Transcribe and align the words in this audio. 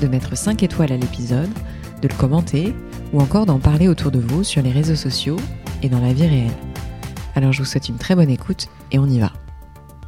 de 0.00 0.06
mettre 0.06 0.36
5 0.36 0.62
étoiles 0.62 0.92
à 0.92 0.96
l'épisode, 0.96 1.50
de 2.02 2.08
le 2.08 2.14
commenter 2.14 2.74
ou 3.12 3.20
encore 3.20 3.46
d'en 3.46 3.58
parler 3.58 3.88
autour 3.88 4.10
de 4.10 4.18
vous 4.18 4.44
sur 4.44 4.62
les 4.62 4.72
réseaux 4.72 4.96
sociaux 4.96 5.36
et 5.82 5.88
dans 5.88 6.00
la 6.00 6.12
vie 6.12 6.26
réelle. 6.26 6.50
Alors 7.34 7.52
je 7.52 7.60
vous 7.60 7.64
souhaite 7.64 7.88
une 7.88 7.98
très 7.98 8.14
bonne 8.14 8.30
écoute 8.30 8.68
et 8.92 8.98
on 8.98 9.06
y 9.06 9.18
va. 9.18 9.32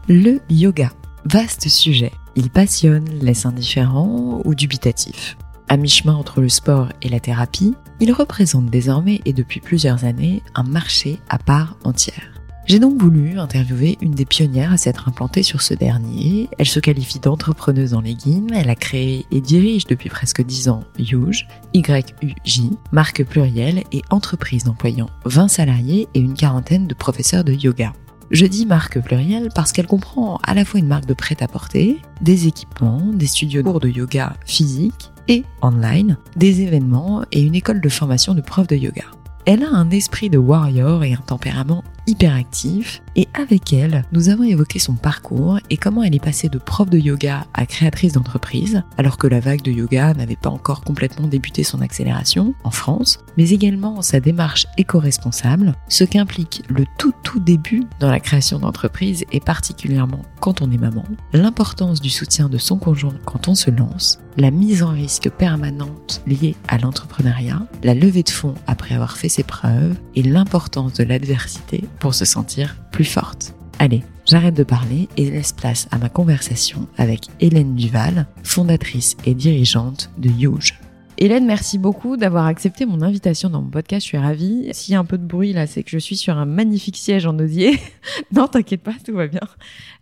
Le 0.09 0.41
yoga. 0.49 0.91
Vaste 1.25 1.69
sujet. 1.69 2.13
Il 2.37 2.51
passionne, 2.51 3.09
laisse 3.21 3.47
indifférent 3.47 4.41
ou 4.45 4.55
dubitatif. 4.55 5.37
À 5.69 5.77
mi-chemin 5.77 6.15
entre 6.15 6.41
le 6.41 6.49
sport 6.49 6.91
et 7.03 7.09
la 7.09 7.19
thérapie, 7.19 7.75
il 7.99 8.13
représente 8.13 8.67
désormais 8.67 9.21
et 9.25 9.33
depuis 9.33 9.59
plusieurs 9.61 10.05
années 10.05 10.43
un 10.55 10.63
marché 10.63 11.19
à 11.29 11.39
part 11.39 11.77
entière. 11.83 12.36
J'ai 12.67 12.81
donc 12.81 13.01
voulu 13.01 13.39
interviewer 13.39 13.97
une 14.01 14.11
des 14.11 14.25
pionnières 14.25 14.73
à 14.73 14.77
s'être 14.77 15.09
implantée 15.09 15.45
sur 15.45 15.63
ce 15.63 15.73
dernier. 15.73 16.49
Elle 16.59 16.67
se 16.67 16.81
qualifie 16.81 17.21
d'entrepreneuse 17.21 17.95
en 17.95 18.01
leggings, 18.01 18.51
elle 18.53 18.71
a 18.71 18.75
créé 18.75 19.25
et 19.31 19.41
dirige 19.41 19.87
depuis 19.87 20.09
presque 20.09 20.45
10 20.45 20.69
ans 20.71 20.83
Y-U-J, 20.99 22.71
marque 22.91 23.23
plurielle 23.23 23.85
et 23.93 24.03
entreprise 24.11 24.67
employant 24.67 25.09
20 25.27 25.47
salariés 25.47 26.09
et 26.15 26.19
une 26.19 26.35
quarantaine 26.35 26.89
de 26.89 26.95
professeurs 26.95 27.45
de 27.45 27.53
yoga. 27.53 27.93
Je 28.33 28.47
dis 28.47 28.67
marque 28.67 29.01
plurielle 29.01 29.51
parce 29.55 29.71
qu'elle 29.71 29.87
comprend 29.87 30.41
à 30.43 30.53
la 30.53 30.65
fois 30.65 30.81
une 30.81 30.89
marque 30.89 31.07
de 31.07 31.15
prêt-à-porter, 31.15 32.01
des 32.21 32.49
équipements, 32.49 33.13
des 33.13 33.29
studios 33.29 33.63
de 33.63 33.71
cours 33.71 33.79
de 33.79 33.89
yoga 33.89 34.33
physique 34.45 35.13
et 35.29 35.45
online, 35.63 36.17
des 36.35 36.63
événements 36.63 37.23
et 37.31 37.43
une 37.43 37.55
école 37.55 37.81
de 37.81 37.89
formation 37.89 38.35
de 38.35 38.41
profs 38.41 38.67
de 38.67 38.75
yoga. 38.75 39.05
Elle 39.45 39.63
a 39.63 39.71
un 39.71 39.91
esprit 39.91 40.31
de 40.31 40.39
warrior 40.39 41.05
et 41.05 41.15
un 41.15 41.23
tempérament 41.25 41.85
hyperactif 42.07 43.03
et 43.17 43.29
avec 43.35 43.73
elle, 43.73 44.05
nous 44.13 44.29
avons 44.29 44.45
évoqué 44.45 44.79
son 44.79 44.95
parcours 44.95 45.59
et 45.71 45.77
comment 45.77 46.03
elle 46.03 46.15
est 46.15 46.23
passée 46.23 46.49
de 46.49 46.59
prof 46.59 46.89
de 46.89 46.99
yoga 46.99 47.47
à 47.55 47.67
créatrice 47.67 48.13
d'entreprise, 48.13 48.83
alors 48.99 49.17
que 49.17 49.27
la 49.27 49.41
vague 49.41 49.63
de 49.63 49.71
yoga 49.71 50.13
n'avait 50.15 50.37
pas 50.37 50.51
encore 50.51 50.83
complètement 50.83 51.27
débuté 51.27 51.65
son 51.65 51.81
accélération 51.81 52.55
en 52.63 52.71
France, 52.71 53.19
mais 53.37 53.51
également 53.51 54.03
sa 54.03 54.21
démarche 54.21 54.67
éco-responsable, 54.77 55.75
ce 55.89 56.05
qu'implique 56.05 56.63
le 56.69 56.85
tout 56.99 57.15
tout 57.23 57.41
début 57.41 57.85
dans 58.01 58.11
la 58.11 58.21
création 58.21 58.59
d'entreprise 58.59 59.25
et 59.33 59.41
particulièrement 59.41 60.23
quand 60.41 60.61
on 60.61 60.71
est 60.71 60.79
maman, 60.79 61.05
l'importance 61.33 62.01
du 62.01 62.11
soutien 62.11 62.49
de 62.49 62.59
son 62.59 62.77
conjoint 62.77 63.17
quand 63.25 63.49
on 63.49 63.55
se 63.55 63.71
lance, 63.71 64.19
la 64.37 64.51
mise 64.51 64.83
en 64.83 64.91
risque 64.91 65.31
permanente 65.31 66.23
liée 66.27 66.55
à 66.69 66.79
l'entrepreneuriat, 66.79 67.67
la 67.83 67.95
levée 67.95 68.23
de 68.23 68.31
fonds 68.31 68.55
après 68.67 68.95
avoir 68.95 69.17
fait 69.17 69.29
ses 69.29 69.43
preuves 69.43 69.97
et 70.15 70.23
l'importance 70.23 70.93
de 70.95 71.05
l'adversité 71.05 71.85
pour 71.99 72.15
se 72.15 72.25
sentir 72.25 72.77
plus 72.93 73.05
forte. 73.05 73.55
Allez, 73.79 74.03
j'arrête 74.25 74.55
de 74.55 74.63
parler 74.63 75.09
et 75.17 75.31
laisse 75.31 75.53
place 75.53 75.89
à 75.91 75.99
ma 75.99 76.09
conversation 76.09 76.89
avec 76.97 77.27
Hélène 77.41 77.75
Duval, 77.75 78.27
fondatrice 78.43 79.17
et 79.27 79.35
dirigeante 79.35 80.11
de 80.19 80.31
Huge. 80.31 80.79
Hélène, 81.19 81.47
merci 81.47 81.79
beaucoup 81.79 82.19
d'avoir 82.19 82.45
accepté 82.47 82.85
mon 82.85 83.01
invitation 83.01 83.49
dans 83.49 83.63
mon 83.63 83.71
podcast. 83.71 84.05
Je 84.05 84.09
suis 84.09 84.19
ravie. 84.19 84.69
S'il 84.73 84.93
y 84.93 84.95
a 84.97 84.99
un 84.99 85.05
peu 85.07 85.17
de 85.17 85.27
bruit 85.27 85.55
là, 85.55 85.67
c'est 85.67 85.83
que 85.83 85.91
je 85.91 85.99
suis 85.99 86.17
sur 86.17 86.37
un 86.37 86.45
magnifique 86.45 86.99
siège 86.99 87.25
en 87.25 87.39
osier. 87.39 87.79
non, 88.33 88.49
t'inquiète 88.49 88.83
pas, 88.83 88.95
tout 89.05 89.15
va 89.15 89.27
bien. 89.27 89.41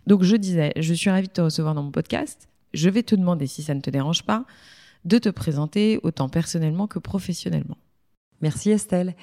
Donc 0.07 0.23
je 0.23 0.35
disais, 0.35 0.73
je 0.75 0.93
suis 0.93 1.09
ravie 1.09 1.27
de 1.27 1.33
te 1.33 1.41
recevoir 1.41 1.73
dans 1.73 1.83
mon 1.83 1.91
podcast. 1.91 2.49
Je 2.73 2.89
vais 2.89 3.03
te 3.03 3.15
demander, 3.15 3.47
si 3.47 3.63
ça 3.63 3.73
ne 3.73 3.79
te 3.79 3.89
dérange 3.89 4.23
pas, 4.23 4.45
de 5.05 5.17
te 5.17 5.29
présenter 5.29 5.99
autant 6.03 6.27
personnellement 6.27 6.87
que 6.87 6.99
professionnellement. 6.99 7.77
Merci 8.41 8.71
Estelle. 8.71 9.15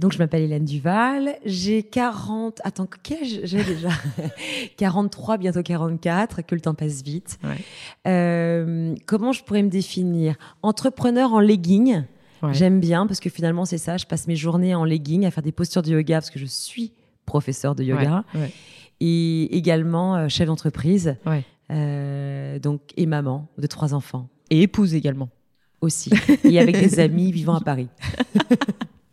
Donc, 0.00 0.12
je 0.12 0.18
m'appelle 0.18 0.42
Hélène 0.42 0.64
Duval. 0.64 1.36
J'ai 1.44 1.82
40. 1.82 2.60
Attends, 2.64 2.88
quel 3.02 3.18
âge 3.22 3.40
j'ai 3.44 3.62
déjà? 3.62 3.90
43, 4.78 5.36
bientôt 5.36 5.62
44, 5.62 6.42
que 6.42 6.54
le 6.54 6.60
temps 6.62 6.74
passe 6.74 7.02
vite. 7.02 7.38
Ouais. 7.44 7.56
Euh, 8.08 8.94
comment 9.06 9.32
je 9.32 9.44
pourrais 9.44 9.62
me 9.62 9.68
définir? 9.68 10.36
Entrepreneur 10.62 11.32
en 11.34 11.40
legging. 11.40 12.04
Ouais. 12.42 12.54
J'aime 12.54 12.80
bien 12.80 13.06
parce 13.06 13.20
que 13.20 13.28
finalement, 13.28 13.66
c'est 13.66 13.76
ça. 13.78 13.98
Je 13.98 14.06
passe 14.06 14.26
mes 14.26 14.36
journées 14.36 14.74
en 14.74 14.84
legging 14.84 15.26
à 15.26 15.30
faire 15.30 15.42
des 15.42 15.52
postures 15.52 15.82
de 15.82 15.90
yoga 15.90 16.16
parce 16.16 16.30
que 16.30 16.38
je 16.38 16.46
suis 16.46 16.92
professeur 17.26 17.74
de 17.74 17.84
yoga. 17.84 18.24
Ouais. 18.34 18.50
Et 19.00 19.54
également 19.56 20.16
euh, 20.16 20.28
chef 20.28 20.46
d'entreprise. 20.46 21.16
Euh, 21.70 22.58
donc, 22.58 22.80
et 22.96 23.04
maman 23.06 23.46
de 23.58 23.66
trois 23.66 23.92
enfants 23.94 24.28
Et 24.48 24.62
épouse 24.62 24.94
également. 24.94 25.28
aussi. 25.82 26.10
et 26.44 26.58
avec 26.58 26.80
des 26.80 26.98
amis 27.00 27.30
vivant 27.32 27.54
à 27.56 27.60
Paris. 27.60 27.88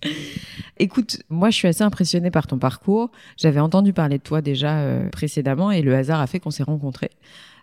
Écoute, 0.79 1.23
moi 1.29 1.49
je 1.49 1.55
suis 1.55 1.67
assez 1.67 1.83
impressionnée 1.83 2.31
par 2.31 2.47
ton 2.47 2.59
parcours. 2.59 3.11
J'avais 3.37 3.59
entendu 3.59 3.93
parler 3.93 4.17
de 4.17 4.23
toi 4.23 4.41
déjà 4.41 4.79
euh, 4.79 5.09
précédemment 5.09 5.71
et 5.71 5.81
le 5.81 5.95
hasard 5.95 6.19
a 6.19 6.27
fait 6.27 6.39
qu'on 6.39 6.51
s'est 6.51 6.63
rencontrés, 6.63 7.11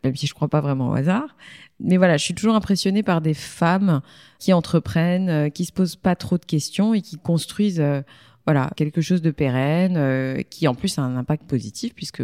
même 0.03 0.17
si 0.17 0.27
je 0.27 0.35
crois 0.35 0.49
pas 0.49 0.61
vraiment 0.61 0.91
au 0.91 0.95
hasard. 0.95 1.37
Mais 1.81 1.97
voilà, 1.97 2.17
je 2.17 2.25
suis 2.25 2.35
toujours 2.35 2.55
impressionnée 2.55 3.03
par 3.03 3.21
des 3.21 3.35
femmes 3.35 4.01
qui 4.39 4.53
entreprennent, 4.53 5.29
euh, 5.29 5.49
qui 5.49 5.65
se 5.65 5.73
posent 5.73 5.97
pas 5.97 6.17
trop 6.17 6.39
de 6.39 6.45
questions 6.45 6.95
et 6.95 7.01
qui 7.01 7.19
construisent 7.19 7.81
euh, 7.81 8.03
voilà 8.47 8.71
quelque 8.77 9.01
chose 9.01 9.23
de 9.23 9.31
pérenne, 9.31 9.97
euh, 9.97 10.43
qui 10.49 10.69
en 10.69 10.75
plus 10.75 10.99
a 10.99 11.03
un 11.03 11.17
impact 11.17 11.45
positif 11.45 11.95
puisque 11.95 12.23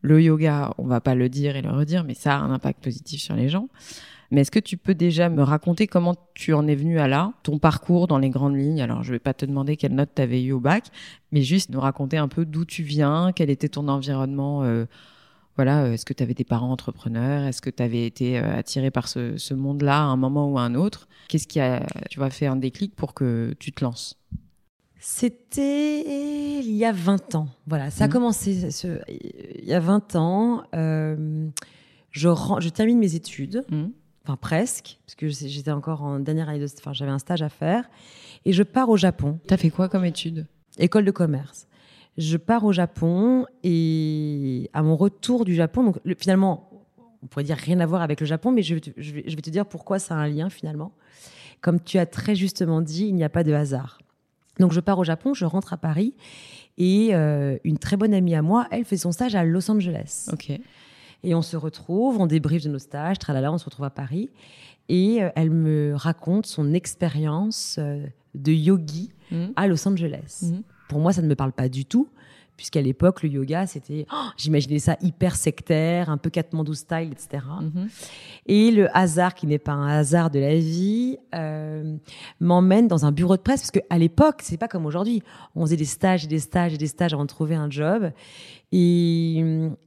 le 0.00 0.22
yoga, 0.22 0.72
on 0.78 0.86
va 0.86 1.00
pas 1.00 1.14
le 1.14 1.28
dire 1.28 1.56
et 1.56 1.62
le 1.62 1.70
redire, 1.70 2.04
mais 2.04 2.14
ça 2.14 2.36
a 2.36 2.38
un 2.38 2.52
impact 2.52 2.82
positif 2.82 3.20
sur 3.20 3.34
les 3.34 3.48
gens. 3.48 3.68
Mais 4.30 4.40
est-ce 4.40 4.50
que 4.50 4.58
tu 4.58 4.76
peux 4.76 4.94
déjà 4.94 5.28
me 5.28 5.42
raconter 5.42 5.86
comment 5.86 6.14
tu 6.34 6.52
en 6.52 6.66
es 6.66 6.74
venu 6.74 6.98
à 6.98 7.06
là, 7.08 7.32
ton 7.42 7.58
parcours 7.58 8.06
dans 8.08 8.18
les 8.18 8.30
grandes 8.30 8.56
lignes? 8.56 8.80
Alors, 8.82 9.02
je 9.02 9.12
vais 9.12 9.18
pas 9.18 9.34
te 9.34 9.46
demander 9.46 9.76
quelle 9.76 9.94
note 9.94 10.10
tu 10.16 10.22
avais 10.22 10.42
eu 10.42 10.52
au 10.52 10.60
bac, 10.60 10.86
mais 11.32 11.42
juste 11.42 11.70
nous 11.70 11.80
raconter 11.80 12.16
un 12.16 12.28
peu 12.28 12.44
d'où 12.44 12.64
tu 12.64 12.82
viens, 12.82 13.32
quel 13.34 13.50
était 13.50 13.68
ton 13.68 13.88
environnement. 13.88 14.62
euh, 14.64 14.86
voilà, 15.56 15.84
euh, 15.84 15.92
est-ce 15.92 16.04
que 16.04 16.12
tu 16.12 16.22
avais 16.22 16.34
des 16.34 16.44
parents 16.44 16.70
entrepreneurs 16.70 17.44
Est-ce 17.44 17.62
que 17.62 17.70
tu 17.70 17.82
avais 17.82 18.04
été 18.04 18.38
euh, 18.38 18.58
attiré 18.58 18.90
par 18.90 19.08
ce, 19.08 19.38
ce 19.38 19.54
monde-là 19.54 19.96
à 20.00 20.04
un 20.04 20.16
moment 20.16 20.50
ou 20.52 20.58
à 20.58 20.62
un 20.62 20.74
autre? 20.74 21.08
Qu'est-ce 21.28 21.46
qui 21.46 21.60
a, 21.60 21.86
tu 22.10 22.18
vois, 22.18 22.28
fait 22.30 22.46
un 22.46 22.56
déclic 22.56 22.94
pour 22.94 23.14
que 23.14 23.54
tu 23.58 23.72
te 23.72 23.82
lances? 23.82 24.18
C'était 24.98 26.60
il 26.60 26.72
y 26.74 26.84
a 26.84 26.92
20 26.92 27.34
ans. 27.36 27.48
Voilà, 27.66 27.90
ça 27.90 28.04
a 28.04 28.06
Mhm. 28.06 28.12
commencé 28.12 28.70
ce- 28.70 28.98
il 29.08 29.64
y 29.64 29.72
a 29.72 29.80
20 29.80 30.16
ans. 30.16 30.62
euh, 30.74 31.48
je, 32.10 32.68
termine 32.70 32.98
mes 32.98 33.14
études, 33.14 33.64
Mhm. 33.70 33.92
Enfin 34.26 34.36
presque, 34.36 34.98
parce 35.06 35.14
que 35.14 35.28
j'étais 35.28 35.70
encore 35.70 36.02
en 36.02 36.18
dernière 36.18 36.48
année 36.48 36.58
de... 36.58 36.66
Enfin, 36.78 36.92
j'avais 36.92 37.10
un 37.12 37.18
stage 37.18 37.42
à 37.42 37.48
faire. 37.48 37.84
Et 38.44 38.52
je 38.52 38.62
pars 38.62 38.88
au 38.88 38.96
Japon, 38.96 39.38
T'as 39.46 39.56
fait 39.56 39.70
quoi 39.70 39.88
comme 39.88 40.04
étude? 40.04 40.46
École 40.78 41.04
de 41.04 41.10
commerce. 41.10 41.66
Je 42.18 42.36
pars 42.36 42.64
au 42.64 42.72
Japon 42.72 43.46
et 43.62 44.70
à 44.72 44.82
mon 44.82 44.96
retour 44.96 45.44
du 45.44 45.54
Japon, 45.54 45.84
donc 45.84 45.98
le- 46.04 46.14
finalement, 46.18 46.70
on 47.22 47.26
pourrait 47.26 47.44
dire 47.44 47.56
rien 47.56 47.78
à 47.80 47.86
voir 47.86 48.02
avec 48.02 48.20
le 48.20 48.26
Japon, 48.26 48.52
mais 48.52 48.62
je 48.62 48.74
vais, 48.74 48.80
te, 48.80 48.90
je 48.96 49.12
vais- 49.12 49.24
je 49.26 49.36
vais 49.36 49.42
te 49.42 49.50
dire 49.50 49.66
pourquoi 49.66 49.98
ça 49.98 50.14
a 50.14 50.18
un 50.18 50.28
lien 50.28 50.48
finalement. 50.50 50.92
Comme 51.60 51.80
tu 51.80 51.98
as 51.98 52.06
très 52.06 52.34
justement 52.34 52.80
dit, 52.82 53.06
il 53.06 53.14
n'y 53.14 53.24
a 53.24 53.28
pas 53.28 53.44
de 53.44 53.52
hasard. 53.52 53.98
Donc 54.58 54.72
je 54.72 54.80
pars 54.80 54.98
au 54.98 55.04
Japon, 55.04 55.34
je 55.34 55.44
rentre 55.44 55.72
à 55.72 55.76
Paris 55.76 56.14
et 56.78 57.14
euh, 57.14 57.58
une 57.64 57.78
très 57.78 57.96
bonne 57.96 58.14
amie 58.14 58.34
à 58.34 58.42
moi, 58.42 58.66
elle 58.70 58.84
fait 58.84 58.96
son 58.96 59.12
stage 59.12 59.34
à 59.34 59.44
Los 59.44 59.70
Angeles. 59.70 60.28
Ok. 60.32 60.52
Et 61.22 61.34
on 61.34 61.42
se 61.42 61.56
retrouve, 61.56 62.20
on 62.20 62.26
débriefe 62.26 62.64
de 62.64 62.68
nos 62.70 62.78
stages, 62.78 63.18
tralala, 63.18 63.52
on 63.52 63.58
se 63.58 63.64
retrouve 63.64 63.84
à 63.86 63.90
Paris. 63.90 64.30
Et 64.88 65.22
euh, 65.22 65.30
elle 65.34 65.50
me 65.50 65.94
raconte 65.96 66.46
son 66.46 66.72
expérience 66.72 67.76
euh, 67.78 68.06
de 68.34 68.52
yogi 68.52 69.10
Mhm. 69.32 69.52
à 69.56 69.66
Los 69.66 69.88
Angeles. 69.88 70.42
Mhm. 70.44 70.62
Pour 70.88 71.00
moi, 71.00 71.12
ça 71.12 71.20
ne 71.20 71.26
me 71.26 71.34
parle 71.34 71.50
pas 71.52 71.68
du 71.68 71.84
tout, 71.84 72.08
puisqu'à 72.56 72.80
l'époque, 72.80 73.22
le 73.22 73.28
yoga, 73.28 73.66
c'était, 73.66 74.06
oh, 74.12 74.28
j'imaginais 74.36 74.78
ça 74.78 74.96
hyper 75.02 75.36
sectaire, 75.36 76.10
un 76.10 76.16
peu 76.16 76.30
Kathmandu 76.30 76.74
style, 76.74 77.10
etc. 77.12 77.44
Mhm. 77.60 77.88
Et 78.46 78.70
le 78.70 78.94
hasard, 78.96 79.34
qui 79.34 79.46
n'est 79.46 79.58
pas 79.58 79.72
un 79.72 79.88
hasard 79.88 80.30
de 80.30 80.38
la 80.38 80.56
vie, 80.56 81.18
euh, 81.34 81.96
m'emmène 82.40 82.88
dans 82.88 83.04
un 83.04 83.12
bureau 83.12 83.36
de 83.36 83.42
presse, 83.42 83.60
parce 83.60 83.70
qu'à 83.70 83.98
l'époque, 83.98 84.40
c'est 84.42 84.56
pas 84.56 84.68
comme 84.68 84.86
aujourd'hui. 84.86 85.22
On 85.54 85.64
faisait 85.66 85.76
des 85.76 85.84
stages 85.84 86.24
et 86.24 86.28
des 86.28 86.38
stages 86.38 86.74
et 86.74 86.78
des 86.78 86.86
stages 86.86 87.12
avant 87.12 87.24
de 87.24 87.28
trouver 87.28 87.54
un 87.54 87.70
job. 87.70 88.10
Et, 88.72 89.38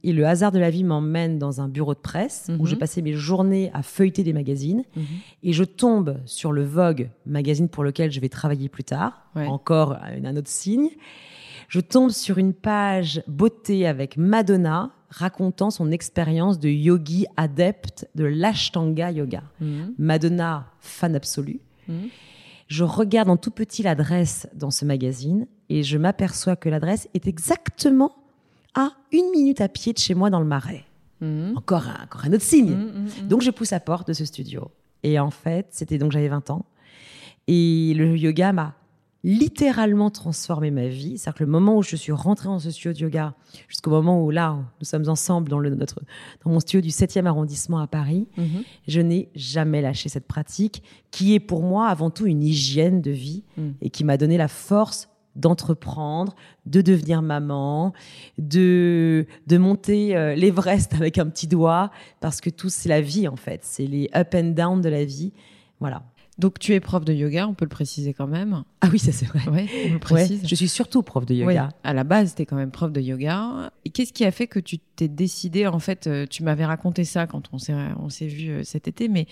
et 0.02 0.12
le 0.12 0.26
hasard 0.26 0.52
de 0.52 0.58
la 0.58 0.70
vie 0.70 0.84
m'emmène 0.84 1.38
dans 1.38 1.60
un 1.60 1.68
bureau 1.68 1.94
de 1.94 1.98
presse 1.98 2.50
où 2.58 2.66
j'ai 2.66 2.76
passé 2.76 3.02
mes 3.02 3.12
journées 3.12 3.70
à 3.74 3.82
feuilleter 3.82 4.22
des 4.22 4.32
magazines. 4.32 4.84
Mhm. 4.96 5.04
Et 5.42 5.52
je 5.52 5.64
tombe 5.64 6.18
sur 6.24 6.52
le 6.52 6.64
Vogue, 6.64 7.10
magazine 7.26 7.68
pour 7.68 7.84
lequel 7.84 8.10
je 8.10 8.20
vais 8.20 8.28
travailler 8.28 8.68
plus 8.68 8.84
tard. 8.84 9.26
Ouais. 9.36 9.46
Encore 9.46 9.96
un 10.02 10.36
autre 10.36 10.48
signe. 10.48 10.90
Je 11.70 11.78
tombe 11.78 12.10
sur 12.10 12.38
une 12.38 12.52
page 12.52 13.22
beauté 13.28 13.86
avec 13.86 14.16
Madonna, 14.16 14.90
racontant 15.08 15.70
son 15.70 15.92
expérience 15.92 16.58
de 16.58 16.68
yogi 16.68 17.26
adepte 17.36 18.08
de 18.16 18.24
l'Ashtanga 18.24 19.12
Yoga. 19.12 19.44
Mhm. 19.60 19.94
Madonna, 19.96 20.66
fan 20.80 21.14
absolue. 21.14 21.60
Mhm. 21.86 22.08
Je 22.66 22.82
regarde 22.82 23.30
en 23.30 23.36
tout 23.36 23.52
petit 23.52 23.84
l'adresse 23.84 24.48
dans 24.52 24.72
ce 24.72 24.84
magazine 24.84 25.46
et 25.68 25.84
je 25.84 25.96
m'aperçois 25.96 26.56
que 26.56 26.68
l'adresse 26.68 27.08
est 27.14 27.28
exactement 27.28 28.16
à 28.74 28.90
une 29.12 29.30
minute 29.30 29.60
à 29.60 29.68
pied 29.68 29.92
de 29.92 29.98
chez 29.98 30.14
moi 30.14 30.28
dans 30.28 30.40
le 30.40 30.46
Marais. 30.46 30.86
Mhm. 31.20 31.56
Encore 31.56 31.86
un, 31.86 32.02
encore 32.02 32.24
un 32.24 32.32
autre 32.32 32.42
signe. 32.42 32.76
Donc 33.28 33.42
je 33.42 33.52
pousse 33.52 33.70
la 33.70 33.78
porte 33.80 34.08
de 34.08 34.12
ce 34.12 34.24
studio. 34.24 34.72
Et 35.04 35.20
en 35.20 35.30
fait, 35.30 35.68
c'était 35.70 35.98
donc 35.98 36.10
j'avais 36.10 36.28
20 36.28 36.50
ans. 36.50 36.64
Et 37.46 37.94
le 37.94 38.16
yoga 38.16 38.52
m'a 38.52 38.74
littéralement 39.22 40.10
transformé 40.10 40.70
ma 40.70 40.88
vie. 40.88 41.18
C'est-à-dire 41.18 41.38
que 41.38 41.44
le 41.44 41.50
moment 41.50 41.76
où 41.76 41.82
je 41.82 41.94
suis 41.96 42.12
rentrée 42.12 42.48
dans 42.48 42.58
ce 42.58 42.70
studio 42.70 42.92
de 42.92 42.98
yoga, 43.00 43.34
jusqu'au 43.68 43.90
moment 43.90 44.22
où 44.24 44.30
là, 44.30 44.56
nous 44.80 44.86
sommes 44.86 45.08
ensemble 45.08 45.48
dans, 45.48 45.58
le, 45.58 45.70
notre, 45.74 46.00
dans 46.44 46.50
mon 46.50 46.60
studio 46.60 46.80
du 46.80 46.88
7e 46.88 47.26
arrondissement 47.26 47.78
à 47.78 47.86
Paris, 47.86 48.28
Mhm. 48.38 48.62
je 48.88 49.00
n'ai 49.00 49.28
jamais 49.34 49.82
lâché 49.82 50.08
cette 50.08 50.26
pratique 50.26 50.82
qui 51.10 51.34
est 51.34 51.40
pour 51.40 51.62
moi 51.62 51.88
avant 51.88 52.10
tout 52.10 52.26
une 52.26 52.42
hygiène 52.42 53.00
de 53.02 53.10
vie 53.10 53.44
Mm. 53.56 53.70
et 53.82 53.90
qui 53.90 54.04
m'a 54.04 54.16
donné 54.16 54.36
la 54.38 54.48
force 54.48 55.08
d'entreprendre, 55.36 56.34
de 56.66 56.80
devenir 56.80 57.22
maman, 57.22 57.92
de, 58.38 59.26
de 59.46 59.58
monter 59.58 60.16
euh, 60.16 60.34
l'Everest 60.34 60.94
avec 60.94 61.18
un 61.18 61.26
petit 61.26 61.46
doigt, 61.46 61.90
parce 62.20 62.40
que 62.40 62.50
tout, 62.50 62.68
c'est 62.68 62.88
la 62.88 63.00
vie 63.00 63.28
en 63.28 63.36
fait. 63.36 63.60
C'est 63.64 63.86
les 63.86 64.08
up 64.16 64.34
and 64.34 64.50
down 64.50 64.80
de 64.80 64.88
la 64.88 65.04
vie. 65.04 65.32
Voilà. 65.78 66.02
Donc 66.40 66.58
tu 66.58 66.72
es 66.72 66.80
prof 66.80 67.04
de 67.04 67.12
yoga, 67.12 67.46
on 67.46 67.54
peut 67.54 67.66
le 67.66 67.68
préciser 67.70 68.14
quand 68.14 68.26
même. 68.26 68.64
Ah 68.80 68.88
oui, 68.90 68.98
ça 68.98 69.12
c'est 69.12 69.26
vrai. 69.26 69.40
Ouais, 69.50 69.66
on 69.84 69.88
le 69.88 69.92
Ouais, 69.94 69.98
précise. 69.98 70.42
je 70.46 70.54
suis 70.54 70.68
surtout 70.68 71.02
prof 71.02 71.26
de 71.26 71.34
yoga. 71.34 71.68
À 71.84 71.92
la 71.92 72.02
base, 72.02 72.34
tu 72.34 72.42
es 72.42 72.46
quand 72.46 72.56
même 72.56 72.70
prof 72.70 72.90
de 72.90 73.00
yoga. 73.00 73.70
Et 73.84 73.90
qu'est-ce 73.90 74.12
qui 74.12 74.24
a 74.24 74.30
fait 74.30 74.46
que 74.46 74.58
tu 74.58 74.78
t'es 74.78 75.08
décidé, 75.08 75.66
en 75.66 75.78
fait, 75.78 76.06
euh, 76.06 76.26
tu 76.28 76.42
m'avais 76.42 76.64
raconté 76.64 77.04
ça 77.04 77.26
quand 77.26 77.42
on 77.52 77.58
s'est, 77.58 77.74
on 77.98 78.08
s'est 78.08 78.26
vu 78.26 78.48
euh, 78.50 78.62
cet 78.64 78.88
été, 78.88 79.08
mais 79.08 79.26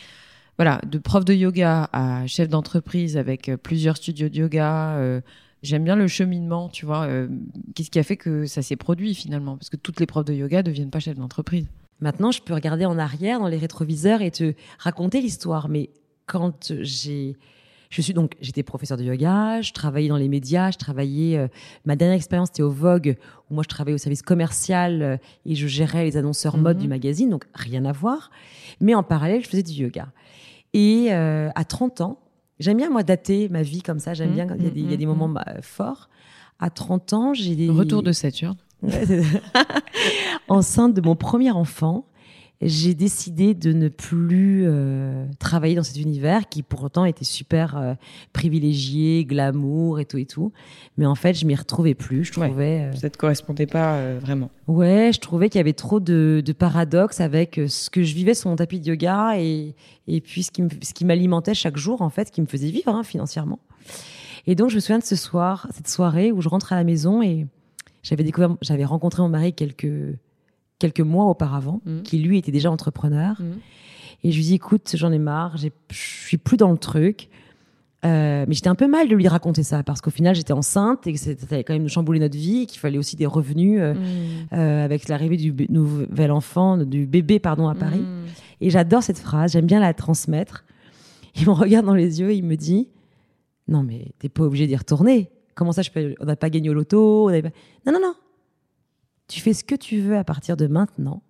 voilà, 0.59 0.81
de 0.87 0.99
prof 0.99 1.25
de 1.25 1.33
yoga 1.35 1.89
à 1.93 2.27
chef 2.27 2.49
d'entreprise 2.49 3.17
avec 3.17 3.49
euh, 3.49 3.57
plusieurs 3.57 3.97
studios 3.97 4.29
de 4.29 4.37
yoga. 4.37 4.97
euh, 4.99 5.21
J'aime 5.63 5.83
bien 5.85 5.97
le 5.97 6.07
cheminement, 6.07 6.69
tu 6.69 6.87
vois. 6.87 7.07
euh, 7.07 7.27
Qu'est-ce 7.75 7.91
qui 7.91 7.99
a 7.99 8.05
fait 8.05 8.17
que 8.17 8.47
ça 8.47 8.63
s'est 8.63 8.77
produit 8.77 9.15
finalement? 9.15 9.57
Parce 9.57 9.71
que 9.71 9.77
toutes 9.77 9.99
les 9.99 10.07
profs 10.07 10.25
de 10.27 10.33
yoga 10.35 10.59
ne 10.59 10.63
deviennent 10.63 10.91
pas 10.91 11.01
chefs 11.01 11.17
d'entreprise. 11.17 11.67
Maintenant, 12.01 12.31
je 12.31 12.41
peux 12.43 12.55
regarder 12.55 12.85
en 12.85 12.97
arrière 12.97 13.41
dans 13.41 13.49
les 13.49 13.57
rétroviseurs 13.57 14.23
et 14.23 14.31
te 14.31 14.53
raconter 14.79 15.21
l'histoire. 15.21 15.69
Mais 15.69 15.91
quand 16.29 16.73
j'ai, 16.83 17.37
je 17.91 18.03
suis 18.03 18.13
donc, 18.15 18.35
j'étais 18.41 18.63
professeur 18.63 18.97
de 18.99 19.03
yoga, 19.05 19.61
je 19.63 19.73
travaillais 19.73 20.09
dans 20.09 20.17
les 20.19 20.29
médias, 20.29 20.71
je 20.71 20.77
travaillais. 20.79 21.37
euh, 21.39 21.49
ma 21.87 21.97
dernière 21.97 22.17
expérience 22.17 22.49
c'était 22.49 22.63
au 22.63 22.71
Vogue 22.71 23.17
où 23.51 23.55
moi 23.55 23.63
je 23.65 23.69
travaillais 23.69 23.95
au 23.95 23.99
service 23.99 24.23
commercial 24.23 25.03
euh, 25.03 25.17
et 25.47 25.55
je 25.55 25.67
gérais 25.67 26.05
les 26.05 26.17
annonceurs 26.17 26.57
mode 26.59 26.77
Mhm. 26.77 26.83
du 26.83 26.89
magazine, 26.89 27.31
donc 27.31 27.47
rien 27.55 27.85
à 27.87 27.93
voir. 27.93 28.31
Mais 28.81 28.95
en 28.95 29.03
parallèle, 29.03 29.43
je 29.43 29.49
faisais 29.49 29.63
du 29.63 29.73
yoga. 29.73 30.09
Et 30.75 31.07
euh, 31.11 31.49
à 31.55 31.65
30 31.65 32.03
ans, 32.03 32.19
j'aime 32.61 32.77
bien 32.77 32.91
moi 32.91 33.03
dater 33.03 33.49
ma 33.49 33.63
vie 33.63 33.81
comme 33.83 33.99
ça. 34.01 34.13
J'aime 34.15 34.29
Mhm, 34.29 34.35
bien 34.35 34.47
quand 34.47 34.55
il 34.59 34.65
y 34.65 34.67
a 34.67 34.71
des, 34.71 34.81
il 34.83 34.91
y 34.91 34.95
a 34.95 34.97
des 34.99 35.07
mhm, 35.07 35.13
moments 35.17 35.29
bah, 35.31 35.47
forts. 35.63 36.09
À 36.61 36.69
30 36.71 37.13
ans, 37.15 37.35
j'ai 37.35 37.57
des 37.57 37.71
Retour 37.71 38.03
de 38.03 38.13
Saturne. 38.13 38.57
Enceinte 40.49 40.95
de 40.95 41.01
mon 41.01 41.17
premier 41.17 41.51
enfant, 41.51 42.07
j'ai 42.61 42.95
décidé 42.95 43.55
de 43.55 43.73
ne 43.73 43.89
plus 43.89 44.65
euh, 44.67 45.25
travailler 45.39 45.77
dans 45.77 45.85
cet 45.85 45.97
univers 45.99 46.49
qui 46.49 46.63
pourtant 46.65 47.05
était 47.05 47.25
super 47.25 47.77
euh, 47.77 47.95
privilégié, 48.33 49.25
glamour 49.25 50.01
et 50.01 50.05
tout 50.05 50.19
et 50.19 50.25
tout. 50.27 50.53
Mais 50.97 51.07
en 51.07 51.15
fait, 51.15 51.35
je 51.35 51.47
m'y 51.47 51.55
retrouvais 51.55 51.95
plus. 51.95 52.25
Je 52.25 52.41
Ouais. 52.41 52.49
trouvais, 52.49 52.81
euh, 52.81 52.93
Ça 52.97 53.07
ne 53.07 53.13
te 53.13 53.19
correspondait 53.19 53.67
pas 53.67 53.95
euh, 53.97 54.19
vraiment. 54.21 54.51
ouais, 54.67 55.11
je 55.15 55.21
trouvais 55.21 55.49
qu'il 55.49 55.59
y 55.59 55.61
avait 55.61 55.73
trop 55.73 56.01
de, 56.01 56.43
de 56.45 56.53
paradoxes 56.53 57.21
avec 57.21 57.59
euh, 57.59 57.69
ce 57.69 57.91
que 57.91 58.03
je 58.03 58.15
vivais 58.15 58.35
sur 58.35 58.51
mon 58.51 58.57
tapis 58.57 58.81
de 58.81 58.89
yoga 58.89 59.39
et, 59.39 59.75
et 60.09 60.21
puis 60.21 60.43
ce 60.43 60.51
qui 60.51 60.63
me- 60.63 60.69
ce 60.83 60.93
qui 60.95 61.05
m'alimentait 61.05 61.55
chaque 61.55 61.77
jour 61.77 62.03
en 62.03 62.11
fait, 62.11 62.31
qui 62.31 62.41
me 62.41 62.47
faisait 62.47 62.71
vivre 62.71 62.89
hein, 62.95 63.03
financièrement. 63.05 63.61
Et 64.47 64.55
donc, 64.55 64.71
je 64.71 64.77
me 64.77 64.81
souviens 64.81 64.99
de 64.99 65.05
ce 65.05 65.15
soir, 65.17 65.69
cette 65.75 65.89
soirée 65.89 66.33
où 66.33 66.41
je 66.41 66.49
rentre 66.49 66.73
à 66.73 66.77
la 66.77 66.85
maison 66.85 67.23
et 67.23 67.47
j'avais 68.03 68.25
découvert, 68.25 68.57
j'avais 68.63 68.85
rencontré 68.85 69.23
mon 69.23 69.29
mari 69.29 69.53
quelques, 69.53 69.93
quelques 70.79 71.01
mois 71.01 71.25
auparavant, 71.27 71.81
Mhm. 71.87 72.03
qui 72.03 72.19
lui 72.19 72.39
était 72.39 72.53
déjà 72.53 72.71
entrepreneur. 72.71 73.37
Mhm. 73.41 73.59
Et 74.25 74.33
je 74.33 74.37
lui 74.37 74.45
dis, 74.45 74.55
écoute, 74.55 74.91
j'en 74.95 75.13
ai 75.13 75.19
marre, 75.19 75.57
je 75.57 75.69
suis 75.91 76.39
plus 76.39 76.57
dans 76.57 76.71
le 76.73 76.79
truc. 76.79 77.29
Euh, 78.05 78.45
mais 78.47 78.55
j'étais 78.55 78.69
un 78.69 78.77
peu 78.77 78.87
mal 78.87 79.09
de 79.09 79.17
lui 79.17 79.27
raconter 79.27 79.65
ça 79.65 79.83
parce 79.83 80.01
qu'au 80.01 80.11
final 80.13 80.33
j'étais 80.37 80.53
enceinte 80.53 81.09
et 81.09 81.13
que 81.13 81.19
ça 81.19 81.33
allait 81.51 81.65
quand 81.65 81.73
même 81.73 81.89
chambouler 81.89 82.21
notre 82.21 82.37
vie 82.37 82.61
et 82.63 82.67
qu'il 82.67 82.79
fallait 82.79 82.97
aussi 82.97 83.17
des 83.17 83.27
revenus 83.27 83.81
euh, 83.83 83.95
euh, 84.53 84.85
avec 84.85 85.09
l'arrivée 85.09 85.37
du 85.37 85.53
nouvel 85.69 86.31
enfant, 86.31 86.77
du 86.77 87.07
bébé 87.07 87.41
pardon 87.41 87.67
à 87.67 87.75
Paris. 87.75 88.05
Et 88.61 88.71
j'adore 88.71 89.03
cette 89.03 89.19
phrase, 89.19 89.51
j'aime 89.55 89.67
bien 89.67 89.81
la 89.81 89.95
transmettre. 89.95 90.65
Il 91.35 91.47
me 91.47 91.51
regarde 91.51 91.87
dans 91.87 91.95
les 91.95 92.21
yeux 92.21 92.31
et 92.31 92.37
il 92.37 92.45
me 92.45 92.55
dit 92.55 92.87
Non, 93.67 93.83
mais 93.83 94.13
t'es 94.21 94.29
pas 94.29 94.45
obligé 94.45 94.69
d'y 94.69 94.77
retourner. 94.77 95.29
Comment 95.57 95.73
ça, 95.73 95.83
je 95.83 95.91
peux... 95.91 96.15
on 96.21 96.25
n'a 96.25 96.37
pas 96.37 96.51
gagné 96.51 96.71
au 96.71 96.75
loto 96.75 97.27
on 97.29 97.31
n'a 97.33 97.43
pas- 97.43 97.51
Non, 97.85 97.93
non, 97.95 98.01
non. 98.01 98.15
Tu 99.29 99.41
fais 99.41 99.53
ce 99.55 99.63
que 99.65 99.75
tu 99.75 100.01
veux 100.01 100.17
à 100.17 100.25
partir 100.25 100.57
de 100.57 100.67
maintenant, 100.67 101.23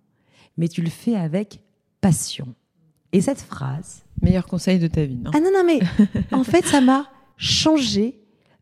mais 0.57 0.67
tu 0.67 0.81
le 0.81 0.89
fais 0.89 1.15
avec 1.15 1.61
passion. 2.01 2.47
Et 3.11 3.21
cette 3.21 3.41
phrase, 3.41 4.03
Meilleur 4.21 4.45
conseil 4.47 4.79
de 4.79 4.87
ta 4.87 5.05
vie, 5.05 5.17
non? 5.17 5.31
Ah 5.33 5.39
non, 5.39 5.49
non, 5.53 5.63
mais 5.65 5.79
en 6.33 6.43
fait, 6.43 6.65
ça 6.65 6.81
m'a 6.81 7.07
changé 7.37 8.19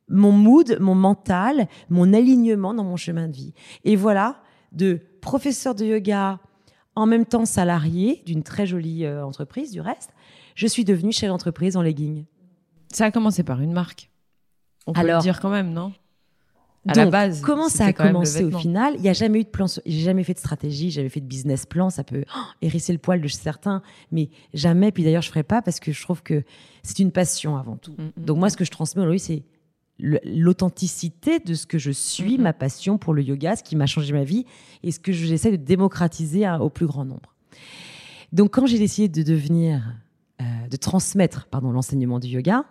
mon 0.08 0.32
mood, 0.32 0.78
mon 0.80 0.94
mental, 0.96 1.68
mon 1.90 2.14
alignement 2.14 2.74
dans 2.74 2.84
mon 2.84 2.96
chemin 2.96 3.28
de 3.28 3.36
vie. 3.36 3.54
Et 3.84 3.96
voilà, 3.96 4.42
de 4.72 5.02
professeur 5.22 5.74
de 5.76 5.84
yoga, 5.86 6.40
en 6.96 7.06
même 7.08 7.26
temps 7.26 7.46
salarié 7.46 8.22
d'une 8.26 8.44
très 8.44 8.66
jolie 8.68 9.06
euh, 9.06 9.26
entreprise, 9.26 9.72
du 9.72 9.82
reste, 9.82 10.12
je 10.56 10.66
suis 10.68 10.86
devenue 10.86 11.12
chef 11.12 11.30
d'entreprise 11.30 11.76
en 11.76 11.82
legging. 11.82 12.26
Ça 12.92 13.06
a 13.06 13.12
commencé 13.12 13.44
par 13.44 13.62
une 13.62 13.74
marque. 13.74 14.10
On 14.86 14.94
peut 14.94 15.02
Alors- 15.02 15.18
le 15.18 15.24
dire 15.24 15.40
quand 15.42 15.50
même, 15.50 15.74
non? 15.74 15.92
À 16.88 16.94
Donc, 16.94 17.06
la 17.06 17.10
base, 17.12 17.42
comment 17.42 17.70
ça 17.70 17.86
a 17.88 17.94
commencé 17.94 18.44
au 18.44 18.58
final? 18.58 18.94
Il 18.96 19.02
n'y 19.02 19.10
a 19.10 19.14
jamais 19.14 19.42
eu 19.42 19.44
de 19.44 19.50
plan, 19.50 19.66
j'ai 19.86 20.00
jamais 20.00 20.24
fait 20.24 20.34
de 20.34 20.40
stratégie, 20.40 20.90
j'avais 20.92 21.10
fait 21.10 21.20
de 21.22 21.26
business 21.26 21.66
plan, 21.66 21.90
ça 21.90 22.04
peut 22.04 22.24
oh, 22.36 22.40
hérisser 22.62 22.94
le 22.94 23.00
poil 23.00 23.22
de 23.22 23.28
certains, 23.28 23.82
mais 24.12 24.30
jamais. 24.54 24.92
Puis 24.92 25.04
d'ailleurs, 25.04 25.22
je 25.22 25.30
ferai 25.30 25.44
pas 25.44 25.62
parce 25.62 25.80
que 25.80 25.92
je 25.92 26.02
trouve 26.02 26.24
que 26.24 26.44
c'est 26.84 27.00
une 27.00 27.12
passion 27.12 27.58
avant 27.58 27.76
tout. 27.78 27.92
Mm, 27.98 28.22
mm, 28.22 28.26
Donc 28.26 28.38
moi, 28.38 28.50
ce 28.50 28.58
que 28.58 28.66
je 28.66 28.72
transmets 28.72 29.02
aujourd'hui, 29.02 29.20
c'est 29.20 29.44
l'authenticité 30.00 31.40
de 31.40 31.54
ce 31.54 31.66
que 31.66 31.78
je 31.78 31.92
suis, 31.92 32.38
ma 32.38 32.54
passion 32.54 32.98
pour 32.98 33.14
le 33.14 33.24
yoga, 33.24 33.56
ce 33.56 33.64
qui 33.64 33.76
m'a 33.76 33.86
changé 33.88 34.14
ma 34.14 34.24
vie 34.24 34.46
et 34.84 34.92
ce 34.92 35.00
que 35.00 35.12
j'essaie 35.12 35.52
de 35.52 35.56
démocratiser 35.58 36.46
à- 36.46 36.62
au 36.62 36.70
plus 36.70 36.86
grand 36.86 37.06
nombre. 37.06 37.34
Donc 38.32 38.52
quand 38.54 38.66
j'ai 38.66 38.78
décidé 38.78 39.08
de 39.08 39.24
devenir, 39.28 39.82
euh, 40.42 40.44
de 40.70 40.78
transmettre, 40.78 41.48
pardon, 41.48 41.72
l'enseignement 41.72 42.20
du 42.20 42.28
yoga, 42.28 42.66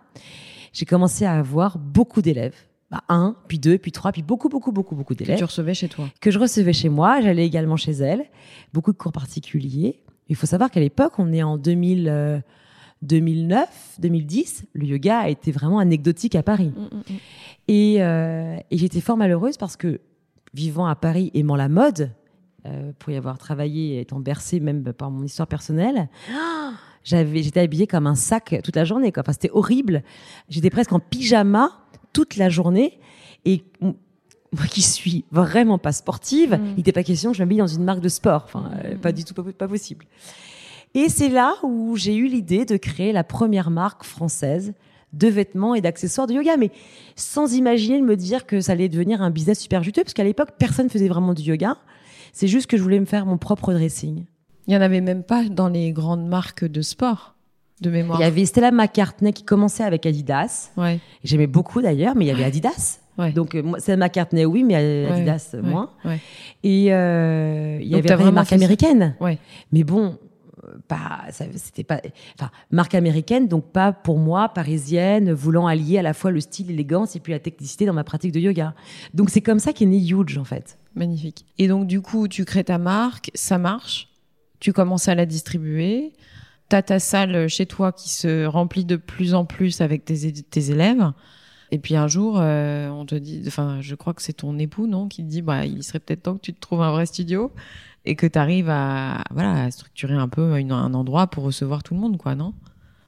j'ai 0.73 0.85
commencé 0.85 1.25
à 1.25 1.33
avoir 1.33 1.77
beaucoup 1.79 2.21
d'élèves. 2.21 2.55
Bah, 2.89 3.03
un, 3.09 3.35
puis 3.49 3.59
deux, 3.59 3.77
puis 3.77 3.91
trois, 3.91 4.13
puis 4.13 4.23
beaucoup, 4.23 4.47
beaucoup, 4.47 4.71
beaucoup, 4.71 4.95
beaucoup 4.95 5.13
que 5.13 5.19
d'élèves 5.19 5.37
tu 5.37 5.43
recevais 5.43 5.73
chez 5.73 5.89
toi. 5.89 6.07
que 6.21 6.31
je 6.31 6.39
recevais 6.39 6.71
chez 6.71 6.87
moi. 6.87 7.19
J'allais 7.19 7.45
également 7.45 7.75
chez 7.75 7.91
elle. 7.91 8.25
Beaucoup 8.73 8.93
de 8.93 8.97
cours 8.97 9.11
particuliers. 9.11 10.01
Il 10.29 10.35
faut 10.35 10.45
savoir 10.47 10.71
qu'à 10.71 10.79
l'époque, 10.79 11.13
on 11.17 11.33
est 11.33 11.43
en 11.43 11.57
2000, 11.57 12.07
euh, 12.07 12.39
2009, 13.01 13.97
2010. 13.99 14.65
Le 14.73 14.85
yoga 14.85 15.19
a 15.19 15.29
été 15.29 15.51
vraiment 15.51 15.79
anecdotique 15.79 16.35
à 16.35 16.43
Paris. 16.43 16.73
Et, 17.67 17.97
euh, 17.99 18.57
et 18.71 18.77
j'étais 18.77 19.01
fort 19.01 19.17
malheureuse 19.17 19.57
parce 19.57 19.75
que 19.75 19.99
vivant 20.53 20.87
à 20.87 20.95
Paris, 20.95 21.31
aimant 21.33 21.57
la 21.57 21.69
mode, 21.69 22.11
euh, 22.65 22.91
pour 22.99 23.11
y 23.11 23.17
avoir 23.17 23.37
travaillé, 23.37 23.99
étant 23.99 24.19
bercée 24.19 24.59
même 24.59 24.93
par 24.93 25.11
mon 25.11 25.23
histoire 25.23 25.47
personnelle, 25.47 26.09
j'avais, 27.03 27.43
j'étais 27.43 27.61
habillée 27.61 27.87
comme 27.87 28.07
un 28.07 28.15
sac 28.15 28.59
toute 28.63 28.75
la 28.75 28.83
journée. 28.83 29.11
Quoi. 29.11 29.23
Enfin, 29.23 29.33
c'était 29.33 29.51
horrible. 29.51 30.03
J'étais 30.49 30.69
presque 30.69 30.91
en 30.91 30.99
pyjama 30.99 31.71
toute 32.13 32.35
la 32.37 32.49
journée. 32.49 32.99
Et 33.45 33.63
moi 33.81 34.65
qui 34.69 34.81
suis 34.81 35.25
vraiment 35.31 35.77
pas 35.77 35.91
sportive, 35.91 36.51
Mm. 36.53 36.65
il 36.71 36.75
n'était 36.77 36.91
pas 36.91 37.03
question 37.03 37.31
que 37.31 37.37
je 37.37 37.43
m'habille 37.43 37.57
dans 37.57 37.67
une 37.67 37.83
marque 37.83 38.01
de 38.01 38.09
sport. 38.09 38.43
Enfin, 38.45 38.71
euh, 38.83 38.95
pas 38.95 39.11
du 39.11 39.23
tout, 39.23 39.33
pas, 39.33 39.43
pas 39.43 39.67
possible. 39.67 40.05
Et 40.93 41.09
c'est 41.09 41.29
là 41.29 41.53
où 41.63 41.95
j'ai 41.95 42.15
eu 42.15 42.27
l'idée 42.27 42.65
de 42.65 42.77
créer 42.77 43.11
la 43.11 43.23
première 43.23 43.69
marque 43.69 44.03
française 44.03 44.73
de 45.13 45.27
vêtements 45.27 45.75
et 45.75 45.81
d'accessoires 45.81 46.27
de 46.27 46.33
yoga, 46.33 46.57
mais 46.57 46.71
sans 47.15 47.55
imaginer 47.55 47.99
de 47.99 48.05
me 48.05 48.15
dire 48.15 48.45
que 48.45 48.59
ça 48.61 48.73
allait 48.73 48.89
devenir 48.89 49.21
un 49.21 49.29
business 49.29 49.59
super 49.59 49.83
juteux, 49.83 50.03
parce 50.03 50.13
qu'à 50.13 50.23
l'époque, 50.23 50.51
personne 50.57 50.89
faisait 50.89 51.07
vraiment 51.07 51.33
du 51.33 51.43
yoga. 51.43 51.77
C'est 52.33 52.47
juste 52.47 52.67
que 52.67 52.77
je 52.77 52.83
voulais 52.83 52.99
me 52.99 53.05
faire 53.05 53.25
mon 53.25 53.37
propre 53.37 53.73
dressing. 53.73 54.25
Il 54.67 54.71
n'y 54.71 54.77
en 54.77 54.81
avait 54.81 55.01
même 55.01 55.23
pas 55.23 55.45
dans 55.45 55.69
les 55.69 55.91
grandes 55.91 56.27
marques 56.27 56.65
de 56.65 56.81
sport, 56.81 57.35
de 57.81 57.89
mémoire. 57.89 58.19
Il 58.19 58.23
y 58.23 58.25
avait 58.25 58.45
Stella 58.45 58.71
McCartney 58.71 59.33
qui 59.33 59.43
commençait 59.43 59.83
avec 59.83 60.05
Adidas. 60.05 60.71
Ouais, 60.77 60.99
J'aimais 61.23 61.47
beaucoup 61.47 61.81
d'ailleurs, 61.81 62.15
mais 62.15 62.25
il 62.25 62.27
y 62.29 62.31
avait 62.31 62.43
Adidas. 62.43 62.99
ouais. 63.17 63.31
Donc, 63.31 63.53
euh, 63.55 63.61
moi, 63.63 63.79
Stella 63.79 63.97
McCartney, 63.97 64.45
oui, 64.45 64.63
mais 64.63 64.75
euh, 64.77 65.11
Adidas, 65.13 65.49
ouais, 65.53 65.61
moins. 65.61 65.91
ouais. 66.05 66.19
Et 66.63 66.93
euh, 66.93 67.77
il 67.81 67.87
y 67.87 67.91
Donc, 67.91 68.05
avait 68.05 68.15
vraiment 68.15 68.31
marques 68.31 68.53
américaines. 68.53 69.15
Ouais. 69.19 69.37
Mais 69.71 69.83
bon, 69.83 70.17
pas, 70.87 71.21
c'était 71.31 71.83
pas, 71.83 72.01
enfin, 72.37 72.49
marque 72.71 72.95
américaine, 72.95 73.47
donc 73.47 73.71
pas 73.71 73.91
pour 73.93 74.17
moi, 74.17 74.49
parisienne, 74.49 75.31
voulant 75.31 75.67
allier 75.67 75.99
à 75.99 76.01
la 76.01 76.13
fois 76.13 76.31
le 76.31 76.39
style, 76.41 76.67
l'élégance 76.67 77.15
et 77.15 77.19
puis 77.19 77.31
la 77.31 77.39
technicité 77.39 77.85
dans 77.85 77.93
ma 77.93 78.03
pratique 78.03 78.31
de 78.31 78.39
yoga. 78.39 78.73
Donc 79.13 79.29
c'est 79.29 79.41
comme 79.41 79.59
ça 79.59 79.71
qu'est 79.71 79.85
né 79.85 79.97
Huge 79.99 80.37
en 80.37 80.43
fait. 80.43 80.77
Magnifique. 80.95 81.45
Et 81.57 81.67
donc 81.67 81.87
du 81.87 82.01
coup, 82.01 82.27
tu 82.27 82.43
crées 82.43 82.63
ta 82.65 82.77
marque, 82.79 83.31
ça 83.33 83.57
marche, 83.57 84.09
tu 84.59 84.73
commences 84.73 85.07
à 85.07 85.15
la 85.15 85.25
distribuer, 85.25 86.13
t'as 86.69 86.81
ta 86.81 86.99
salle 86.99 87.47
chez 87.47 87.65
toi 87.65 87.91
qui 87.91 88.09
se 88.09 88.45
remplit 88.45 88.85
de 88.85 88.95
plus 88.95 89.33
en 89.33 89.45
plus 89.45 89.81
avec 89.81 90.05
tes, 90.05 90.31
tes 90.31 90.71
élèves. 90.71 91.11
Et 91.71 91.79
puis 91.79 91.95
un 91.95 92.07
jour, 92.07 92.37
euh, 92.39 92.87
on 92.89 93.05
te 93.05 93.15
dit, 93.15 93.43
enfin, 93.45 93.79
je 93.81 93.95
crois 93.95 94.13
que 94.13 94.21
c'est 94.21 94.33
ton 94.33 94.57
époux, 94.57 94.87
non, 94.87 95.07
qui 95.07 95.23
te 95.23 95.27
dit, 95.27 95.41
bah, 95.41 95.65
il 95.65 95.83
serait 95.83 95.99
peut-être 95.99 96.23
temps 96.23 96.35
que 96.35 96.41
tu 96.41 96.53
te 96.53 96.59
trouves 96.59 96.81
un 96.81 96.91
vrai 96.91 97.05
studio 97.05 97.51
et 98.05 98.15
que 98.15 98.25
tu 98.25 98.39
arrives 98.39 98.69
à, 98.69 99.23
voilà, 99.31 99.63
à 99.63 99.71
structurer 99.71 100.13
un 100.13 100.29
peu 100.29 100.53
un 100.53 100.93
endroit 100.93 101.27
pour 101.27 101.43
recevoir 101.43 101.83
tout 101.83 101.93
le 101.93 101.99
monde, 101.99 102.17
quoi, 102.17 102.35
non? 102.35 102.53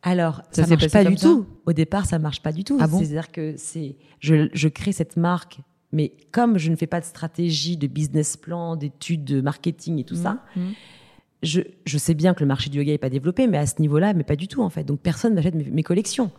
Alors, 0.02 0.42
ça, 0.52 0.64
ça 0.64 0.70
marche 0.76 0.92
pas 0.92 1.04
du 1.06 1.16
tout. 1.16 1.46
Au 1.66 1.74
départ, 1.74 2.06
ça 2.06 2.20
marche 2.20 2.42
pas 2.42 2.52
du 2.52 2.64
tout. 2.64 2.78
Ah 2.82 2.88
bon? 2.88 3.00
C'est-à-dire 3.00 3.32
que 3.32 3.56
c'est, 3.58 3.96
je, 4.20 4.50
je 4.54 4.68
crée 4.68 4.92
cette 4.92 5.18
marque, 5.18 5.60
mais 5.92 6.14
comme 6.32 6.58
je 6.58 6.70
ne 6.70 6.76
fais 6.76 6.88
pas 6.88 7.00
de 7.00 7.06
stratégie, 7.06 7.78
de 7.78 7.88
business 7.88 8.36
plan, 8.38 8.76
d'études 8.76 9.24
de 9.24 9.42
marketing 9.42 10.00
et 10.00 10.04
tout 10.04 10.16
Mmh, 10.16 10.24
ça, 10.24 10.44
mmh. 10.56 10.62
Je, 11.44 11.62
je 11.86 11.98
sais 11.98 12.14
bien 12.14 12.34
que 12.34 12.42
le 12.42 12.48
marché 12.48 12.70
du 12.70 12.80
yoga 12.80 12.92
est 12.94 12.98
pas 12.98 13.10
développé, 13.10 13.48
mais 13.48 13.58
à 13.58 13.66
ce 13.66 13.80
niveau-là, 13.82 14.14
mais 14.14 14.24
pas 14.24 14.36
du 14.36 14.48
tout 14.48 14.62
en 14.62 14.70
fait. 14.70 14.84
Donc 14.84 15.00
personne 15.00 15.36
n'achète 15.36 15.56
mes, 15.56 15.64
mes 15.64 15.84
collections. 15.84 16.32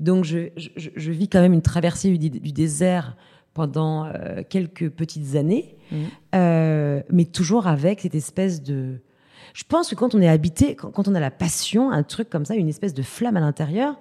Donc 0.00 0.24
je, 0.24 0.48
je, 0.56 0.88
je 0.94 1.10
vis 1.12 1.28
quand 1.28 1.40
même 1.40 1.52
une 1.52 1.62
traversée 1.62 2.16
du, 2.16 2.30
du 2.30 2.52
désert 2.52 3.16
pendant 3.54 4.06
euh, 4.06 4.42
quelques 4.48 4.88
petites 4.90 5.36
années, 5.36 5.76
Mhm. 5.90 5.98
euh, 6.34 7.02
mais 7.10 7.26
toujours 7.26 7.66
avec 7.66 8.00
cette 8.00 8.14
espèce 8.14 8.62
de... 8.62 8.94
Je 9.52 9.64
pense 9.68 9.90
que 9.90 9.94
quand 9.94 10.14
on 10.14 10.22
est 10.22 10.28
habité, 10.28 10.74
quand, 10.74 10.90
quand 10.90 11.06
on 11.06 11.14
a 11.14 11.20
la 11.20 11.30
passion, 11.30 11.90
un 11.90 12.02
truc 12.02 12.30
comme 12.30 12.46
ça, 12.46 12.54
une 12.54 12.70
espèce 12.70 12.94
de 12.94 13.02
flamme 13.02 13.36
à 13.36 13.40
l'intérieur, 13.40 13.98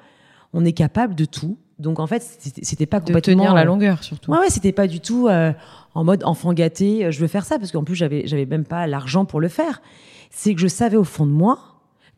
on 0.53 0.63
est 0.63 0.71
capable 0.71 1.13
de 1.15 1.25
tout. 1.25 1.57
Donc 1.79 2.00
en 2.00 2.07
fait, 2.07 2.21
c'était 2.21 2.86
pas 2.86 3.01
De 3.01 3.05
complètement... 3.07 3.43
tenir 3.43 3.53
la 3.53 3.62
euh, 3.62 3.65
longueur, 3.65 4.03
surtout. 4.03 4.31
Ouais, 4.31 4.38
ouais, 4.39 4.50
c'était 4.50 4.71
pas 4.71 4.88
du 4.88 5.01
tout 5.01 5.27
euh, 5.27 5.51
en 5.93 6.05
mode 6.05 6.24
enfant 6.24 6.53
gâté, 6.53 7.12
je 7.12 7.19
veux 7.19 7.27
faire 7.27 7.43
ça, 7.43 7.60
parce 7.60 7.74
qu'en 7.74 7.83
plus, 7.83 7.95
j'avais, 7.95 8.25
j'avais 8.27 8.45
même 8.45 8.63
pas 8.63 8.88
l'argent 8.88 9.25
pour 9.25 9.41
le 9.41 9.50
faire. 9.50 9.81
C'est 10.31 10.55
que 10.55 10.61
je 10.61 10.67
savais 10.67 10.97
au 10.97 11.03
fond 11.03 11.27
de 11.27 11.31
moi 11.31 11.59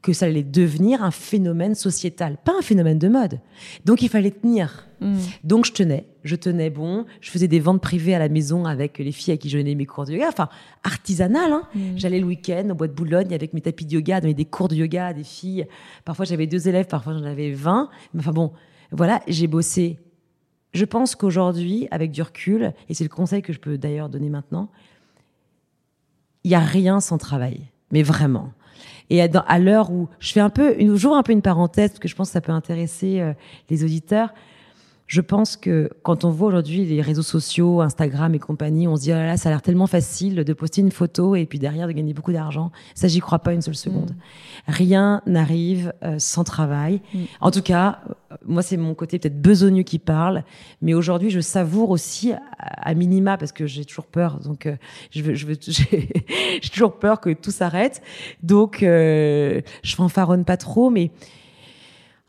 que 0.01 0.13
ça 0.13 0.25
allait 0.25 0.43
devenir 0.43 1.01
un 1.01 1.12
phénomène 1.12 1.75
sociétal, 1.75 2.38
pas 2.43 2.51
un 2.60 2.62
phénomène 2.62 3.00
de 3.00 3.08
mode. 3.08 3.39
Donc 3.86 4.01
il 4.01 4.10
fallait 4.10 4.32
tenir. 4.32 4.88
Mm. 5.00 5.17
Donc 5.46 5.65
je 5.65 5.72
tenais, 5.72 6.05
je 6.24 6.36
tenais 6.36 6.70
bon, 6.70 7.05
je 7.22 7.32
faisais 7.32 7.48
des 7.48 7.62
ventes 7.62 7.82
privées 7.82 8.13
à 8.13 8.20
la 8.20 8.27
maison 8.27 8.65
avec 8.65 8.98
les 8.98 9.13
filles 9.13 9.34
à 9.34 9.38
qui 9.38 9.50
je 9.50 9.58
donnais 9.58 9.75
mes 9.75 9.86
cours 9.86 10.05
de 10.05 10.12
yoga, 10.12 10.27
enfin 10.27 10.50
artisanal. 10.84 11.53
Hein. 11.53 11.63
Mm. 11.74 11.79
J'allais 11.96 12.20
le 12.20 12.25
week-end 12.25 12.67
au 12.70 12.75
bois 12.75 12.88
de 12.88 12.93
Boulogne 12.93 13.34
avec 13.34 13.53
mes 13.53 13.62
tapis 13.62 13.86
de 13.86 13.93
yoga, 13.93 14.20
donner 14.20 14.34
des 14.34 14.46
cours 14.46 14.67
de 14.67 14.75
yoga 14.75 15.08
à 15.08 15.13
des 15.13 15.24
filles. 15.24 15.65
Parfois 16.03 16.25
j'avais 16.25 16.48
deux 16.48 16.67
élèves, 16.67 16.88
parfois 16.88 17.13
j'en 17.13 17.24
avais 17.24 17.51
20. 17.51 17.89
Mais 18.13 18.20
enfin 18.20 18.34
bon, 18.34 18.51
voilà, 18.91 19.22
j'ai 19.27 19.48
bossé. 19.48 20.00
Je 20.74 20.86
pense 20.86 21.15
qu'aujourd'hui, 21.15 21.88
avec 21.91 22.12
du 22.12 22.22
recul, 22.22 22.74
et 22.89 22.93
c'est 22.93 23.03
le 23.03 23.10
conseil 23.10 23.41
que 23.41 23.53
je 23.53 23.60
peux 23.60 23.77
d'ailleurs 23.77 24.10
donner 24.10 24.29
maintenant, 24.29 24.70
il 26.43 26.51
y 26.51 26.55
a 26.55 26.60
rien 26.60 27.00
sans 27.00 27.17
travail, 27.17 27.72
mais 27.94 28.04
vraiment. 28.04 28.52
Et 29.10 29.22
à, 29.22 29.60
l'heure 29.60 29.92
où 29.92 30.10
je 30.20 30.34
fais 30.34 30.40
un 30.40 30.50
peu, 30.50 30.76
j'ouvre 30.96 31.16
un 31.16 31.24
peu 31.24 31.32
une 31.32 31.42
parenthèse 31.42 31.92
parce 31.92 32.00
que 32.00 32.08
je 32.08 32.16
pense 32.16 32.30
que 32.30 32.34
ça 32.34 32.42
peut 32.42 32.52
intéresser 32.52 33.22
euh, 33.22 33.34
les 33.70 33.84
auditeurs. 33.84 34.34
Je 35.08 35.22
pense 35.22 35.58
que 35.58 35.90
quand 36.02 36.26
on 36.26 36.32
voit 36.32 36.48
aujourd'hui 36.48 36.86
les 36.86 37.02
réseaux 37.02 37.24
sociaux, 37.24 37.82
Instagram 37.82 38.34
et 38.36 38.40
compagnie, 38.40 38.88
on 38.88 38.96
se 38.96 39.02
dit 39.02 39.12
oh 39.12 39.16
là 39.16 39.28
là, 39.28 39.38
ça 39.38 39.50
a 39.50 39.52
l'air 39.52 39.62
tellement 39.62 39.88
facile 39.88 40.36
de 40.36 40.54
poster 40.54 40.82
une 40.82 40.92
photo 40.92 41.36
et 41.36 41.46
puis 41.46 41.60
derrière 41.60 41.88
de 41.88 41.92
gagner 41.92 42.14
beaucoup 42.14 42.32
d'argent. 42.32 42.72
Ça, 42.96 43.08
j'y 43.08 43.20
crois 43.20 43.40
pas 43.40 43.54
une 43.54 43.62
seule 43.62 43.76
seconde. 43.76 44.16
Rien 44.68 45.22
n'arrive 45.26 45.94
euh, 46.04 46.20
sans 46.20 46.44
travail. 46.44 47.02
Mm. 47.14 47.20
En 47.42 47.52
tout 47.52 47.62
cas, 47.62 48.00
euh, 48.10 48.36
moi, 48.46 48.62
c'est 48.62 48.78
mon 48.78 48.94
côté 48.96 49.20
peut-être 49.20 49.42
besogneux 49.42 49.84
qui 49.84 50.00
parle, 50.00 50.44
mais 50.82 50.94
aujourd'hui, 50.94 51.30
je 51.30 51.42
savoure 51.42 51.90
aussi 51.90 52.34
à, 52.34 52.40
à 52.58 52.94
minima 52.94 53.38
parce 53.38 53.52
que 53.52 53.68
j'ai 53.68 53.86
toujours 53.86 54.08
peur. 54.08 54.40
Donc, 54.40 54.66
euh, 54.66 54.76
je 55.12 55.22
veux, 55.22 55.36
je 55.36 55.46
veux, 55.46 55.58
j'ai 55.68 56.10
j'ai 56.62 56.70
toujours 56.70 56.98
peur 57.00 57.20
que 57.20 57.32
tout 57.32 57.52
s'arrête. 57.52 58.02
Donc, 58.42 58.84
euh, 58.84 59.62
je 59.84 59.96
fanfaronne 59.96 60.46
pas 60.46 60.58
trop, 60.58 60.90
mais 60.90 61.12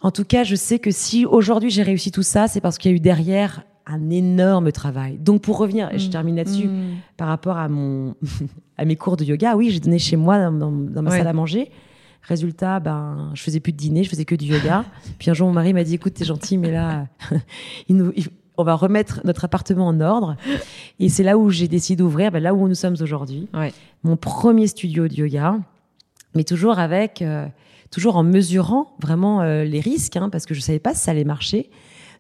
en 0.04 0.10
tout 0.10 0.24
cas, 0.24 0.44
je 0.44 0.54
sais 0.54 0.78
que 0.78 0.90
si 0.90 1.24
aujourd'hui 1.26 1.70
j'ai 1.70 1.82
réussi 1.82 2.10
tout 2.12 2.22
ça, 2.22 2.46
c'est 2.46 2.60
parce 2.60 2.76
qu'il 2.78 2.90
y 2.90 2.94
a 2.94 2.96
eu 2.96 3.00
derrière 3.00 3.64
un 3.86 4.10
énorme 4.10 4.70
travail. 4.70 5.18
Donc, 5.18 5.42
pour 5.42 5.58
revenir, 5.58 5.90
et 5.92 5.98
je 5.98 6.06
Mm. 6.08 6.10
termine 6.10 6.36
là-dessus, 6.36 6.68
Mm. 6.68 6.94
par 7.16 7.28
rapport 7.28 7.56
à 7.58 7.68
mon 7.68 8.14
à 8.78 8.84
mes 8.84 8.96
cours 8.96 9.16
de 9.16 9.24
yoga, 9.24 9.56
oui, 9.56 9.70
j'ai 9.70 9.80
donné 9.80 9.98
chez 9.98 10.16
moi 10.16 10.38
dans, 10.38 10.52
dans- 10.52 10.70
dans 10.70 11.02
ma 11.02 11.10
Ouais. 11.10 11.18
salle 11.18 11.26
à 11.26 11.32
manger. 11.32 11.70
Résultat, 12.22 12.80
ben, 12.80 13.30
je 13.34 13.42
faisais 13.42 13.60
plus 13.60 13.72
de 13.72 13.76
dîner, 13.76 14.02
je 14.04 14.08
faisais 14.10 14.24
que 14.24 14.34
du 14.34 14.46
yoga. 14.46 14.84
Puis 15.18 15.30
un 15.30 15.34
jour, 15.34 15.46
mon 15.48 15.52
mari 15.54 15.72
m'a 15.74 15.84
dit, 15.84 15.94
écoute, 15.94 16.14
t'es 16.14 16.24
gentil, 16.24 16.56
mais 16.58 16.70
là, 16.70 17.06
il 17.88 17.96
nous, 17.96 18.12
il- 18.16 18.28
on 18.56 18.62
va 18.64 18.74
remettre 18.74 19.20
notre 19.24 19.44
appartement 19.44 19.86
en 19.88 20.00
ordre. 20.00 20.36
Et 21.00 21.08
c'est 21.08 21.24
là 21.24 21.36
où 21.36 21.50
j'ai 21.50 21.66
décidé 21.68 21.96
d'ouvrir, 22.02 22.30
ben, 22.30 22.42
là 22.42 22.54
où 22.54 22.68
nous 22.68 22.74
sommes 22.74 22.96
aujourd'hui, 23.00 23.48
Ouais. 23.52 23.72
mon 24.04 24.16
premier 24.16 24.66
studio 24.68 25.08
de 25.08 25.14
yoga, 25.14 25.58
mais 26.34 26.44
toujours 26.44 26.78
avec, 26.78 27.20
euh, 27.20 27.46
toujours 27.94 28.16
en 28.16 28.22
mesurant 28.24 28.94
vraiment 29.00 29.40
euh, 29.40 29.64
les 29.64 29.80
risques, 29.80 30.16
hein, 30.16 30.28
parce 30.30 30.44
que 30.46 30.52
je 30.54 30.60
savais 30.60 30.78
pas 30.80 30.94
si 30.94 31.00
ça 31.02 31.12
allait 31.12 31.24
marcher. 31.24 31.70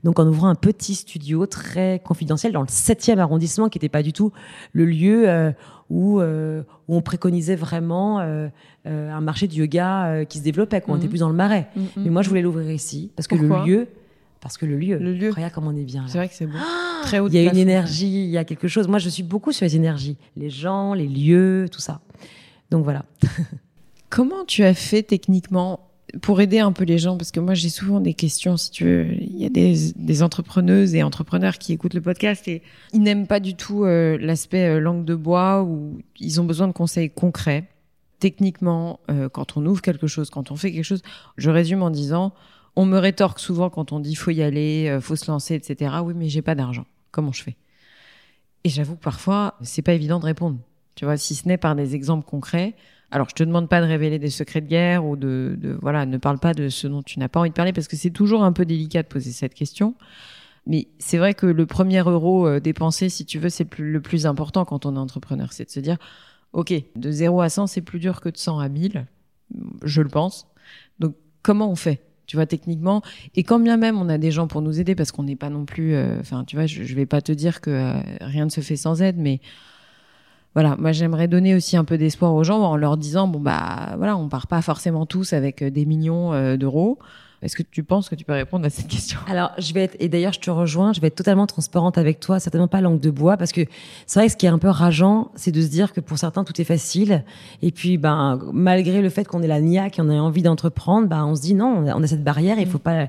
Donc 0.04 0.18
en 0.18 0.26
ouvrant 0.26 0.48
un 0.48 0.54
petit 0.54 0.94
studio 0.94 1.46
très 1.46 2.00
confidentiel 2.04 2.52
dans 2.52 2.60
le 2.60 2.66
7e 2.68 3.18
arrondissement, 3.18 3.68
qui 3.68 3.78
n'était 3.78 3.88
pas 3.88 4.02
du 4.02 4.12
tout 4.12 4.32
le 4.72 4.84
lieu 4.84 5.28
euh, 5.28 5.50
où, 5.90 6.20
euh, 6.20 6.62
où 6.88 6.96
on 6.96 7.00
préconisait 7.00 7.56
vraiment 7.56 8.20
euh, 8.20 8.48
un 8.84 9.20
marché 9.22 9.48
du 9.48 9.60
yoga 9.60 10.24
qui 10.28 10.38
se 10.38 10.42
développait, 10.44 10.80
qu'on 10.82 10.92
Mhm. 10.92 10.98
était 10.98 11.08
plus 11.08 11.18
dans 11.20 11.28
le 11.30 11.34
marais. 11.34 11.68
Mm, 11.74 11.80
mm, 11.80 11.86
Mais 12.04 12.10
moi, 12.10 12.20
je 12.22 12.28
voulais 12.28 12.42
l'ouvrir 12.42 12.70
ici, 12.70 13.10
parce 13.16 13.26
que 13.26 13.34
le 13.34 13.48
lieu, 13.64 13.88
parce 14.42 14.58
que 14.58 14.66
le 14.66 14.76
lieu, 14.76 14.98
Le 14.98 15.14
lieu. 15.14 15.30
regarde 15.30 15.54
comme 15.54 15.66
on 15.66 15.74
est 15.74 15.84
bien. 15.84 16.04
C'est 16.06 16.18
vrai 16.18 16.28
que 16.28 16.34
c'est 16.34 16.46
beau. 16.46 16.58
Très 17.04 17.18
haut 17.18 17.28
Il 17.28 17.34
y 17.34 17.38
a 17.48 17.50
une 17.50 17.56
énergie, 17.56 18.24
il 18.24 18.30
y 18.30 18.36
a 18.36 18.44
quelque 18.44 18.68
chose. 18.68 18.86
Moi, 18.88 18.98
je 18.98 19.08
suis 19.08 19.22
beaucoup 19.22 19.52
sur 19.52 19.64
les 19.64 19.74
énergies, 19.74 20.18
les 20.36 20.50
gens, 20.50 20.92
les 20.92 21.08
lieux, 21.08 21.66
tout 21.72 21.80
ça. 21.80 22.00
Donc 22.70 22.84
voilà. 22.84 23.06
Comment 24.14 24.44
tu 24.44 24.62
as 24.62 24.74
fait 24.74 25.02
techniquement 25.02 25.90
pour 26.22 26.40
aider 26.40 26.60
un 26.60 26.70
peu 26.70 26.84
les 26.84 26.98
gens? 26.98 27.16
Parce 27.16 27.32
que 27.32 27.40
moi, 27.40 27.54
j'ai 27.54 27.68
souvent 27.68 27.98
des 27.98 28.14
questions, 28.14 28.56
si 28.56 28.70
tu 28.70 28.84
veux. 28.84 29.12
Il 29.12 29.36
y 29.36 29.44
a 29.44 29.48
des, 29.48 29.90
des 29.96 30.22
entrepreneuses 30.22 30.94
et 30.94 31.02
entrepreneurs 31.02 31.58
qui 31.58 31.72
écoutent 31.72 31.94
le 31.94 32.00
podcast 32.00 32.46
et 32.46 32.62
ils 32.92 33.02
n'aiment 33.02 33.26
pas 33.26 33.40
du 33.40 33.56
tout 33.56 33.82
euh, 33.82 34.16
l'aspect 34.20 34.68
euh, 34.68 34.78
langue 34.78 35.04
de 35.04 35.16
bois 35.16 35.64
ou 35.64 35.98
ils 36.20 36.40
ont 36.40 36.44
besoin 36.44 36.68
de 36.68 36.72
conseils 36.72 37.10
concrets. 37.10 37.64
Techniquement, 38.20 39.00
euh, 39.10 39.28
quand 39.28 39.56
on 39.56 39.66
ouvre 39.66 39.82
quelque 39.82 40.06
chose, 40.06 40.30
quand 40.30 40.52
on 40.52 40.56
fait 40.56 40.70
quelque 40.70 40.84
chose, 40.84 41.02
je 41.36 41.50
résume 41.50 41.82
en 41.82 41.90
disant, 41.90 42.34
on 42.76 42.84
me 42.84 42.98
rétorque 42.98 43.40
souvent 43.40 43.68
quand 43.68 43.90
on 43.90 43.98
dit 43.98 44.14
faut 44.14 44.30
y 44.30 44.42
aller, 44.44 44.96
faut 45.00 45.16
se 45.16 45.28
lancer, 45.28 45.56
etc. 45.56 45.92
Oui, 46.04 46.14
mais 46.16 46.28
j'ai 46.28 46.40
pas 46.40 46.54
d'argent. 46.54 46.86
Comment 47.10 47.32
je 47.32 47.42
fais? 47.42 47.56
Et 48.62 48.68
j'avoue 48.68 48.94
que 48.94 49.02
parfois, 49.02 49.56
c'est 49.62 49.82
pas 49.82 49.92
évident 49.92 50.20
de 50.20 50.26
répondre. 50.26 50.58
Tu 50.94 51.04
vois, 51.04 51.16
si 51.16 51.34
ce 51.34 51.48
n'est 51.48 51.58
par 51.58 51.74
des 51.74 51.96
exemples 51.96 52.24
concrets. 52.24 52.76
Alors, 53.10 53.28
je 53.28 53.34
te 53.34 53.44
demande 53.44 53.68
pas 53.68 53.80
de 53.80 53.86
révéler 53.86 54.18
des 54.18 54.30
secrets 54.30 54.60
de 54.60 54.66
guerre 54.66 55.04
ou 55.04 55.16
de, 55.16 55.56
voilà, 55.80 56.06
ne 56.06 56.18
parle 56.18 56.38
pas 56.38 56.54
de 56.54 56.68
ce 56.68 56.86
dont 56.86 57.02
tu 57.02 57.18
n'as 57.18 57.28
pas 57.28 57.40
envie 57.40 57.50
de 57.50 57.54
parler 57.54 57.72
parce 57.72 57.88
que 57.88 57.96
c'est 57.96 58.10
toujours 58.10 58.42
un 58.42 58.52
peu 58.52 58.64
délicat 58.64 59.02
de 59.02 59.08
poser 59.08 59.30
cette 59.32 59.54
question. 59.54 59.94
Mais 60.66 60.88
c'est 60.98 61.18
vrai 61.18 61.34
que 61.34 61.46
le 61.46 61.66
premier 61.66 62.00
euro 62.00 62.46
euh, 62.46 62.58
dépensé, 62.58 63.08
si 63.08 63.26
tu 63.26 63.38
veux, 63.38 63.50
c'est 63.50 63.64
le 63.64 63.70
plus, 63.70 63.92
le 63.92 64.00
plus 64.00 64.26
important 64.26 64.64
quand 64.64 64.86
on 64.86 64.96
est 64.96 64.98
entrepreneur. 64.98 65.52
C'est 65.52 65.66
de 65.66 65.70
se 65.70 65.80
dire, 65.80 65.98
OK, 66.52 66.72
de 66.96 67.10
0 67.10 67.40
à 67.40 67.48
100, 67.50 67.66
c'est 67.66 67.82
plus 67.82 67.98
dur 67.98 68.20
que 68.20 68.30
de 68.30 68.36
100 68.36 68.58
à 68.58 68.68
1000. 68.68 69.06
Je 69.82 70.02
le 70.02 70.08
pense. 70.08 70.46
Donc, 70.98 71.14
comment 71.42 71.70
on 71.70 71.76
fait? 71.76 72.00
Tu 72.26 72.36
vois 72.36 72.46
techniquement 72.46 73.02
et 73.34 73.44
quand 73.44 73.60
bien 73.60 73.76
même 73.76 73.98
on 73.98 74.08
a 74.08 74.16
des 74.16 74.30
gens 74.30 74.46
pour 74.46 74.62
nous 74.62 74.80
aider 74.80 74.94
parce 74.94 75.12
qu'on 75.12 75.24
n'est 75.24 75.36
pas 75.36 75.50
non 75.50 75.66
plus 75.66 75.94
euh, 75.94 76.18
enfin 76.20 76.44
tu 76.44 76.56
vois 76.56 76.64
je, 76.64 76.82
je 76.82 76.94
vais 76.94 77.04
pas 77.04 77.20
te 77.20 77.32
dire 77.32 77.60
que 77.60 77.70
euh, 77.70 78.00
rien 78.22 78.46
ne 78.46 78.50
se 78.50 78.62
fait 78.62 78.76
sans 78.76 79.02
aide 79.02 79.18
mais 79.18 79.40
voilà, 80.54 80.76
moi 80.78 80.92
j'aimerais 80.92 81.28
donner 81.28 81.54
aussi 81.54 81.76
un 81.76 81.84
peu 81.84 81.98
d'espoir 81.98 82.34
aux 82.34 82.44
gens 82.44 82.60
en 82.60 82.76
leur 82.76 82.96
disant 82.96 83.26
bon 83.26 83.40
bah 83.40 83.94
voilà, 83.96 84.16
on 84.16 84.28
part 84.28 84.46
pas 84.46 84.62
forcément 84.62 85.06
tous 85.06 85.32
avec 85.32 85.62
euh, 85.62 85.70
des 85.70 85.84
millions 85.84 86.32
euh, 86.32 86.56
d'euros. 86.56 86.98
Est-ce 87.42 87.56
que 87.56 87.62
tu 87.62 87.84
penses 87.84 88.08
que 88.08 88.14
tu 88.14 88.24
peux 88.24 88.32
répondre 88.32 88.64
à 88.64 88.70
cette 88.70 88.88
question? 88.88 89.18
Alors, 89.28 89.50
je 89.58 89.74
vais 89.74 89.82
être, 89.82 89.96
et 90.00 90.08
d'ailleurs, 90.08 90.32
je 90.32 90.40
te 90.40 90.50
rejoins, 90.50 90.94
je 90.94 91.02
vais 91.02 91.08
être 91.08 91.14
totalement 91.14 91.46
transparente 91.46 91.98
avec 91.98 92.18
toi, 92.18 92.40
certainement 92.40 92.68
pas 92.68 92.80
langue 92.80 93.00
de 93.00 93.10
bois, 93.10 93.36
parce 93.36 93.52
que 93.52 93.60
c'est 94.06 94.18
vrai 94.18 94.28
que 94.28 94.32
ce 94.32 94.36
qui 94.38 94.46
est 94.46 94.50
un 94.50 94.58
peu 94.58 94.70
rageant, 94.70 95.30
c'est 95.34 95.50
de 95.52 95.60
se 95.60 95.66
dire 95.66 95.92
que 95.92 96.00
pour 96.00 96.16
certains, 96.16 96.42
tout 96.42 96.58
est 96.58 96.64
facile. 96.64 97.22
Et 97.60 97.70
puis, 97.70 97.98
ben, 97.98 98.40
malgré 98.54 99.02
le 99.02 99.10
fait 99.10 99.28
qu'on 99.28 99.42
ait 99.42 99.46
la 99.46 99.60
niaque 99.60 99.98
et 99.98 100.02
on 100.02 100.08
a 100.08 100.14
envie 100.14 100.40
d'entreprendre, 100.40 101.06
ben, 101.06 101.26
on 101.26 101.34
se 101.34 101.42
dit 101.42 101.52
non, 101.52 101.84
on 101.86 102.02
a 102.02 102.06
cette 102.06 102.24
barrière, 102.24 102.58
il 102.58 102.66
faut 102.66 102.78
pas, 102.78 103.08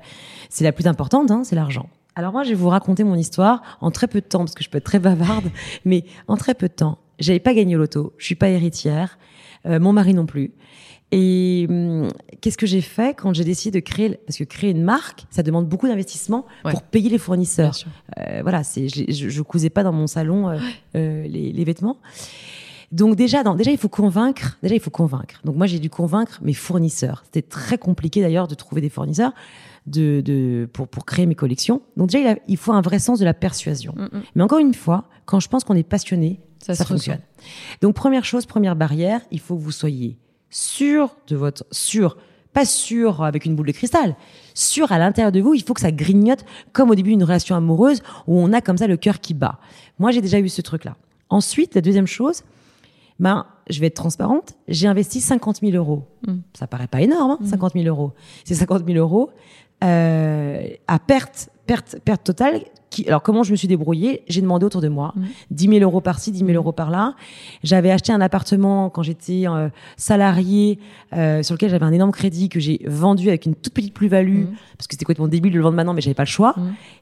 c'est 0.49 0.65
la 0.65 0.73
plus 0.73 0.87
importante, 0.87 1.31
hein, 1.31 1.43
c'est 1.45 1.55
l'argent. 1.55 1.87
Alors 2.15 2.33
moi, 2.33 2.43
je 2.43 2.49
vais 2.49 2.55
vous 2.55 2.69
raconter 2.69 3.05
mon 3.05 3.15
histoire 3.15 3.61
en 3.79 3.89
très 3.89 4.07
peu 4.07 4.19
de 4.19 4.25
temps, 4.25 4.39
parce 4.39 4.53
que 4.53 4.65
je 4.65 4.69
peux 4.69 4.79
être 4.79 4.83
très 4.83 4.99
bavarde, 4.99 5.49
mais 5.85 6.03
en 6.27 6.35
très 6.35 6.55
peu 6.55 6.67
de 6.67 6.73
temps. 6.73 6.97
J'avais 7.19 7.39
pas 7.39 7.53
gagné 7.53 7.75
au 7.75 7.79
loto, 7.79 8.13
je 8.17 8.25
suis 8.25 8.35
pas 8.35 8.49
héritière, 8.49 9.17
euh, 9.65 9.79
mon 9.79 9.93
mari 9.93 10.13
non 10.13 10.25
plus. 10.25 10.51
Et 11.11 11.67
hum, 11.69 12.09
qu'est-ce 12.41 12.57
que 12.57 12.65
j'ai 12.65 12.81
fait 12.81 13.15
quand 13.15 13.33
j'ai 13.33 13.43
décidé 13.43 13.79
de 13.79 13.85
créer 13.85 14.17
Parce 14.25 14.37
que 14.37 14.43
créer 14.43 14.71
une 14.71 14.83
marque, 14.83 15.25
ça 15.29 15.43
demande 15.43 15.67
beaucoup 15.67 15.87
d'investissement 15.87 16.45
Ouais. 16.65 16.71
pour 16.71 16.81
payer 16.81 17.09
les 17.09 17.17
fournisseurs. 17.19 17.75
Euh, 18.17 18.39
voilà, 18.41 18.63
c'est 18.63 18.87
je, 18.89 19.29
je, 19.29 19.41
cousais 19.41 19.69
pas 19.69 19.83
dans 19.83 19.93
mon 19.93 20.07
salon 20.07 20.49
euh, 20.95 21.23
les, 21.27 21.51
les 21.53 21.63
vêtements. 21.63 21.99
Donc 22.91 23.15
déjà, 23.15 23.43
dans, 23.43 23.55
déjà 23.55 23.71
il 23.71 23.77
faut 23.77 23.89
convaincre. 23.89 24.57
Déjà 24.63 24.75
il 24.75 24.81
faut 24.81 24.89
convaincre. 24.91 25.41
Donc 25.43 25.55
moi 25.55 25.67
j'ai 25.67 25.79
dû 25.79 25.89
convaincre 25.89 26.39
mes 26.43 26.53
fournisseurs. 26.53 27.21
C'était 27.25 27.41
très 27.47 27.77
compliqué 27.77 28.21
d'ailleurs 28.21 28.47
de 28.47 28.55
trouver 28.55 28.81
des 28.81 28.89
fournisseurs 28.89 29.33
de, 29.85 30.21
de 30.21 30.67
pour 30.73 30.87
pour 30.87 31.05
créer 31.05 31.25
mes 31.27 31.35
collections. 31.35 31.81
Donc 31.97 32.09
déjà 32.09 32.19
il, 32.19 32.27
a- 32.27 32.39
il 32.47 32.57
faut 32.57 32.73
un 32.73 32.81
vrai 32.81 32.99
sens 32.99 33.19
de 33.19 33.25
la 33.25 33.33
persuasion. 33.33 33.93
Mm, 33.95 34.03
mm. 34.17 34.21
Mais 34.35 34.43
encore 34.43 34.59
une 34.59 34.73
fois, 34.73 35.05
quand 35.25 35.39
je 35.39 35.47
pense 35.49 35.63
qu'on 35.63 35.75
est 35.75 35.83
passionné, 35.87 36.39
Ça 36.65 36.73
ça, 36.73 36.83
fonctionne. 36.83 37.19
Donc 37.81 37.93
première 37.93 38.25
chose, 38.25 38.47
première 38.47 38.75
barrière, 38.75 39.21
il 39.29 39.39
faut 39.39 39.55
que 39.55 39.61
vous 39.61 39.71
soyez 39.71 40.17
sûr 40.49 41.15
de 41.27 41.35
votre 41.35 41.63
sûr, 41.69 42.17
pas 42.53 42.65
sûr 42.65 43.23
avec 43.23 43.45
une 43.45 43.55
boule 43.55 43.67
de 43.67 43.71
cristal, 43.71 44.15
sûr 44.55 44.91
à 44.91 44.97
l'intérieur 44.97 45.31
de 45.31 45.41
vous. 45.41 45.53
Il 45.53 45.61
faut 45.61 45.75
que 45.75 45.81
ça 45.81 45.91
grignote 45.91 46.43
comme 46.73 46.89
au 46.89 46.95
début 46.95 47.11
d'une 47.11 47.23
relation 47.23 47.55
amoureuse 47.55 48.01
où 48.25 48.39
on 48.39 48.51
a 48.51 48.61
comme 48.61 48.79
ça 48.79 48.87
le 48.87 48.97
cœur 48.97 49.19
qui 49.19 49.35
bat. 49.35 49.59
Moi 49.99 50.09
j'ai 50.09 50.21
déjà 50.21 50.39
eu 50.39 50.49
ce 50.49 50.63
truc-là. 50.63 50.95
Ensuite, 51.29 51.75
la 51.75 51.81
deuxième 51.81 52.07
chose, 52.07 52.41
ben 53.19 53.45
je 53.69 53.79
vais 53.79 53.87
être 53.87 53.95
transparente. 53.95 54.55
J'ai 54.67 54.87
investi 54.87 55.21
50 55.21 55.57
000 55.61 55.73
euros. 55.73 56.07
Mm. 56.25 56.37
Ça 56.53 56.65
paraît 56.65 56.87
pas 56.87 57.01
énorme, 57.01 57.37
hein, 57.39 57.45
50 57.45 57.73
000 57.73 57.85
euros. 57.85 58.13
C'est 58.43 58.55
50 58.55 58.87
000 58.87 58.97
euros 58.97 59.29
euh, 59.83 60.61
à 60.87 60.99
perte, 60.99 61.49
perte, 61.67 61.97
perte 62.03 62.23
totale. 62.23 62.61
Qui, 62.91 63.05
alors 63.09 63.23
comment 63.23 63.43
je 63.43 63.51
me 63.51 63.57
suis 63.57 63.67
débrouillée? 63.67 64.21
J'ai 64.29 64.39
demandé 64.41 64.65
autour 64.65 64.79
de 64.79 64.87
moi 64.87 65.11
Mm. 65.17 65.23
10 65.51 65.67
000 65.67 65.79
euros 65.79 65.99
par-ci, 65.99 66.31
10 66.31 66.45
000 66.45 66.51
euros 66.51 66.71
par-là. 66.71 67.15
J'avais 67.63 67.91
acheté 67.91 68.13
un 68.13 68.21
appartement 68.21 68.89
quand 68.89 69.03
j'étais 69.03 69.43
euh, 69.47 69.67
salarié 69.97 70.79
euh, 71.13 71.43
sur 71.43 71.55
lequel 71.55 71.71
j'avais 71.71 71.83
un 71.83 71.91
énorme 71.91 72.11
crédit 72.11 72.47
que 72.47 72.59
j'ai 72.59 72.79
vendu 72.85 73.27
avec 73.27 73.47
une 73.47 73.55
toute 73.55 73.73
petite 73.73 73.93
plus-value 73.93 74.45
parce 74.77 74.87
que 74.87 74.93
c'était 74.93 75.03
complètement 75.03 75.27
débile 75.27 75.51
de 75.51 75.57
le 75.57 75.63
vendre 75.63 75.75
maintenant, 75.75 75.93
mais 75.93 76.01
j'avais 76.01 76.13
pas 76.13 76.23
le 76.23 76.27
choix. 76.29 76.55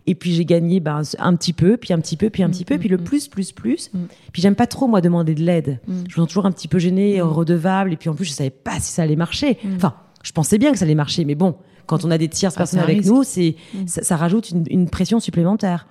Et 0.07 0.15
puis 0.15 0.33
j'ai 0.33 0.45
gagné 0.45 0.79
ben, 0.79 1.01
un 1.19 1.35
petit 1.35 1.53
peu, 1.53 1.77
puis 1.77 1.93
un 1.93 1.99
petit 1.99 2.17
peu, 2.17 2.29
puis 2.31 2.41
un 2.41 2.49
petit 2.49 2.65
peu, 2.65 2.77
puis 2.79 2.89
le 2.89 2.97
plus, 2.97 3.27
plus, 3.27 3.51
plus. 3.51 3.91
Puis 4.31 4.41
j'aime 4.41 4.55
pas 4.55 4.67
trop 4.67 4.87
moi 4.87 4.99
demander 5.01 5.35
de 5.35 5.41
l'aide. 5.43 5.79
Je 5.87 5.93
me 6.19 6.25
sens 6.25 6.27
toujours 6.27 6.45
un 6.47 6.51
petit 6.51 6.67
peu 6.67 6.79
gênée, 6.79 7.21
redevable, 7.21 7.93
et 7.93 7.97
puis 7.97 8.09
en 8.09 8.15
plus 8.15 8.25
je 8.25 8.31
savais 8.31 8.49
pas 8.49 8.79
si 8.79 8.91
ça 8.91 9.03
allait 9.03 9.15
marcher. 9.15 9.59
Enfin, 9.75 9.93
je 10.23 10.31
pensais 10.31 10.57
bien 10.57 10.71
que 10.71 10.77
ça 10.79 10.85
allait 10.85 10.95
marcher, 10.95 11.23
mais 11.25 11.35
bon, 11.35 11.55
quand 11.85 12.05
on 12.05 12.11
a 12.11 12.17
des 12.17 12.29
tierces 12.29 12.55
Ah, 12.57 12.59
personnes 12.59 12.79
avec 12.79 12.97
risque. 12.97 13.09
nous, 13.11 13.23
c'est 13.23 13.55
Mm. 13.73 13.87
ça, 13.87 14.03
ça 14.03 14.15
rajoute 14.17 14.49
une, 14.51 14.63
une 14.69 14.89
pression 14.89 15.19
supplémentaire. 15.19 15.87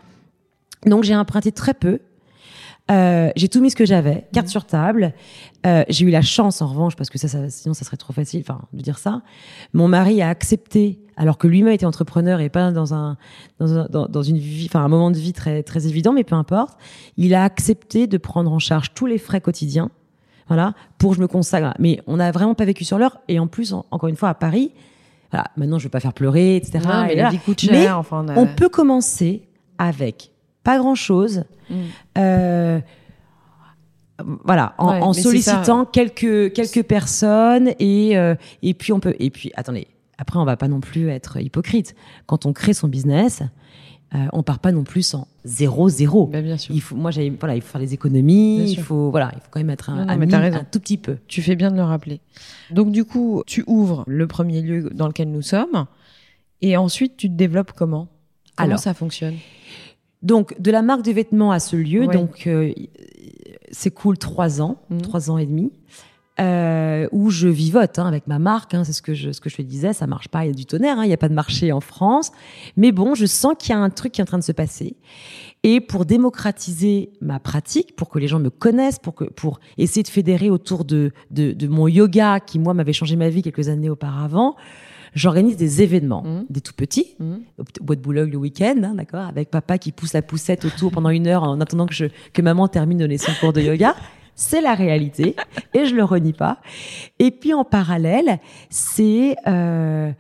Donc 0.87 1.05
j'ai 1.05 1.15
emprunté 1.17 1.53
très 1.53 1.75
peu. 1.75 2.01
Euh, 2.91 3.31
j'ai 3.37 3.49
tout 3.49 3.61
mis 3.61 3.71
ce 3.71 3.77
que 3.77 3.87
j'avais, 3.87 4.27
carte 4.33 4.47
Mhm. 4.49 4.51
sur 4.51 4.65
table. 4.65 5.15
Euh, 5.67 5.85
j'ai 5.89 6.05
eu 6.05 6.11
la 6.11 6.21
chance, 6.21 6.61
en 6.61 6.67
revanche, 6.67 6.97
parce 6.97 7.11
que 7.11 7.17
ça, 7.19 7.29
ça, 7.29 7.49
sinon 7.49 7.75
ça 7.75 7.85
serait 7.85 7.97
trop 7.97 8.13
facile, 8.13 8.41
enfin, 8.41 8.61
de 8.73 8.83
dire 8.83 8.99
ça. 8.99 9.23
Mon 9.73 9.87
mari 9.87 10.21
a 10.21 10.29
accepté, 10.29 10.99
alors 11.17 11.39
que 11.39 11.47
lui-même 11.47 11.73
était 11.73 11.87
entrepreneur 11.87 12.41
et 12.41 12.49
pas 12.49 12.73
dans 12.73 12.93
un, 12.93 13.17
dans, 13.61 13.79
un- 13.79 13.87
dans, 13.89 14.07
dans 14.09 14.23
une 14.23 14.37
vie, 14.39 14.67
enfin, 14.69 14.81
un 14.85 14.89
moment 14.89 15.13
de 15.13 15.17
vie 15.17 15.33
très, 15.33 15.63
très 15.63 15.87
évident, 15.87 16.13
mais 16.13 16.25
peu 16.25 16.35
importe. 16.35 16.77
Il 17.17 17.35
a 17.35 17.45
accepté 17.45 18.09
de 18.09 18.19
prendre 18.19 18.53
en 18.53 18.59
charge 18.59 18.93
tous 18.95 19.07
les 19.07 19.19
frais 19.19 19.41
quotidiens, 19.41 19.91
voilà, 20.49 20.75
pour 20.99 21.11
que 21.11 21.17
je 21.17 21.23
me 21.23 21.29
consacre. 21.29 21.75
Mais 21.79 22.01
on 22.09 22.17
n'a 22.17 22.33
vraiment 22.33 22.55
pas 22.57 22.65
vécu 22.65 22.85
sur 22.85 22.99
l'heure, 22.99 23.21
et 23.29 23.39
en 23.39 23.47
plus, 23.47 23.73
en- 23.73 23.87
encore 23.93 24.09
une 24.09 24.17
fois, 24.17 24.31
à 24.31 24.35
Paris, 24.35 24.73
voilà, 25.33 25.47
maintenant 25.57 25.79
je 25.79 25.85
veux 25.85 25.91
pas 25.91 25.99
faire 26.01 26.13
pleurer, 26.13 26.57
etc. 26.57 26.79
Non, 26.85 27.05
mais 27.07 27.15
Et 27.15 27.17
là, 27.17 27.29
a- 27.29 27.31
on 28.37 28.47
peut 28.47 28.69
commencer 28.69 29.49
avec 29.79 30.31
pas 30.63 30.79
grand 30.79 30.95
chose. 30.95 31.45
Mm. 31.71 31.75
Euh, 32.19 32.81
voilà, 34.45 34.75
en, 34.79 35.09
Ouais, 35.13 35.15
sollicitant 35.23 35.85
quelques 35.85 36.53
quelques 36.53 36.83
personnes 36.85 37.73
et 37.79 38.17
euh, 38.17 38.35
et 38.63 38.75
puis 38.75 38.93
on 38.93 39.01
peut 39.01 39.17
et 39.19 39.31
puis 39.31 39.51
attendez 39.57 39.89
après 40.19 40.39
on 40.39 40.45
va 40.45 40.57
pas 40.57 40.69
non 40.69 40.81
plus 40.81 41.09
être 41.09 41.41
hypocrite 41.41 41.95
quand 42.27 42.47
on 42.47 42.53
crée 42.53 42.75
son 42.75 42.87
business 42.89 43.43
euh, 44.15 44.27
on 44.33 44.43
part 44.43 44.59
pas 44.59 44.73
non 44.73 44.85
plus 44.85 45.15
en 45.15 45.27
zéro 45.45 45.89
zéro 45.89 46.27
Bah, 46.27 46.43
bien 46.43 46.57
sûr. 46.59 46.75
il 46.75 46.81
faut 46.81 46.95
moi 46.97 47.11
voilà 47.41 47.55
il 47.57 47.63
faut 47.63 47.69
faire 47.69 47.81
les 47.81 47.95
économies 47.95 48.57
Bien 48.59 48.67
il 48.67 48.75
sûr. 48.75 48.83
faut 48.85 49.11
voilà 49.11 49.31
il 49.35 49.41
faut 49.41 49.49
quand 49.51 49.61
même 49.61 49.71
être 49.71 49.89
un, 49.91 50.05
non, 50.05 50.35
un 50.35 50.65
tout 50.65 50.81
petit 50.81 50.99
peu 50.99 51.17
Tu 51.29 51.41
fais 51.43 51.57
bien 51.57 51.71
de 51.71 51.77
le 51.77 51.83
rappeler. 51.83 52.21
Donc 52.71 52.93
du 52.93 53.05
coup, 53.05 53.43
tu 53.47 53.65
ouvres 53.67 54.05
le 54.07 54.27
premier 54.27 54.61
lieu 54.63 54.91
dans 54.93 55.07
lequel 55.09 55.31
nous 55.31 55.43
sommes, 55.43 55.87
et 56.61 56.77
ensuite 56.77 57.17
tu 57.17 57.29
te 57.29 57.35
développes 57.35 57.73
comment? 57.73 58.09
Comment 58.57 58.69
Alors. 58.69 58.79
ça 58.79 58.93
fonctionne? 58.95 59.37
Donc, 60.23 60.55
de 60.61 60.71
la 60.71 60.83
marque 60.83 61.03
de 61.03 61.11
vêtements 61.11 61.51
à 61.51 61.59
ce 61.59 61.75
lieu, 61.75 62.07
Ouais. 62.07 62.15
donc 62.15 62.47
euh, 62.47 62.73
c'est 63.73 63.91
cool 63.91 64.19
trois 64.19 64.61
ans, 64.63 64.77
Mhm. 64.91 65.01
trois 65.03 65.31
ans 65.31 65.39
et 65.39 65.47
demi, 65.47 65.73
euh, 66.43 67.09
où 67.13 67.31
je 67.31 67.49
vivote 67.49 67.99
hein, 67.99 68.07
avec 68.07 68.27
ma 68.27 68.39
marque. 68.39 68.75
hein, 68.75 68.85
c'est 68.85 68.93
ce 68.93 69.01
que 69.03 69.15
je 69.15 69.33
ce 69.33 69.41
que 69.41 69.49
je 69.49 69.57
te 69.57 69.63
disais, 69.63 69.93
ça 69.93 70.07
marche 70.07 70.29
pas, 70.29 70.45
il 70.45 70.49
y 70.49 70.51
a 70.51 70.55
du 70.55 70.67
tonnerre, 70.67 70.99
hein, 70.99 71.05
il 71.05 71.11
y 71.11 71.15
a 71.15 71.17
pas 71.19 71.29
de 71.29 71.35
marché 71.35 71.73
en 71.73 71.81
France, 71.81 72.33
mais 72.77 72.93
bon, 72.93 73.15
je 73.15 73.27
sens 73.27 73.55
qu'il 73.59 73.71
y 73.71 73.73
a 73.75 73.79
un 73.79 73.91
truc 73.91 74.13
qui 74.13 74.21
est 74.21 74.25
en 74.25 74.27
train 74.27 74.39
de 74.39 74.45
se 74.45 74.53
passer. 74.53 74.97
Et 75.65 75.81
pour 75.81 76.05
démocratiser 76.07 77.13
ma 77.21 77.39
pratique, 77.39 77.95
pour 77.95 78.09
que 78.09 78.19
les 78.19 78.27
gens 78.29 78.41
me 78.41 78.51
connaissent, 78.51 78.99
pour 78.99 79.15
que 79.15 79.25
pour 79.25 79.61
essayer 79.79 80.03
de 80.03 80.09
fédérer 80.09 80.51
autour 80.51 80.85
de 80.85 81.13
de, 81.31 81.53
de 81.53 81.69
mon 81.69 81.87
yoga 81.89 82.41
qui 82.41 82.59
moi 82.59 82.75
m'avait 82.75 82.93
changé 82.93 83.15
ma 83.17 83.29
vie 83.29 83.43
quelques 83.43 83.69
années 83.69 83.89
auparavant. 83.91 84.57
J'organise 85.15 85.57
des 85.59 85.83
événements, 85.83 86.23
Mhm. 86.25 86.47
des 86.49 86.63
tout 86.63 86.73
petits, 86.73 87.15
au 87.21 87.63
au 87.63 87.85
bois 87.85 87.97
de 87.97 88.01
Boulogne 88.01 88.31
le 88.31 88.39
week-end, 88.39 88.77
hein, 88.83 88.95
d'accord, 88.95 89.27
avec 89.27 89.51
papa 89.51 89.77
qui 89.77 89.93
pousse 89.93 90.15
la 90.15 90.23
poussette 90.23 90.65
autour 90.65 90.91
pendant 90.91 91.11
une 91.11 91.27
heure 91.27 91.43
en 91.43 91.61
attendant 91.61 91.85
que 91.87 91.93
je 91.95 92.07
que 92.33 92.41
maman 92.43 92.67
termine 92.67 92.97
de 92.99 93.05
donner 93.05 93.19
son 93.19 93.33
cours 93.39 93.53
de 93.53 93.61
yoga. 93.61 93.95
C'est 94.35 94.61
la 94.61 94.75
réalité 94.75 95.37
et 95.75 95.87
je 95.87 95.95
le 95.95 96.05
renie 96.05 96.33
pas. 96.33 96.59
Et 97.19 97.31
puis 97.31 97.55
en 97.55 97.65
parallèle, 97.65 98.39
c'est 98.71 99.37
euh, 99.47 100.11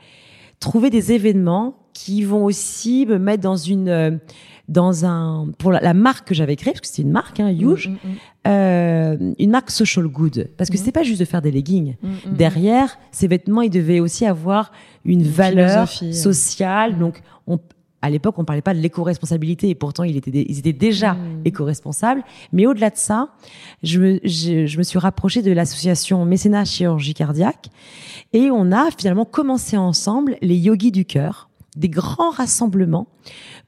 trouver 0.60 0.90
des 0.90 1.12
événements 1.12 1.76
qui 1.92 2.22
vont 2.22 2.44
aussi 2.44 3.06
me 3.06 3.18
mettre 3.18 3.42
dans 3.42 3.56
une 3.56 3.88
euh, 3.88 4.10
dans 4.68 5.04
un 5.04 5.48
pour 5.58 5.72
la, 5.72 5.80
la 5.80 5.92
marque 5.92 6.28
que 6.28 6.34
j'avais 6.34 6.56
créée 6.56 6.72
parce 6.72 6.80
que 6.80 6.86
c'est 6.86 7.02
une 7.02 7.10
marque, 7.10 7.40
hein, 7.40 7.50
Huge, 7.50 7.88
Mm, 7.88 7.92
mm, 7.92 7.98
euh, 8.48 9.34
une 9.38 9.50
marque 9.50 9.70
social 9.70 10.06
good 10.06 10.50
parce 10.56 10.70
que 10.70 10.78
c'est 10.78 10.92
pas 10.92 11.02
juste 11.02 11.20
de 11.20 11.24
faire 11.24 11.42
des 11.42 11.50
leggings. 11.50 11.96
mm, 12.02 12.08
mm, 12.08 12.12
mm. 12.32 12.36
Derrière, 12.36 12.98
ces 13.10 13.26
vêtements, 13.28 13.62
ils 13.62 13.70
devaient 13.70 14.00
aussi 14.00 14.24
avoir 14.24 14.72
une, 15.04 15.22
valeur 15.24 15.88
philosophie. 15.88 16.18
euh. 16.18 16.22
sociale. 16.22 16.98
Donc, 16.98 17.22
on, 17.46 17.58
à 18.02 18.10
l'époque, 18.10 18.34
on 18.38 18.44
parlait 18.44 18.60
pas 18.62 18.74
de 18.74 18.80
l'éco-responsabilité, 18.80 19.68
et 19.70 19.74
pourtant, 19.74 20.02
ils 20.04 20.16
étaient, 20.16 20.30
des- 20.30 20.44
ils 20.48 20.58
étaient 20.58 20.72
déjà 20.72 21.14
Mhm. 21.14 21.42
éco-responsables. 21.44 22.22
Mais 22.52 22.66
au-delà 22.66 22.90
de 22.90 22.96
ça, 22.96 23.28
je 23.82 23.98
me, 24.00 24.20
je, 24.24 24.66
je 24.66 24.78
me 24.78 24.82
suis 24.82 24.98
rapprochée 24.98 25.40
de 25.42 25.52
l'association 25.52 26.24
Mécénat 26.24 26.64
Chirurgie 26.64 27.14
Cardiaque, 27.14 27.68
et 28.32 28.50
on 28.50 28.72
a 28.72 28.90
finalement 28.90 29.24
commencé 29.24 29.76
ensemble 29.76 30.36
les 30.42 30.56
yogis 30.56 30.92
du 30.92 31.04
cœur, 31.04 31.48
des 31.76 31.88
grands 31.88 32.30
rassemblements 32.30 33.06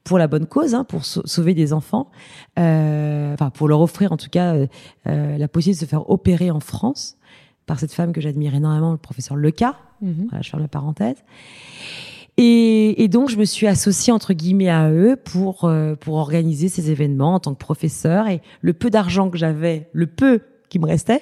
pour 0.03 0.19
la 0.19 0.27
bonne 0.27 0.45
cause, 0.45 0.75
hein, 0.75 0.83
pour 0.83 1.05
sau- 1.05 1.25
sauver 1.25 1.53
des 1.55 1.73
enfants, 1.73 2.11
euh, 2.59 3.33
enfin 3.33 3.49
pour 3.49 3.67
leur 3.67 3.81
offrir 3.81 4.11
en 4.11 4.17
tout 4.17 4.29
cas 4.29 4.53
euh, 4.53 4.67
euh, 5.07 5.37
la 5.39 5.47
possibilité 5.47 5.83
de 5.83 5.87
se 5.87 5.89
faire 5.89 6.07
opérer 6.11 6.51
en 6.51 6.59
France 6.59 7.17
par 7.65 7.79
cette 7.79 7.91
femme 7.93 8.11
que 8.13 8.21
j'admire 8.21 8.53
énormément, 8.53 8.91
le 8.91 8.99
professeur 8.99 9.35
Leca. 9.35 9.75
Mhm. 10.01 10.27
Voilà, 10.29 10.41
je 10.43 10.49
ferme 10.51 10.61
la 10.61 10.67
parenthèse. 10.67 11.15
Et, 12.97 13.07
donc, 13.07 13.29
je 13.29 13.37
me 13.37 13.45
suis 13.45 13.67
associée 13.67 14.13
entre 14.13 14.33
guillemets 14.33 14.69
à 14.69 14.89
eux 14.89 15.15
pour 15.15 15.65
euh, 15.65 15.95
pour 15.95 16.15
organiser 16.15 16.69
ces 16.69 16.91
événements 16.91 17.35
en 17.35 17.39
tant 17.39 17.53
que 17.53 17.59
professeur. 17.59 18.27
Et 18.27 18.41
le 18.61 18.73
peu 18.73 18.89
d'argent 18.89 19.29
que 19.29 19.37
j'avais, 19.37 19.89
le 19.93 20.07
peu 20.07 20.41
qui 20.69 20.79
me 20.79 20.85
restait, 20.85 21.21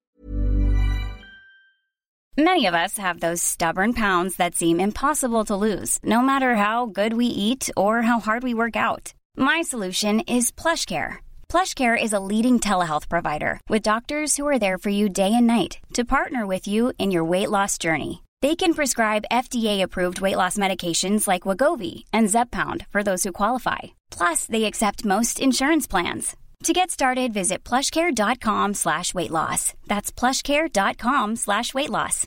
Many 2.36 2.66
of 2.66 2.74
us 2.74 2.98
have 2.98 3.20
those 3.20 3.44
stubborn 3.44 3.94
pounds 3.94 4.38
that 4.38 4.56
seem 4.56 4.80
impossible 4.80 5.46
to 5.46 5.56
lose, 5.56 6.00
no 6.04 6.20
matter 6.20 6.56
how 6.56 6.88
good 6.88 7.14
we 7.14 7.28
eat 7.28 7.70
or 7.78 8.02
how 8.02 8.20
hard 8.20 8.42
we 8.42 8.56
work 8.56 8.76
out. 8.76 9.14
My 9.38 9.62
solution 9.62 10.20
is 10.22 10.52
PlushCare. 10.52 11.18
PlushCare 11.48 11.96
is 11.96 12.12
a 12.12 12.20
leading 12.20 12.60
telehealth 12.60 13.08
provider 13.08 13.60
with 13.70 13.84
doctors 13.84 14.36
who 14.36 14.48
are 14.48 14.58
there 14.58 14.80
for 14.80 14.90
you 14.90 15.10
day 15.10 15.32
and 15.32 15.46
night 15.46 15.78
to 15.94 16.04
partner 16.04 16.48
with 16.48 16.68
you 16.68 16.92
in 16.98 17.12
your 17.12 17.24
weight 17.24 17.52
loss 17.52 17.78
journey. 17.78 18.24
They 18.44 18.56
can 18.58 18.74
prescribe 18.74 19.24
FDA-approved 19.32 20.20
weight 20.20 20.36
loss 20.36 20.58
medications 20.58 21.30
like 21.30 21.44
Wagovi 21.48 22.04
and 22.12 22.28
Zepbound 22.28 22.86
for 22.92 23.02
those 23.02 23.24
who 23.24 23.32
qualify. 23.32 23.94
Plus, 24.12 24.46
they 24.48 24.66
accept 24.66 25.06
most 25.06 25.40
insurance 25.40 25.88
plans. 25.88 26.36
To 26.66 26.74
get 26.74 26.92
started, 26.92 27.34
visit 27.34 27.64
plushcare.com 27.64 28.74
slash 28.74 29.14
weight 29.14 29.32
loss. 29.32 29.74
That's 29.88 30.12
plushcare.com 30.12 31.38
slash 31.38 31.74
weight 31.74 31.90
loss. 31.90 32.26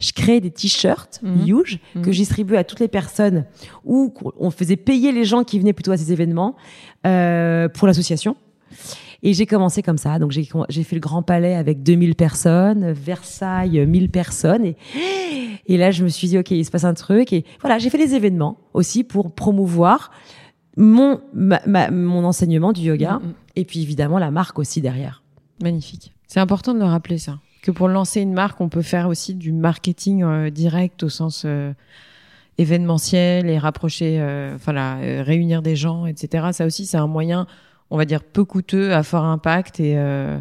je 0.00 0.12
créais 0.12 0.40
des 0.40 0.50
t-shirts 0.50 1.20
Mhm. 1.22 1.46
Huge 1.46 1.78
Mhm. 1.94 2.02
que 2.04 2.12
je 2.12 2.18
distribuais 2.18 2.58
à 2.58 2.64
toutes 2.64 2.80
les 2.80 2.88
personnes 2.88 3.46
ou 3.84 4.12
on 4.38 4.50
faisait 4.50 4.76
payer 4.76 5.12
les 5.12 5.24
gens 5.24 5.44
qui 5.44 5.58
venaient 5.60 5.72
plutôt 5.72 5.92
à 5.92 5.96
ces 5.96 6.12
événements 6.12 6.56
euh, 7.06 7.68
pour 7.70 7.86
l'association. 7.86 8.36
Et 9.22 9.34
j'ai 9.34 9.44
commencé 9.46 9.82
comme 9.82 9.98
ça. 9.98 10.18
Donc 10.18 10.30
j'ai 10.30 10.44
fait 10.84 10.96
le 10.96 11.00
Grand 11.00 11.22
Palais 11.22 11.54
avec 11.54 11.82
2000 11.82 12.14
personnes, 12.14 12.92
Versailles 12.92 13.86
1000 13.86 14.10
personnes 14.10 14.64
et 14.64 14.76
et 15.66 15.76
là 15.76 15.90
je 15.90 16.02
me 16.04 16.08
suis 16.08 16.26
dit 16.28 16.38
OK, 16.38 16.50
il 16.52 16.64
se 16.64 16.70
passe 16.70 16.84
un 16.84 16.94
truc 16.94 17.32
et 17.32 17.44
voilà, 17.60 17.78
j'ai 17.78 17.90
fait 17.90 17.98
des 17.98 18.14
événements 18.14 18.56
aussi 18.72 19.04
pour 19.04 19.34
promouvoir 19.34 20.10
mon 20.76 21.20
ma- 21.34 21.60
ma- 21.66 21.90
mon 21.90 22.24
enseignement 22.24 22.72
du 22.72 22.80
yoga 22.82 23.18
Mm, 23.22 23.26
mm. 23.26 23.34
et 23.56 23.64
puis 23.66 23.82
évidemment 23.82 24.18
la 24.18 24.30
marque 24.30 24.58
aussi 24.58 24.80
derrière. 24.80 25.22
Magnifique. 25.62 26.12
C'est 26.26 26.40
important 26.40 26.72
de 26.74 26.78
le 26.78 26.84
rappeler 26.86 27.18
ça. 27.18 27.38
Que 27.62 27.70
pour 27.70 27.88
lancer 27.88 28.22
une 28.22 28.32
marque, 28.32 28.60
on 28.62 28.70
peut 28.70 28.80
faire 28.82 29.06
aussi 29.08 29.34
du 29.34 29.52
marketing 29.52 30.22
euh, 30.22 30.48
direct 30.48 31.02
au 31.02 31.10
sens 31.10 31.42
euh, 31.44 31.72
événementiel 32.58 33.48
et 33.48 33.58
rapprocher, 33.58 34.18
euh, 34.20 34.54
enfin 34.54 34.72
là, 34.72 34.96
euh, 34.98 35.22
réunir 35.22 35.62
des 35.62 35.76
gens, 35.76 36.06
etc. 36.06 36.48
Ça 36.52 36.66
aussi, 36.66 36.86
c'est 36.86 36.96
un 36.96 37.06
moyen 37.06 37.46
on 37.90 37.96
va 37.96 38.04
dire, 38.04 38.22
peu 38.22 38.44
coûteux, 38.44 38.92
à 38.94 39.02
fort 39.02 39.24
impact 39.24 39.80
et 39.80 39.94
euh, 39.96 40.38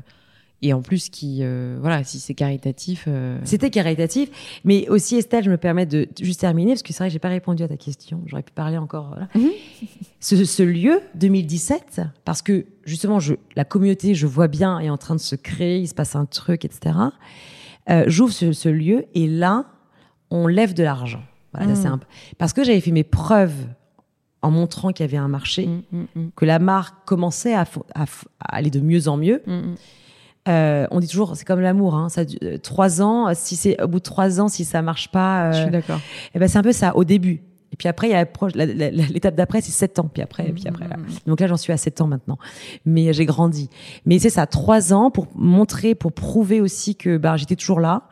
et 0.62 0.74
en 0.74 0.82
plus 0.82 1.08
qui 1.08 1.38
euh, 1.42 1.78
voilà 1.80 2.04
si 2.04 2.20
c'est 2.20 2.34
caritatif 2.34 3.06
euh, 3.08 3.38
C'était 3.46 3.70
caritatif, 3.70 4.60
mais 4.66 4.90
aussi 4.90 5.16
Estelle, 5.16 5.46
je 5.46 5.50
me 5.50 5.56
permets 5.58 5.86
de 5.86 6.08
juste 6.20 6.42
terminer 6.42 6.72
parce 6.74 6.84
que 6.84 6.92
c'est 6.92 7.00
vrai 7.00 7.08
que 7.08 7.14
j'ai 7.14 7.20
pas 7.20 7.30
répondu 7.30 7.64
à 7.64 7.68
ta 7.70 7.78
question. 7.78 8.22
J'aurais 8.26 8.44
pu 8.44 8.52
parler 8.52 8.78
encore. 8.78 9.08
Voilà. 9.08 9.30
ce, 10.20 10.44
ce 10.44 10.62
lieu 10.64 11.00
2017, 11.16 12.02
parce 12.26 12.42
que 12.42 12.66
justement, 12.86 13.20
je, 13.22 13.36
la 13.56 13.64
communauté, 13.64 14.16
je 14.16 14.28
vois 14.28 14.50
bien, 14.50 14.80
est 14.80 14.90
en 14.90 14.98
train 14.98 15.16
de 15.16 15.22
se 15.22 15.38
créer. 15.38 15.80
Il 15.80 15.88
se 15.88 15.96
passe 15.96 16.18
un 16.18 16.26
truc, 16.26 16.66
etc. 16.66 16.94
Euh, 17.90 18.04
J'ouvre 18.08 18.34
ce, 18.34 18.52
ce 18.52 18.68
lieu 18.68 19.06
et 19.16 19.28
là, 19.28 19.66
on 20.30 20.46
lève 20.46 20.74
de 20.74 20.84
l'argent. 20.84 21.24
Voilà, 21.54 21.74
c'est 21.74 21.88
un- 21.88 22.00
parce 22.38 22.52
que 22.54 22.64
j'avais 22.66 22.82
fait 22.82 22.92
mes 22.92 23.04
preuves 23.06 23.56
en 24.42 24.52
montrant 24.52 24.92
qu'il 24.92 25.06
y 25.06 25.10
avait 25.10 25.18
un 25.18 25.28
marché, 25.28 25.68
Mm, 25.68 25.82
mm, 25.92 26.06
mm, 26.16 26.30
que 26.36 26.46
la 26.46 26.60
marque 26.60 26.96
commençait 27.06 27.54
à, 27.54 27.66
aller 28.40 28.70
de 28.70 28.80
mieux 28.80 29.08
en 29.08 29.18
mieux. 29.18 29.42
Euh, 30.48 30.88
on 30.92 31.00
dit 31.00 31.08
toujours, 31.08 31.36
c'est 31.36 31.46
comme 31.46 31.60
l'amour, 31.60 31.96
hein, 31.96 32.10
ça, 32.10 32.22
euh, 32.44 32.58
trois 32.58 33.02
ans, 33.02 33.34
si 33.36 33.56
c'est 33.56 33.82
au 33.82 33.88
bout 33.88 34.00
de 34.00 34.04
trois 34.04 34.40
ans, 34.40 34.48
si 34.48 34.66
ça 34.66 34.82
marche 34.82 35.12
pas, 35.12 35.52
je 35.52 35.58
euh, 35.58 35.62
suis 35.64 35.72
d'accord 35.72 36.00
eh 36.34 36.40
ben 36.40 36.48
c'est 36.48 36.58
un 36.58 36.64
peu 36.64 36.72
ça 36.72 36.96
au 36.96 37.04
début. 37.04 37.44
Et 37.72 37.76
puis 37.76 37.88
après, 37.88 38.08
il 38.08 38.12
y 38.12 38.16
a 38.16 38.26
l'étape 38.90 39.36
d'après, 39.36 39.62
c'est 39.62 39.72
sept 39.72 40.00
ans. 40.00 40.10
Puis 40.12 40.24
après, 40.24 40.48
et 40.48 40.52
puis 40.52 40.68
après. 40.68 40.88
Voilà. 40.88 41.04
Donc 41.28 41.40
là, 41.40 41.46
j'en 41.46 41.58
suis 41.58 41.72
à 41.72 41.78
sept 41.78 42.02
ans 42.02 42.08
maintenant. 42.08 42.40
Mais 42.84 43.14
j'ai 43.14 43.26
grandi. 43.26 43.70
Mais 44.06 44.18
c'est 44.18 44.32
ça, 44.32 44.48
trois 44.48 44.92
ans 44.92 45.12
pour 45.12 45.28
montrer, 45.36 45.94
pour 45.94 46.12
prouver 46.12 46.62
aussi 46.62 46.96
que 46.96 47.18
bah, 47.18 47.38
j'étais 47.38 47.56
toujours 47.56 47.80
là. 47.80 48.08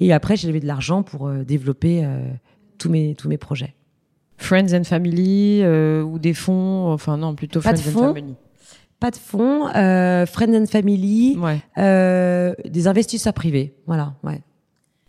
Et 0.00 0.12
après, 0.12 0.34
j'ai 0.34 0.48
levé 0.48 0.58
de 0.58 0.66
l'argent 0.66 1.04
pour 1.04 1.28
euh, 1.28 1.44
développer 1.44 2.08
tous 2.78 2.88
mes 2.90 3.14
tous 3.14 3.28
mes 3.28 3.38
projets. 3.38 3.76
Friends 4.38 4.72
and 4.72 4.84
Family 4.84 5.60
euh, 5.62 6.02
ou 6.02 6.18
des 6.18 6.32
fonds 6.32 6.90
enfin 6.92 7.16
non 7.18 7.34
plutôt 7.34 7.60
Pas 7.60 7.74
de 7.74 7.78
Friends 7.78 7.90
and 7.90 8.00
fonds. 8.00 8.14
Family 8.14 8.34
Pas 9.00 9.10
de 9.10 9.16
fonds, 9.16 9.68
euh, 9.76 10.26
friends 10.26 10.54
and 10.54 10.66
family, 10.66 11.36
ouais 11.38 11.60
euh, 11.76 12.54
des 12.64 12.86
investisseurs 12.88 13.34
privés. 13.34 13.74
Voilà, 13.86 14.14
ouais. 14.24 14.40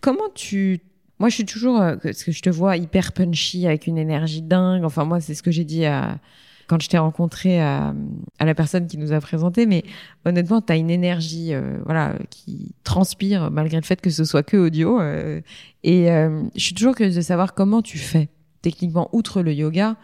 Comment 0.02 0.30
tu 0.36 0.82
moi 1.20 1.30
je 1.30 1.36
suis 1.36 1.46
toujours 1.46 1.82
euh, 1.82 1.96
parce 2.02 2.24
que 2.24 2.32
je 2.32 2.42
te 2.42 2.50
vois 2.50 2.78
hyper 2.78 3.14
punchy 3.14 3.66
avec 3.66 3.88
une 3.88 3.98
énergie 3.98 4.42
dingue. 4.42 4.84
Enfin 4.84 5.06
moi 5.06 5.20
c'est 5.22 5.34
ce 5.34 5.44
que 5.44 5.52
j'ai 5.52 5.64
dit 5.66 5.86
à 5.86 6.20
quand 6.68 6.80
je 6.80 6.88
t'ai 6.88 7.00
rencontré 7.00 7.60
à, 7.60 7.96
à 8.38 8.46
la 8.46 8.54
personne 8.54 8.86
qui 8.86 9.00
nous 9.00 9.12
a 9.12 9.20
présenté 9.20 9.66
mais 9.66 9.84
honnêtement 10.24 10.62
tu 10.62 10.72
as 10.72 10.76
une 10.76 10.92
énergie 10.92 11.52
euh, 11.56 11.80
voilà 11.84 12.14
qui 12.30 12.76
transpire 12.84 13.50
malgré 13.50 13.78
le 13.78 13.84
fait 13.84 14.00
que 14.00 14.12
ce 14.12 14.24
soit 14.24 14.44
que 14.44 14.56
audio 14.56 15.02
euh, 15.02 15.42
et 15.84 16.12
euh, 16.12 16.44
je 16.56 16.62
suis 16.62 16.76
toujours 16.76 16.94
curieuse 16.96 17.16
de 17.16 17.22
savoir 17.22 17.56
comment 17.56 17.82
tu 17.82 17.98
fais 17.98 18.30
techniquement 18.62 19.10
outre 19.14 19.42
le 19.42 19.54
yoga 19.54 19.96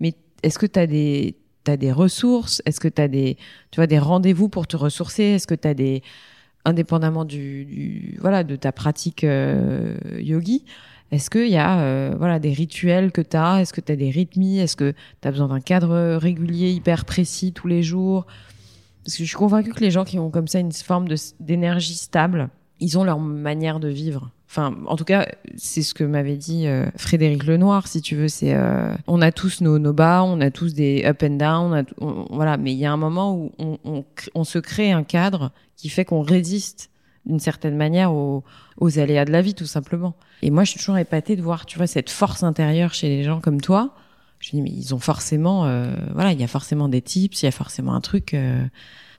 mais 0.00 0.14
est-ce 0.42 0.58
que 0.58 0.66
tu 0.66 0.78
as 0.78 0.86
des 0.86 1.36
des 1.64 1.92
ressources? 1.92 2.60
Est-ce 2.66 2.80
que 2.80 2.88
tu 2.88 3.00
as 3.00 3.06
des, 3.06 3.36
tu 3.70 3.76
vois, 3.76 3.86
des 3.86 4.00
rendez-vous 4.00 4.48
pour 4.48 4.66
te 4.66 4.76
ressourcer? 4.76 5.22
Est-ce 5.22 5.46
que 5.46 5.54
tu 5.54 5.68
as 5.68 5.74
des, 5.74 6.02
indépendamment 6.64 7.24
du, 7.24 7.64
du- 7.64 8.18
voilà 8.20 8.44
de 8.44 8.56
ta 8.56 8.72
pratique 8.72 9.24
euh, 9.24 9.96
yogi 10.18 10.64
est-ce 11.10 11.28
qu'il 11.28 11.48
y 11.48 11.56
a 11.58 11.80
euh, 11.80 12.14
voilà 12.16 12.38
des 12.38 12.52
rituels 12.52 13.12
que 13.12 13.20
tu 13.20 13.36
as 13.36 13.60
est-ce 13.60 13.72
que 13.74 13.82
tu 13.82 13.92
as 13.92 13.96
des 13.96 14.08
rythmies? 14.10 14.58
Est-ce 14.60 14.76
que 14.76 14.94
tu 15.20 15.28
as 15.28 15.30
besoin 15.30 15.48
d'un 15.48 15.60
cadre 15.60 16.16
régulier 16.16 16.70
hyper 16.70 17.04
précis 17.04 17.52
tous 17.52 17.68
les 17.68 17.82
jours? 17.82 18.26
Parce 19.04 19.16
que 19.16 19.22
je 19.22 19.28
suis 19.28 19.36
convaincue 19.36 19.72
que 19.72 19.80
les 19.80 19.90
gens 19.90 20.04
qui 20.04 20.18
ont 20.18 20.30
comme 20.30 20.48
ça 20.48 20.58
une 20.58 20.72
forme 20.72 21.08
d'énergie 21.38 21.96
stable 21.96 22.48
ils 22.82 22.98
ont 22.98 23.04
leur 23.04 23.18
manière 23.18 23.80
de 23.80 23.88
vivre 23.88 24.30
enfin 24.50 24.76
en 24.86 24.96
tout 24.96 25.04
cas 25.04 25.26
c'est 25.56 25.82
ce 25.82 25.94
que 25.94 26.04
m'avait 26.04 26.36
dit 26.36 26.66
euh, 26.66 26.86
Frédéric 26.96 27.44
Lenoir 27.44 27.86
si 27.86 28.02
tu 28.02 28.16
veux 28.16 28.28
c'est 28.28 28.54
euh, 28.54 28.94
on 29.06 29.22
a 29.22 29.32
tous 29.32 29.60
nos, 29.62 29.78
nos 29.78 29.92
bas 29.92 30.22
on 30.24 30.40
a 30.40 30.50
tous 30.50 30.74
des 30.74 31.04
up 31.06 31.22
and 31.22 31.36
down 31.36 31.84
voilà 32.30 32.56
mais 32.58 32.72
il 32.72 32.78
y 32.78 32.84
a 32.84 32.92
un 32.92 32.96
moment 32.98 33.34
où 33.34 33.52
on, 33.58 33.78
on, 33.84 34.04
on 34.34 34.44
se 34.44 34.58
crée 34.58 34.92
un 34.92 35.04
cadre 35.04 35.52
qui 35.76 35.88
fait 35.88 36.04
qu'on 36.04 36.22
résiste 36.22 36.90
d'une 37.24 37.38
certaine 37.38 37.76
manière 37.76 38.12
aux, 38.12 38.42
aux 38.78 38.98
aléas 38.98 39.24
de 39.24 39.30
la 39.30 39.42
vie, 39.42 39.54
tout 39.54 39.66
simplement. 39.66 40.14
Et 40.42 40.50
moi, 40.50 40.64
je 40.64 40.70
suis 40.70 40.78
toujours 40.80 40.98
épatée 40.98 41.36
de 41.36 41.42
voir, 41.42 41.66
tu 41.66 41.78
vois, 41.78 41.86
cette 41.86 42.10
force 42.10 42.42
intérieure 42.42 42.94
chez 42.94 43.08
les 43.08 43.22
gens 43.22 43.40
comme 43.40 43.60
toi. 43.60 43.94
Je 44.40 44.50
dis, 44.50 44.60
mais 44.62 44.70
ils 44.70 44.92
ont 44.92 44.98
forcément, 44.98 45.66
euh, 45.66 45.94
voilà, 46.14 46.32
il 46.32 46.40
y 46.40 46.44
a 46.44 46.48
forcément 46.48 46.88
des 46.88 47.00
tips, 47.00 47.42
il 47.42 47.46
y 47.46 47.48
a 47.48 47.52
forcément 47.52 47.94
un 47.94 48.00
truc. 48.00 48.34
euh, 48.34 48.64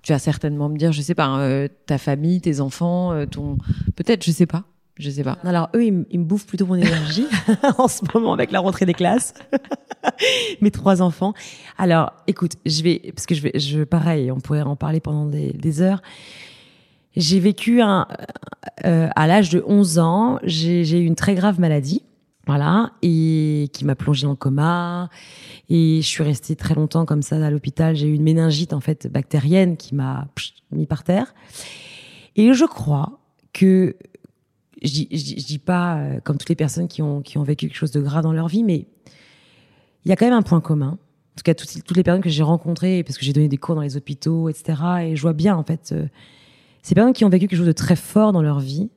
tu 0.03 0.11
vas 0.13 0.19
certainement 0.19 0.69
me 0.69 0.77
dire, 0.77 0.91
je 0.91 1.01
sais 1.01 1.15
pas, 1.15 1.25
hein, 1.25 1.39
euh, 1.39 1.67
ta 1.87 1.97
famille, 1.97 2.39
tes 2.41 2.59
enfants, 2.59 3.11
euh, 3.13 3.25
ton, 3.25 3.57
peut-être, 3.95 4.23
je 4.23 4.31
sais 4.31 4.45
pas, 4.45 4.63
je 4.99 5.09
sais 5.09 5.23
pas. 5.23 5.37
Alors 5.43 5.69
eux, 5.75 5.85
ils, 5.85 5.93
me- 5.93 6.05
ils 6.11 6.19
me 6.19 6.25
bouffent 6.25 6.45
plutôt 6.45 6.65
mon 6.67 6.75
énergie 6.75 7.25
en 7.77 7.87
ce 7.87 8.01
moment 8.13 8.33
avec 8.33 8.51
la 8.51 8.59
rentrée 8.59 8.85
des 8.85 8.93
classes. 8.93 9.33
Mes 10.61 10.69
trois 10.71 11.01
enfants. 11.01 11.33
Alors, 11.77 12.11
écoute, 12.27 12.53
je 12.65 12.83
vais 12.83 13.01
parce 13.15 13.25
que 13.25 13.33
je 13.35 13.41
vais, 13.41 13.51
je 13.57 13.83
pareil, 13.83 14.31
on 14.31 14.39
pourrait 14.41 14.61
en 14.61 14.75
parler 14.75 14.99
pendant 14.99 15.25
des, 15.25 15.53
des 15.53 15.81
heures. 15.81 16.01
J'ai 17.15 17.39
vécu 17.39 17.81
un, 17.81 18.07
euh, 18.85 19.07
à 19.15 19.27
l'âge 19.27 19.49
de 19.49 19.63
11 19.65 19.99
ans, 19.99 20.39
j'ai 20.43 20.81
eu 20.99 21.05
une 21.05 21.15
très 21.15 21.35
grave 21.35 21.59
maladie, 21.59 22.01
voilà, 22.45 22.91
et 23.01 23.69
qui 23.71 23.85
m'a 23.85 23.95
plongée 23.95 24.27
en 24.27 24.35
coma. 24.35 25.09
Et 25.69 26.01
je 26.01 26.07
suis 26.07 26.23
restée 26.23 26.55
très 26.55 26.75
longtemps 26.75 27.05
comme 27.05 27.21
ça 27.21 27.43
à 27.43 27.49
l'hôpital. 27.49 27.95
J'ai 27.95 28.07
eu 28.07 28.13
une 28.13 28.23
méningite 28.23 28.73
en 28.73 28.81
fait 28.81 29.07
bactérienne 29.07 29.77
qui 29.77 29.95
m'a 29.95 30.27
mis 30.71 30.85
par 30.85 31.03
terre. 31.03 31.33
Et 32.35 32.53
je 32.53 32.65
crois 32.65 33.19
que 33.53 33.95
je 34.81 34.89
dis, 34.91 35.59
pas 35.59 35.97
euh, 35.97 36.19
comme 36.21 36.37
toutes 36.37 36.49
les 36.49 36.55
personnes 36.55 36.89
qui 36.89 37.01
ont, 37.01 37.21
qui 37.21 37.37
ont 37.37 37.43
vécu 37.43 37.67
quelque 37.67 37.77
chose 37.77 37.91
de 37.91 38.01
grave 38.01 38.23
dans 38.23 38.33
leur 38.33 38.49
vie, 38.49 38.63
mais 38.63 38.85
il 40.03 40.09
y 40.09 40.11
a 40.11 40.17
quand 40.17 40.25
même 40.25 40.33
un 40.33 40.41
point 40.41 40.59
commun. 40.59 40.97
En 40.97 41.35
tout 41.37 41.43
cas, 41.45 41.53
toutes, 41.53 41.83
toutes 41.83 41.95
les 41.95 42.03
personnes 42.03 42.21
que 42.21 42.29
j'ai 42.29 42.43
rencontrées, 42.43 43.03
parce 43.03 43.17
que 43.17 43.23
j'ai 43.23 43.31
donné 43.31 43.47
des 43.47 43.57
cours 43.57 43.75
dans 43.75 43.81
les 43.81 43.95
hôpitaux, 43.95 44.49
etc. 44.49 44.81
Et 45.03 45.15
je 45.15 45.21
vois 45.21 45.33
bien, 45.33 45.55
en 45.55 45.63
fait, 45.63 45.91
euh, 45.93 46.05
ces 46.81 46.95
personnes 46.95 47.13
qui 47.13 47.23
ont 47.23 47.29
vécu 47.29 47.47
quelque 47.47 47.57
chose 47.57 47.67
de 47.67 47.71
très 47.71 47.95
fort 47.95 48.33
dans 48.33 48.41
leur 48.41 48.59
vie 48.59 48.89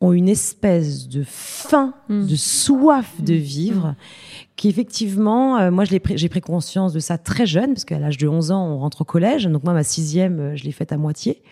ont 0.00 0.12
une 0.12 0.28
espèce 0.28 1.08
de 1.08 1.22
faim, 1.26 1.92
Mm. 2.08 2.26
de 2.26 2.36
soif 2.36 3.20
de 3.22 3.34
vivre, 3.34 3.94
qui 4.56 4.68
effectivement, 4.68 5.58
euh, 5.58 5.70
moi, 5.70 5.84
pris- 5.84 6.16
j'ai 6.16 6.28
pris 6.28 6.40
conscience 6.40 6.92
de 6.92 7.00
ça 7.00 7.18
très 7.18 7.44
jeune, 7.46 7.74
parce 7.74 7.84
qu'à 7.84 7.98
l'âge 7.98 8.16
de 8.18 8.26
11 8.26 8.50
ans, 8.50 8.66
on 8.66 8.78
rentre 8.78 9.02
au 9.02 9.04
collège. 9.04 9.44
Donc 9.46 9.62
moi, 9.64 9.74
ma 9.74 9.84
sixième, 9.84 10.40
euh, 10.40 10.56
je 10.56 10.64
l'ai 10.64 10.72
faite 10.72 10.92
à 10.92 10.96
moitié. 10.96 11.42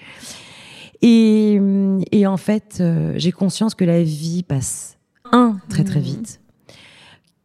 Et, 1.02 1.61
et 2.11 2.26
en 2.26 2.37
fait, 2.37 2.78
euh, 2.80 3.12
j'ai 3.16 3.32
conscience 3.32 3.74
que 3.74 3.84
la 3.84 4.02
vie 4.02 4.42
passe 4.42 4.96
un 5.30 5.58
très 5.68 5.84
très 5.84 6.00
vite, 6.00 6.40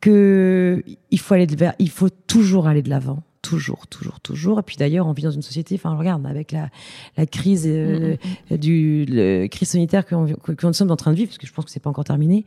que 0.02 0.84
il 1.12 1.20
faut 1.20 1.34
aller 1.34 1.48
de 1.48 1.56
vers, 1.56 1.74
il 1.80 1.90
faut 1.90 2.10
toujours 2.10 2.68
aller 2.68 2.82
de 2.82 2.90
l'avant, 2.90 3.24
toujours, 3.44 3.86
toujours, 3.88 4.20
toujours. 4.22 4.60
Et 4.60 4.64
puis 4.64 4.78
d'ailleurs, 4.78 5.06
on 5.06 5.12
vit 5.12 5.22
dans 5.22 5.30
une 5.30 5.44
société, 5.44 5.76
enfin 5.76 5.96
regarde, 5.96 6.26
avec 6.26 6.52
la, 6.52 6.70
la 7.18 7.28
crise 7.28 7.66
euh, 7.68 8.16
du 8.50 9.06
le, 9.08 9.46
crise 9.48 9.70
sanitaire 9.70 10.06
que, 10.08 10.16
on- 10.16 10.34
que, 10.34 10.54
que 10.54 10.66
nous 10.66 10.74
sommes 10.74 10.90
en 10.90 10.96
train 10.96 11.12
de 11.12 11.16
vivre, 11.18 11.28
parce 11.30 11.38
que 11.38 11.46
je 11.46 11.54
pense 11.54 11.66
que 11.66 11.72
c'est 11.72 11.80
pas 11.82 11.90
encore 11.92 12.06
terminé. 12.06 12.46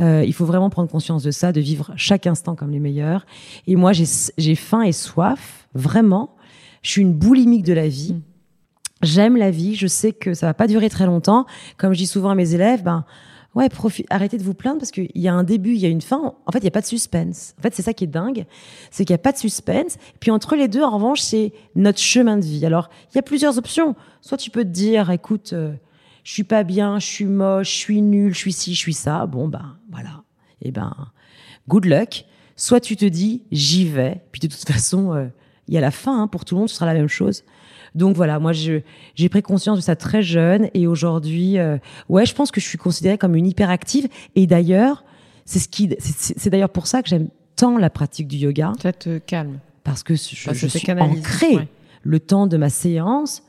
euh, 0.00 0.24
il 0.26 0.32
faut 0.32 0.46
vraiment 0.46 0.68
prendre 0.70 0.88
conscience 0.90 1.22
de 1.22 1.30
ça, 1.30 1.52
de 1.52 1.60
vivre 1.60 1.92
chaque 1.94 2.26
instant 2.26 2.56
comme 2.56 2.70
les 2.70 2.80
meilleurs. 2.80 3.24
Et 3.68 3.76
moi, 3.76 3.92
j'ai 3.92 4.06
j'ai 4.38 4.54
faim 4.56 4.82
et 4.82 4.92
soif, 4.92 5.68
vraiment. 5.74 6.34
Je 6.82 6.90
suis 6.90 7.02
une 7.02 7.12
boulimique 7.14 7.64
de 7.64 7.74
la 7.74 7.86
vie. 7.88 8.16
J'aime 9.02 9.36
la 9.36 9.50
vie, 9.50 9.76
je 9.76 9.86
sais 9.86 10.12
que 10.12 10.34
ça 10.34 10.46
va 10.46 10.54
pas 10.54 10.66
durer 10.66 10.90
très 10.90 11.06
longtemps. 11.06 11.46
Comme 11.78 11.92
je 11.92 11.98
dis 11.98 12.06
souvent 12.06 12.30
à 12.30 12.34
mes 12.34 12.54
élèves, 12.54 12.82
ben 12.82 13.04
ouais, 13.54 13.68
arrêtez 14.10 14.38
de 14.38 14.42
vous 14.42 14.54
plaindre 14.54 14.78
parce 14.78 14.90
qu'il 14.90 15.10
y 15.14 15.28
a 15.28 15.34
un 15.34 15.44
début, 15.44 15.74
il 15.74 15.80
y 15.80 15.86
a 15.86 15.88
une 15.88 16.00
fin. 16.00 16.34
En 16.46 16.52
fait, 16.52 16.58
il 16.58 16.64
y 16.64 16.68
a 16.68 16.72
pas 16.72 16.80
de 16.80 16.86
suspense. 16.86 17.54
En 17.58 17.62
fait, 17.62 17.74
c'est 17.74 17.82
ça 17.82 17.92
qui 17.92 18.04
est 18.04 18.08
dingue, 18.08 18.46
c'est 18.90 19.04
qu'il 19.04 19.14
y 19.14 19.14
a 19.14 19.18
pas 19.18 19.32
de 19.32 19.38
suspense. 19.38 19.98
Puis 20.20 20.30
entre 20.30 20.56
les 20.56 20.68
deux, 20.68 20.82
en 20.82 20.90
revanche, 20.90 21.20
c'est 21.20 21.52
notre 21.74 21.98
chemin 21.98 22.36
de 22.36 22.44
vie. 22.44 22.64
Alors, 22.64 22.90
il 23.12 23.16
y 23.16 23.18
a 23.18 23.22
plusieurs 23.22 23.58
options. 23.58 23.94
Soit 24.20 24.38
tu 24.38 24.50
peux 24.50 24.64
te 24.64 24.68
dire, 24.68 25.10
écoute, 25.10 25.52
euh, 25.52 25.72
je 26.24 26.32
suis 26.32 26.44
pas 26.44 26.62
bien, 26.62 26.98
je 26.98 27.06
suis 27.06 27.24
moche, 27.24 27.70
je 27.70 27.76
suis 27.76 28.02
nul, 28.02 28.34
je 28.34 28.38
suis 28.38 28.52
ci, 28.52 28.74
je 28.74 28.78
suis 28.78 28.94
ça. 28.94 29.26
Bon 29.26 29.48
ben 29.48 29.76
voilà. 29.90 30.22
Et 30.62 30.70
ben 30.70 30.94
good 31.68 31.86
luck. 31.86 32.24
Soit 32.56 32.80
tu 32.80 32.96
te 32.96 33.06
dis, 33.06 33.42
j'y 33.50 33.88
vais. 33.88 34.20
Puis 34.32 34.40
de 34.40 34.46
toute 34.46 34.66
façon, 34.68 35.14
euh, 35.14 35.26
il 35.66 35.74
y 35.74 35.78
a 35.78 35.80
la 35.80 35.90
fin 35.90 36.22
hein, 36.22 36.26
pour 36.26 36.44
tout 36.44 36.54
le 36.54 36.60
monde, 36.60 36.68
ce 36.68 36.74
sera 36.74 36.86
la 36.86 36.94
même 36.94 37.08
chose. 37.08 37.42
Donc 37.94 38.16
voilà, 38.16 38.38
moi 38.38 38.52
j'ai 38.52 39.28
pris 39.30 39.42
conscience 39.42 39.78
de 39.78 39.82
ça 39.82 39.96
très 39.96 40.22
jeune 40.22 40.68
et 40.74 40.86
aujourd'hui, 40.86 41.58
euh, 41.58 41.78
ouais, 42.08 42.24
je 42.26 42.34
pense 42.34 42.50
que 42.50 42.60
je 42.60 42.66
suis 42.66 42.78
considérée 42.78 43.18
comme 43.18 43.34
une 43.36 43.46
hyperactive. 43.46 44.08
Et 44.36 44.46
d'ailleurs, 44.46 45.04
c'est 45.44 45.58
ce 45.58 45.68
qui, 45.68 45.94
c'est- 45.98 46.48
d'ailleurs 46.48 46.70
pour 46.70 46.86
ça 46.86 47.02
que 47.02 47.08
j'aime 47.08 47.28
tant 47.56 47.76
la 47.78 47.90
pratique 47.90 48.28
du 48.28 48.36
yoga 48.36 48.72
Ça 48.80 48.92
te 48.92 49.18
calme. 49.18 49.58
parce 49.84 50.02
que 50.02 50.14
je, 50.14 50.20
Enfin, 50.34 50.52
je 50.52 50.66
te 50.66 50.70
suis 50.78 50.80
canalise, 50.86 51.18
ancrée. 51.18 51.56
ouais. 51.56 51.68
Le 52.02 52.20
temps 52.20 52.46
de 52.46 52.56
ma 52.56 52.70
séance, 52.70 53.42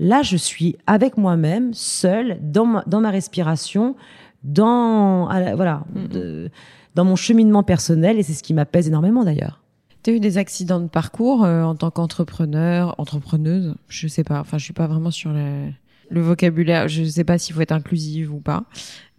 là, 0.00 0.22
je 0.22 0.36
suis 0.36 0.76
avec 0.86 1.16
moi-même, 1.16 1.72
seule, 1.74 2.38
dans 2.42 2.66
ma, 2.66 2.82
dans 2.86 3.00
ma 3.00 3.10
respiration, 3.10 3.94
dans 4.42 5.26
voilà, 5.54 5.84
de- 5.94 6.50
dans 6.94 7.04
mon 7.04 7.16
cheminement 7.16 7.62
personnel, 7.62 8.18
et 8.18 8.22
c'est 8.22 8.32
ce 8.32 8.42
qui 8.42 8.54
m'apaise 8.54 8.88
énormément 8.88 9.22
d'ailleurs. 9.22 9.60
Tu 10.06 10.12
as 10.12 10.14
eu 10.14 10.20
des 10.20 10.38
accidents 10.38 10.78
de 10.78 10.86
parcours 10.86 11.42
euh, 11.44 11.64
en 11.64 11.74
tant 11.74 11.90
qu'entrepreneur, 11.90 12.94
entrepreneuse 12.98 13.74
Je 13.88 14.06
sais 14.06 14.22
pas. 14.22 14.38
Enfin, 14.38 14.56
je 14.56 14.62
suis 14.62 14.72
pas 14.72 14.86
vraiment 14.86 15.10
sur 15.10 15.32
le, 15.32 16.20
vocabulaire. 16.20 16.86
Je 16.86 17.02
sais 17.02 17.24
pas 17.24 17.38
s'il 17.38 17.56
faut 17.56 17.60
être 17.60 17.72
inclusive 17.72 18.32
ou 18.32 18.38
pas. 18.38 18.66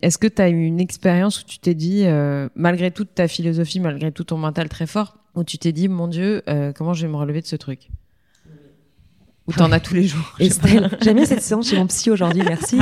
Est-ce 0.01 0.17
que 0.17 0.27
tu 0.27 0.41
as 0.41 0.47
eu 0.47 0.63
une 0.63 0.79
expérience 0.79 1.41
où 1.41 1.43
tu 1.43 1.59
t'es 1.59 1.73
dit, 1.73 2.03
euh, 2.05 2.47
malgré 2.55 2.89
toute 2.89 3.13
ta 3.13 3.27
philosophie, 3.27 3.81
malgré 3.81 4.13
tout 4.13 4.23
ton 4.23 4.37
mental 4.37 4.69
très 4.69 4.87
fort, 4.87 5.17
où 5.35 5.43
tu 5.43 5.57
t'es 5.57 5.73
dit, 5.73 5.89
mon 5.89 6.07
Dieu, 6.07 6.41
euh, 6.47 6.71
comment 6.71 6.93
je 6.93 7.05
vais 7.05 7.11
me 7.11 7.17
relever 7.17 7.41
de 7.41 7.47
ce 7.47 7.57
truc? 7.57 7.89
Ou 9.47 9.51
t'en 9.51 9.73
as 9.73 9.81
tous 9.81 9.93
les 9.93 10.07
jours. 10.07 10.35
Estelle, 10.39 10.97
j'aime 11.01 11.17
bien 11.17 11.25
cette 11.25 11.41
séance 11.41 11.69
chez 11.69 11.75
mon 11.75 11.87
psy 11.87 12.11
aujourd'hui, 12.11 12.43
merci. 12.45 12.79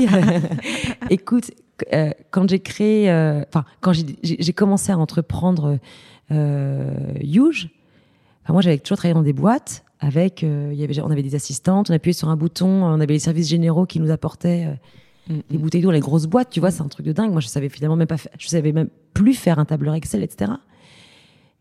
Écoute, 1.10 1.50
euh, 1.92 2.12
quand 2.30 2.48
j'ai 2.48 2.60
créé, 2.60 3.10
euh, 3.10 3.42
enfin, 3.48 3.66
quand 3.82 3.94
j'ai 3.94 4.06
j'ai- 4.22 4.38
j'ai 4.40 4.54
commencé 4.54 4.92
à 4.92 4.98
entreprendre 5.00 5.80
euh, 6.32 6.94
Huge, 7.22 7.70
enfin, 8.46 8.54
moi 8.54 8.62
j'avais 8.62 8.78
toujours 8.78 8.98
travaillé 8.98 9.14
dans 9.16 9.22
des 9.24 9.34
boîtes 9.34 9.84
avec, 10.00 10.44
euh, 10.46 10.70
il 10.72 10.80
y 10.80 10.84
avait, 10.86 11.02
on 11.02 11.10
avait 11.12 11.24
des 11.24 11.36
assistantes, 11.36 11.90
on 11.90 11.94
appuyait 11.94 12.14
sur 12.14 12.30
un 12.30 12.38
bouton, 12.38 12.68
on 12.86 13.00
avait 13.02 13.14
les 13.14 13.20
services 13.20 13.50
généraux 13.50 13.86
qui 13.86 14.00
nous 14.00 14.12
apportaient 14.12 14.66
euh, 14.68 14.74
Mm, 15.28 15.40
les 15.50 15.58
bouteilles 15.58 15.82
d'eau, 15.82 15.90
les 15.90 16.02
grosses 16.02 16.28
boîtes, 16.28 16.52
tu 16.52 16.60
vois, 16.60 16.70
c'est 16.70 16.84
un 16.84 16.88
truc 16.88 17.04
de 17.04 17.12
dingue. 17.12 17.32
Moi, 17.32 17.42
je 17.42 17.48
savais 17.48 17.68
finalement 17.68 17.96
même 17.96 18.06
pas, 18.08 18.18
faire- 18.18 18.32
je 18.38 18.48
savais 18.48 18.72
même 18.72 18.90
plus 19.16 19.34
faire 19.34 19.58
un 19.58 19.66
tableur 19.66 19.96
Excel, 19.96 20.22
etc. 20.22 20.52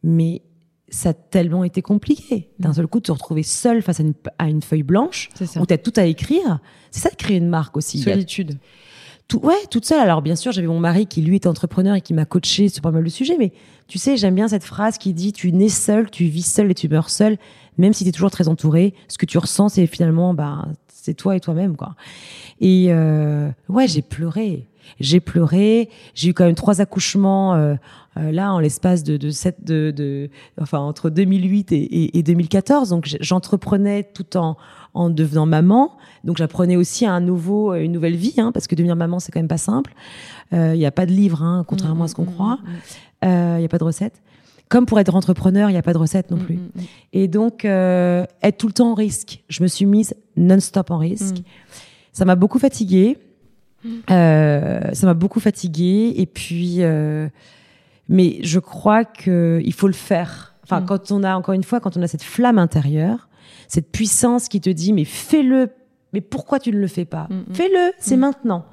Mais 0.02 0.42
ça 0.90 1.08
a 1.10 1.12
tellement 1.14 1.64
été 1.64 1.80
compliqué. 1.80 2.50
D'un 2.58 2.74
seul 2.74 2.86
coup, 2.86 3.00
de 3.00 3.06
se 3.06 3.12
retrouver 3.12 3.42
seul 3.42 3.80
face 3.80 4.00
à 4.00 4.02
une, 4.02 4.12
à 4.38 4.50
une 4.50 4.60
feuille 4.60 4.82
blanche 4.82 5.30
où 5.62 5.66
t'as 5.66 5.78
tout 5.78 5.94
à 5.96 6.04
écrire. 6.04 6.58
C'est 6.90 7.00
ça 7.00 7.08
de 7.10 7.16
créer 7.16 7.38
une 7.38 7.48
marque 7.48 7.76
aussi. 7.78 7.98
Y 7.98 8.10
a 8.10 8.12
Solitude. 8.12 8.58
Tout, 9.28 9.38
ouais, 9.40 9.54
toute 9.70 9.84
seule. 9.84 10.00
Alors 10.00 10.22
bien 10.22 10.36
sûr, 10.36 10.52
j'avais 10.52 10.66
mon 10.66 10.80
mari 10.80 11.06
qui 11.06 11.22
lui 11.22 11.36
est 11.36 11.46
entrepreneur 11.46 11.94
et 11.94 12.00
qui 12.00 12.14
m'a 12.14 12.24
coaché 12.24 12.68
sur 12.68 12.82
pas 12.82 12.90
mal 12.90 13.04
de 13.04 13.08
sujets. 13.08 13.36
Mais 13.38 13.52
tu 13.88 13.98
sais, 13.98 14.16
j'aime 14.16 14.34
bien 14.34 14.48
cette 14.48 14.64
phrase 14.64 14.98
qui 14.98 15.12
dit 15.14 15.32
tu 15.32 15.52
nais 15.52 15.68
seul, 15.68 16.10
tu 16.10 16.24
vis 16.24 16.42
seul 16.46 16.70
et 16.70 16.74
tu 16.74 16.88
meurs 16.88 17.10
seul, 17.10 17.38
même 17.78 17.92
si 17.92 18.04
tu 18.04 18.10
es 18.10 18.12
toujours 18.12 18.30
très 18.30 18.48
entouré. 18.48 18.94
Ce 19.08 19.18
que 19.18 19.26
tu 19.26 19.38
ressens, 19.38 19.70
c'est 19.70 19.86
finalement, 19.86 20.34
bah, 20.34 20.68
c'est 20.88 21.14
toi 21.14 21.36
et 21.36 21.40
toi-même, 21.40 21.76
quoi. 21.76 21.94
Et 22.60 22.86
euh, 22.90 23.48
ouais, 23.68 23.88
j'ai 23.88 24.02
pleuré. 24.02 24.66
J'ai 25.00 25.20
pleuré. 25.20 25.88
J'ai 26.14 26.28
eu 26.28 26.34
quand 26.34 26.44
même 26.44 26.54
trois 26.54 26.80
accouchements 26.82 27.54
euh, 27.54 27.74
euh, 28.18 28.30
là 28.30 28.52
en 28.52 28.58
l'espace 28.60 29.02
de, 29.02 29.16
de, 29.16 29.30
sept- 29.30 29.64
de, 29.64 29.90
de 29.90 30.28
enfin 30.60 30.78
entre 30.78 31.08
2008 31.08 31.72
et, 31.72 31.76
et, 31.76 32.18
et 32.18 32.22
2014. 32.22 32.90
Donc 32.90 33.16
j'entreprenais 33.20 34.04
tout 34.14 34.36
en 34.36 34.56
en 34.94 35.10
devenant 35.10 35.46
maman. 35.46 35.92
Donc 36.24 36.38
j'apprenais 36.38 36.76
aussi 36.76 37.04
un 37.04 37.20
nouveau, 37.20 37.72
euh, 37.72 37.82
une 37.82 37.92
nouvelle 37.92 38.16
vie, 38.16 38.34
hein, 38.38 38.52
parce 38.52 38.66
que 38.66 38.74
devenir 38.74 38.96
maman 38.96 39.18
c'est 39.20 39.32
quand 39.32 39.40
même 39.40 39.48
pas 39.48 39.58
simple. 39.58 39.92
Il 40.52 40.78
n'y 40.78 40.86
a 40.86 40.92
pas 40.92 41.04
de 41.04 41.10
livre, 41.10 41.42
hein, 41.42 41.64
contrairement 41.66 42.04
à 42.04 42.08
ce 42.08 42.14
qu'on 42.14 42.26
croit. 42.26 42.60
Il 43.22 43.28
n'y 43.28 43.64
a 43.64 43.68
pas 43.68 43.78
de 43.78 43.84
recette. 43.84 44.22
Comme 44.68 44.86
pour 44.86 44.98
être 44.98 45.14
entrepreneur, 45.14 45.68
il 45.68 45.72
n'y 45.72 45.78
a 45.78 45.82
pas 45.82 45.92
de 45.92 45.98
recette 45.98 46.30
non 46.30 46.38
plus. 46.38 46.58
Et 47.12 47.28
donc, 47.28 47.64
euh, 47.64 48.24
être 48.42 48.56
tout 48.58 48.66
le 48.66 48.72
temps 48.72 48.92
en 48.92 48.94
risque. 48.94 49.42
Je 49.48 49.62
me 49.62 49.68
suis 49.68 49.84
mise 49.84 50.14
non-stop 50.36 50.90
en 50.90 50.98
risque. 50.98 51.42
Ça 52.12 52.24
m'a 52.24 52.34
beaucoup 52.34 52.58
fatiguée. 52.58 53.18
Euh, 54.10 54.80
ça 54.92 55.06
m'a 55.06 55.14
beaucoup 55.14 55.40
fatiguée. 55.40 56.14
Et 56.16 56.26
puis, 56.26 56.76
euh, 56.80 57.28
mais 58.08 58.38
je 58.42 58.58
crois 58.58 59.04
que 59.04 59.60
il 59.64 59.72
faut 59.72 59.86
le 59.86 59.92
faire. 59.92 60.54
Enfin, 60.64 60.80
Mm. 60.80 60.86
quand 60.86 61.12
on 61.12 61.22
a, 61.24 61.36
encore 61.36 61.54
une 61.54 61.64
fois, 61.64 61.80
quand 61.80 61.96
on 61.96 62.02
a 62.02 62.06
cette 62.06 62.22
flamme 62.22 62.58
intérieure, 62.58 63.28
cette 63.68 63.90
puissance 63.92 64.48
qui 64.48 64.60
te 64.60 64.70
dit, 64.70 64.92
mais 64.92 65.04
fais-le. 65.04 65.70
Mais 66.12 66.20
pourquoi 66.20 66.60
tu 66.60 66.70
ne 66.70 66.78
le 66.78 66.86
fais 66.86 67.04
pas 67.04 67.26
Mm, 67.30 67.34
mm. 67.50 67.54
Fais-le, 67.54 67.92
c'est 67.98 68.16
Mm. 68.16 68.20
maintenant. 68.20 68.64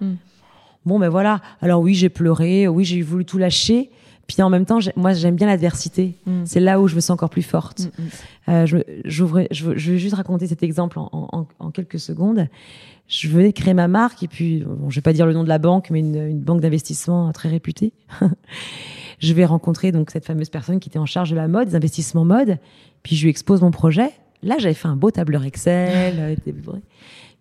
Bon, 0.86 1.00
ben 1.00 1.10
voilà. 1.10 1.42
Alors 1.62 1.82
oui, 1.82 1.94
j'ai 1.94 2.10
pleuré. 2.10 2.68
Oui, 2.68 2.84
j'ai 2.86 3.02
voulu 3.02 3.26
tout 3.26 3.38
lâcher. 3.38 3.90
Puis 4.28 4.42
en 4.42 4.50
même 4.50 4.66
temps, 4.66 4.80
moi, 4.96 5.14
j'aime 5.14 5.36
bien 5.36 5.48
l'adversité. 5.48 6.16
C'est 6.46 6.60
là 6.62 6.80
où 6.80 6.88
je 6.88 6.96
me 6.96 7.02
sens 7.02 7.10
encore 7.12 7.30
plus 7.30 7.42
forte. 7.44 7.90
Euh, 8.48 8.66
je, 8.66 8.78
je, 9.04 9.24
vais 9.26 9.48
juste 9.98 10.16
raconter 10.16 10.48
cet 10.48 10.64
exemple 10.64 11.00
en, 11.00 11.10
en- 11.12 11.48
en 11.60 11.72
quelques 11.72 12.00
secondes. 12.00 12.48
Je 13.08 13.28
venais 13.28 13.52
créer 13.52 13.74
ma 13.74 13.90
marque 13.90 14.24
et 14.24 14.28
puis, 14.30 14.64
bon, 14.66 14.90
je 14.90 14.96
vais 14.96 15.02
pas 15.02 15.12
dire 15.12 15.26
le 15.26 15.34
nom 15.34 15.44
de 15.44 15.50
la 15.50 15.58
banque, 15.58 15.90
mais 15.90 16.00
une, 16.00 16.16
une 16.16 16.40
banque 16.40 16.62
d'investissement 16.62 17.30
très 17.34 17.50
réputée. 17.50 17.92
je 19.20 19.34
vais 19.34 19.46
rencontrer 19.46 19.92
donc 19.92 20.10
cette 20.12 20.26
fameuse 20.26 20.50
personne 20.50 20.80
qui 20.80 20.90
était 20.90 21.00
en 21.00 21.06
charge 21.06 21.30
de 21.32 21.36
la 21.36 21.48
mode, 21.48 21.70
des 21.70 21.76
investissements 21.76 22.26
mode. 22.26 22.58
Puis 23.04 23.16
je 23.16 23.24
lui 23.24 23.30
expose 23.30 23.62
mon 23.62 23.72
projet. 23.72 24.12
Là, 24.44 24.56
j'avais 24.60 24.74
fait 24.74 24.88
un 24.88 24.96
beau 24.96 25.12
tableur 25.12 25.44
Excel. 25.44 26.16
euh. 26.20 26.80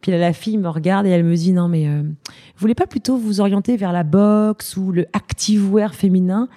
Puis 0.01 0.13
là, 0.13 0.19
la 0.19 0.33
fille 0.33 0.57
me 0.57 0.69
regarde 0.69 1.07
et 1.07 1.11
elle 1.11 1.25
me 1.25 1.35
dit 1.35 1.53
non 1.53 1.69
mais 1.69 1.87
euh, 1.87 2.03
vous 2.03 2.59
voulez 2.59 2.75
pas 2.75 2.87
plutôt 2.87 3.19
vous 3.19 3.41
orienter 3.41 3.77
vers 3.77 3.93
la 3.93 4.03
boxe 4.03 4.77
ou 4.77 4.93
le 4.93 5.07
activewear 5.13 5.95
féminin? 5.95 6.49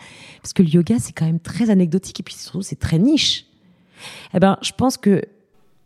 Parce 0.41 0.53
que 0.53 0.63
le 0.63 0.69
yoga 0.69 0.95
c'est 0.99 1.11
quand 1.11 1.25
même 1.25 1.39
très 1.41 1.69
anecdotique 1.69 2.21
et 2.21 2.23
puis 2.23 2.35
surtout 2.35 2.61
c'est 2.61 2.79
très 2.79 2.99
niche. 2.99 3.45
Eh 4.33 4.39
ben, 4.39 4.57
je 4.61 4.71
pense 4.71 4.97
que 4.97 5.21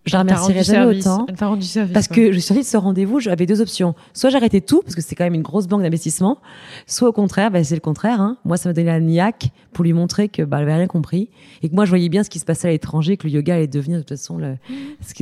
je 0.07 0.13
la 0.13 0.19
remercierai 0.19 0.63
jamais 0.63 1.01
service. 1.01 1.05
autant. 1.05 1.27
Service. 1.61 1.93
Parce 1.93 2.07
quoi. 2.07 2.15
que 2.15 2.31
je 2.31 2.39
suis 2.39 2.41
sortie 2.41 2.63
de 2.63 2.67
ce 2.67 2.77
rendez-vous, 2.77 3.19
j'avais 3.19 3.45
deux 3.45 3.61
options. 3.61 3.93
Soit 4.13 4.29
j'arrêtais 4.29 4.61
tout, 4.61 4.81
parce 4.81 4.95
que 4.95 5.01
c'était 5.01 5.15
quand 5.15 5.25
même 5.25 5.33
une 5.33 5.41
grosse 5.41 5.67
banque 5.67 5.81
d'investissement, 5.81 6.39
soit 6.85 7.09
au 7.09 7.13
contraire, 7.13 7.51
bah, 7.51 7.63
c'est 7.63 7.75
le 7.75 7.81
contraire. 7.81 8.21
Hein. 8.21 8.37
Moi, 8.45 8.57
ça 8.57 8.69
m'a 8.69 8.73
donné 8.73 8.87
la 8.87 8.99
niaque 8.99 9.49
pour 9.73 9.83
lui 9.83 9.93
montrer 9.93 10.29
que 10.29 10.41
bah, 10.43 10.57
elle 10.57 10.63
avait 10.63 10.75
rien 10.75 10.87
compris 10.87 11.29
et 11.61 11.69
que 11.69 11.75
moi, 11.75 11.85
je 11.85 11.89
voyais 11.89 12.09
bien 12.09 12.23
ce 12.23 12.29
qui 12.29 12.39
se 12.39 12.45
passait 12.45 12.69
à 12.69 12.71
l'étranger, 12.71 13.17
que 13.17 13.27
le 13.27 13.33
yoga 13.33 13.55
allait 13.55 13.67
devenir 13.67 13.97
de 13.97 14.03
toute 14.03 14.17
façon 14.17 14.37
le, 14.37 14.55
ce 15.01 15.13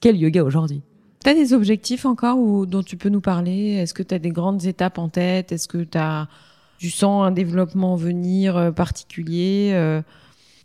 qu'est 0.00 0.12
le 0.12 0.18
yoga 0.18 0.42
aujourd'hui. 0.42 0.82
T'as 1.22 1.34
des 1.34 1.52
objectifs 1.52 2.04
encore 2.04 2.38
ou 2.38 2.66
dont 2.66 2.82
tu 2.82 2.96
peux 2.96 3.08
nous 3.08 3.20
parler? 3.20 3.74
Est-ce 3.74 3.94
que 3.94 4.02
tu 4.02 4.14
as 4.14 4.18
des 4.18 4.30
grandes 4.30 4.64
étapes 4.64 4.98
en 4.98 5.08
tête? 5.08 5.52
Est-ce 5.52 5.68
que 5.68 5.84
t'as, 5.84 6.26
tu 6.78 6.90
sens 6.90 7.24
un 7.24 7.30
développement 7.30 7.94
venir 7.94 8.56
euh, 8.56 8.70
particulier 8.72 9.70
euh, 9.72 10.02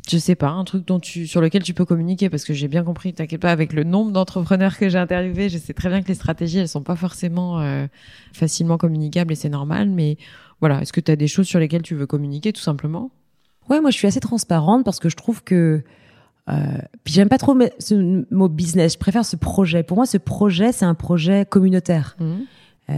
Je 0.10 0.18
sais 0.18 0.36
pas, 0.36 0.50
un 0.50 0.64
truc 0.64 0.88
dont 0.88 1.00
tu, 1.00 1.28
sur 1.28 1.42
lequel 1.42 1.64
tu 1.64 1.74
peux 1.74 1.86
communiquer 1.86 2.30
parce 2.30 2.46
que 2.46 2.54
j'ai 2.54 2.68
bien 2.68 2.84
compris, 2.84 3.14
t'inquiète 3.14 3.42
pas, 3.42 3.52
avec 3.52 3.74
le 3.74 3.84
nombre 3.84 4.12
d'entrepreneurs 4.12 4.78
que 4.78 4.88
j'ai 4.88 4.98
interviewés, 4.98 5.50
je 5.50 5.58
sais 5.58 5.74
très 5.74 5.90
bien 5.90 6.02
que 6.02 6.08
les 6.08 6.16
stratégies, 6.16 6.60
elles 6.60 6.70
sont 6.70 6.84
pas 6.84 6.96
forcément 6.96 7.60
euh, 7.60 7.88
facilement 8.32 8.78
communicables 8.78 9.34
et 9.34 9.36
c'est 9.36 9.50
normal, 9.50 9.90
mais 9.90 10.18
voilà, 10.60 10.82
est-ce 10.82 10.94
que 10.94 11.02
tu 11.02 11.12
as 11.12 11.16
des 11.16 11.28
choses 11.28 11.48
sur 11.48 11.60
lesquelles 11.60 11.82
tu 11.82 11.96
veux 11.96 12.08
communiquer 12.08 12.54
tout 12.54 12.62
simplement? 12.62 13.12
Ouais, 13.70 13.82
moi, 13.82 13.92
je 13.92 13.98
suis 13.98 14.08
assez 14.08 14.20
transparente 14.20 14.84
parce 14.86 15.00
que 15.00 15.10
je 15.10 15.16
trouve 15.16 15.44
que. 15.44 15.84
Euh, 16.50 16.78
puis 17.04 17.14
j'aime 17.14 17.28
pas 17.28 17.38
trop 17.38 17.58
ce 17.80 18.24
mot 18.34 18.48
business. 18.48 18.94
Je 18.94 18.98
préfère 18.98 19.26
ce 19.26 19.36
projet. 19.36 19.84
Pour 19.84 19.98
moi, 19.98 20.06
ce 20.06 20.18
projet, 20.18 20.72
c'est 20.72 20.86
un 20.86 20.94
projet 20.94 21.46
communautaire. 21.46 22.16
Euh, 22.22 22.38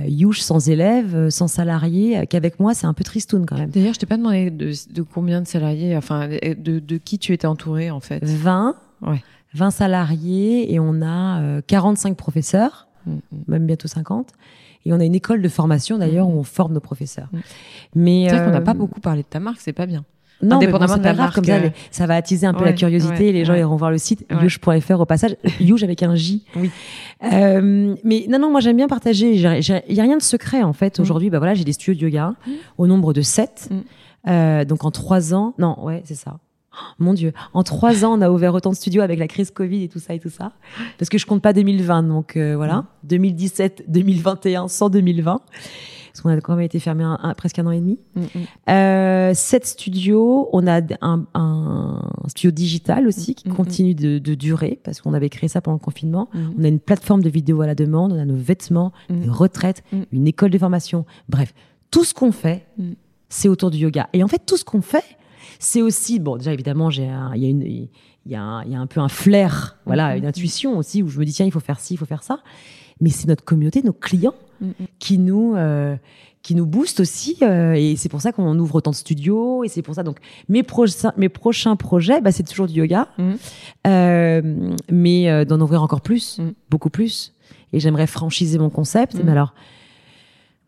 Youch 0.07 0.39
sans 0.39 0.69
élèves, 0.69 1.15
euh, 1.15 1.29
sans 1.29 1.47
salariés, 1.47 2.19
euh, 2.19 2.25
qu'avec 2.29 2.59
moi, 2.59 2.73
c'est 2.73 2.85
un 2.87 2.93
peu 2.93 3.03
tristoun 3.03 3.45
quand 3.45 3.57
même. 3.57 3.69
D'ailleurs, 3.69 3.93
je 3.95 3.99
t'ai 3.99 4.05
pas 4.05 4.17
demandé 4.17 4.51
de, 4.51 4.71
de 4.93 5.01
combien 5.01 5.41
de 5.41 5.47
salariés, 5.47 5.97
enfin, 5.97 6.27
de, 6.27 6.79
de 6.79 6.97
qui 6.97 7.17
tu 7.17 7.33
étais 7.33 7.47
entouré 7.47 7.89
en 7.91 7.99
fait. 7.99 8.23
20, 8.23 8.75
Ouais. 9.01 9.23
20 9.55 9.71
salariés 9.71 10.73
et 10.73 10.79
on 10.79 11.01
a 11.01 11.41
euh, 11.41 11.61
45 11.65 12.15
professeurs, 12.15 12.87
Mm, 13.05 13.11
mm. 13.13 13.19
même 13.47 13.65
bientôt 13.65 13.87
50. 13.87 14.33
Et 14.85 14.93
on 14.93 14.99
a 14.99 15.05
une 15.05 15.15
école 15.15 15.41
de 15.41 15.47
formation 15.49 15.97
d'ailleurs 15.97 16.27
Mhm. 16.27 16.35
où 16.35 16.39
on 16.39 16.43
forme 16.43 16.73
nos 16.73 16.79
professeurs. 16.81 17.29
Mm. 17.31 17.37
Mais 17.95 18.25
C'est 18.29 18.35
vrai 18.35 18.45
qu'on 18.45 18.51
n'a 18.51 18.57
euh, 18.57 18.61
pas 18.61 18.73
beaucoup 18.73 18.99
parlé 18.99 19.23
de 19.23 19.27
ta 19.27 19.39
marque, 19.39 19.59
c'est 19.61 19.73
pas 19.73 19.85
bien. 19.85 20.03
Non, 20.41 20.59
mais 20.59 20.67
bon, 20.67 20.75
indépendamment 20.75 20.97
de 20.97 21.03
grave, 21.03 21.17
marque, 21.17 21.35
comme 21.35 21.43
ça, 21.45 21.55
euh, 21.55 21.59
les- 21.59 21.71
ça 21.91 22.05
va 22.07 22.15
attiser 22.15 22.47
un 22.47 22.53
peu 22.53 22.61
ouais, 22.61 22.67
la 22.67 22.73
curiosité. 22.73 23.25
ouais, 23.27 23.31
les 23.31 23.45
gens 23.45 23.53
ouais. 23.53 23.59
iront 23.59 23.75
voir 23.75 23.91
le 23.91 23.97
site 23.97 24.25
youge.fr 24.41 24.99
au 24.99 25.05
passage. 25.05 25.35
Youge 25.59 25.83
avec 25.83 26.01
un 26.03 26.15
J. 26.15 26.43
Oui. 26.55 26.71
Euh, 27.31 27.95
mais 28.03 28.25
non, 28.29 28.39
non, 28.39 28.49
moi 28.51 28.59
j'aime 28.61 28.77
bien 28.77 28.87
partager. 28.87 29.33
Il 29.33 29.41
y 29.41 29.99
a 29.99 30.03
rien 30.03 30.17
de 30.17 30.21
secret 30.21 30.63
en 30.63 30.73
fait. 30.73 30.97
Mm. 30.99 31.01
Aujourd'hui, 31.01 31.29
bah 31.29 31.39
voilà, 31.39 31.53
j'ai 31.55 31.63
des 31.65 31.73
studios 31.73 31.95
de 31.99 32.01
yoga 32.05 32.33
au 32.77 32.87
nombre 32.87 33.13
de 33.13 33.21
7 33.21 33.69
Mm. 34.25 34.63
donc 34.65 34.83
en 34.85 34.91
trois 34.91 35.33
ans, 35.33 35.53
non, 35.57 35.77
ouais, 35.83 36.01
c'est 36.05 36.15
ça. 36.15 36.37
Oh, 36.71 36.75
Mon 36.99 37.13
Dieu, 37.13 37.33
en 37.53 37.63
trois 37.63 38.05
ans, 38.05 38.17
on 38.17 38.21
a 38.21 38.29
ouvert 38.29 38.53
autant 38.53 38.69
de 38.69 38.75
studios 38.75 39.01
avec 39.01 39.17
la 39.19 39.27
crise 39.27 39.49
Covid 39.51 39.83
et 39.83 39.87
tout 39.89 39.99
ça 39.99 40.13
et 40.13 40.19
tout 40.19 40.29
ça. 40.29 40.51
Parce 40.97 41.09
que 41.09 41.17
je 41.17 41.25
compte 41.25 41.41
pas 41.41 41.51
2020, 41.51 42.03
donc 42.03 42.37
euh, 42.37 42.55
voilà. 42.55 42.85
2017, 43.03 43.85
2021, 43.87 44.67
sans 44.67 44.89
2020. 44.89 45.41
Parce 46.21 46.33
qu'on 46.35 46.37
a 46.37 46.41
quand 46.41 46.55
même 46.55 46.65
été 46.65 46.79
fermé 46.79 47.03
un- 47.05 47.17
un- 47.23 47.33
presque 47.33 47.59
un 47.59 47.65
an 47.65 47.71
et 47.71 47.79
demi. 47.79 47.97
Mm, 48.15 48.21
Euh, 48.69 49.33
sept 49.33 49.65
studios, 49.65 50.49
on 50.51 50.67
a 50.67 50.81
un, 51.01 51.25
un 51.33 52.01
studio 52.27 52.51
digital 52.51 53.07
aussi 53.07 53.35
qui 53.35 53.47
Mm, 53.47 53.51
mm, 53.51 53.55
continue 53.55 53.95
de, 53.95 54.19
de 54.19 54.33
durer 54.35 54.79
parce 54.83 54.99
qu'on 54.99 55.13
avait 55.13 55.29
créé 55.29 55.47
ça 55.47 55.61
pendant 55.61 55.75
le 55.77 55.79
confinement. 55.83 56.27
mm. 56.33 56.39
On 56.59 56.63
a 56.65 56.67
une 56.67 56.79
plateforme 56.81 57.21
de 57.23 57.29
vidéo 57.29 57.61
à 57.61 57.67
la 57.67 57.75
demande, 57.75 58.11
on 58.11 58.19
a 58.19 58.25
nos 58.25 58.35
vêtements, 58.35 58.91
Mm. 59.09 59.19
des 59.21 59.29
retraites, 59.29 59.81
Mm. 59.93 59.97
une 60.11 60.27
école 60.27 60.49
de 60.49 60.57
formation. 60.57 61.05
Bref, 61.29 61.53
tout 61.89 62.03
ce 62.03 62.13
qu'on 62.13 62.33
fait, 62.33 62.65
Mm. 62.77 62.91
c'est 63.29 63.47
autour 63.47 63.71
du 63.71 63.77
yoga. 63.77 64.09
Et 64.11 64.21
en 64.21 64.27
fait, 64.27 64.41
tout 64.45 64.57
ce 64.57 64.65
qu'on 64.65 64.81
fait, 64.81 65.05
c'est 65.57 65.81
aussi 65.81 66.19
bon. 66.19 66.35
Déjà 66.35 66.51
évidemment, 66.51 66.89
j'ai 66.89 67.09
il 67.35 67.41
y 67.41 67.45
a 67.45 67.49
une 67.49 67.61
il 68.25 68.33
y 68.33 68.35
a, 68.35 68.41
un, 68.43 68.63
il 68.65 68.71
y 68.71 68.75
a 68.75 68.79
un 68.79 68.85
peu 68.87 68.99
un 68.99 69.07
flair, 69.07 69.77
voilà, 69.85 70.13
Mm, 70.13 70.17
une 70.17 70.23
mm, 70.25 70.27
intuition 70.27 70.77
aussi 70.77 71.01
où 71.01 71.07
je 71.07 71.17
me 71.17 71.23
dis 71.25 71.31
tiens, 71.31 71.45
il 71.45 71.51
faut 71.51 71.61
faire 71.61 71.79
ci, 71.79 71.93
il 71.93 71.97
faut 71.97 72.05
faire 72.05 72.23
ça. 72.23 72.39
Mais 73.01 73.09
c'est 73.09 73.27
notre 73.27 73.43
communauté, 73.43 73.81
nos 73.83 73.93
clients 73.93 74.35
Mm, 74.61 74.67
mm. 74.67 74.85
qui 74.99 75.17
nous 75.17 75.53
euh, 75.55 75.95
qui 76.41 76.55
nous 76.55 76.65
boostent 76.65 76.99
aussi 76.99 77.37
euh, 77.41 77.73
et 77.73 77.95
c'est 77.95 78.09
pour 78.09 78.21
ça 78.21 78.31
qu'on 78.31 78.57
ouvre 78.59 78.75
autant 78.75 78.91
de 78.91 78.95
studios 78.95 79.63
et 79.63 79.69
c'est 79.69 79.81
pour 79.81 79.95
ça 79.95 80.03
donc 80.03 80.17
mes 80.49 80.63
prochains 80.63 81.13
mes 81.17 81.29
prochains 81.29 81.75
projets 81.75 82.21
bah, 82.21 82.31
c'est 82.31 82.43
toujours 82.43 82.67
du 82.67 82.73
yoga. 82.73 83.07
Mm. 83.17 83.31
euh, 83.87 84.41
mais 84.91 85.29
euh, 85.29 85.45
d'en 85.45 85.61
ouvrir 85.61 85.81
encore 85.81 86.01
plus 86.01 86.41
beaucoup 86.69 86.89
plus 86.89 87.33
et 87.71 87.79
j'aimerais 87.79 88.07
franchiser 88.07 88.57
mon 88.57 88.69
concept. 88.69 89.15
Mais 89.23 89.31
alors 89.31 89.53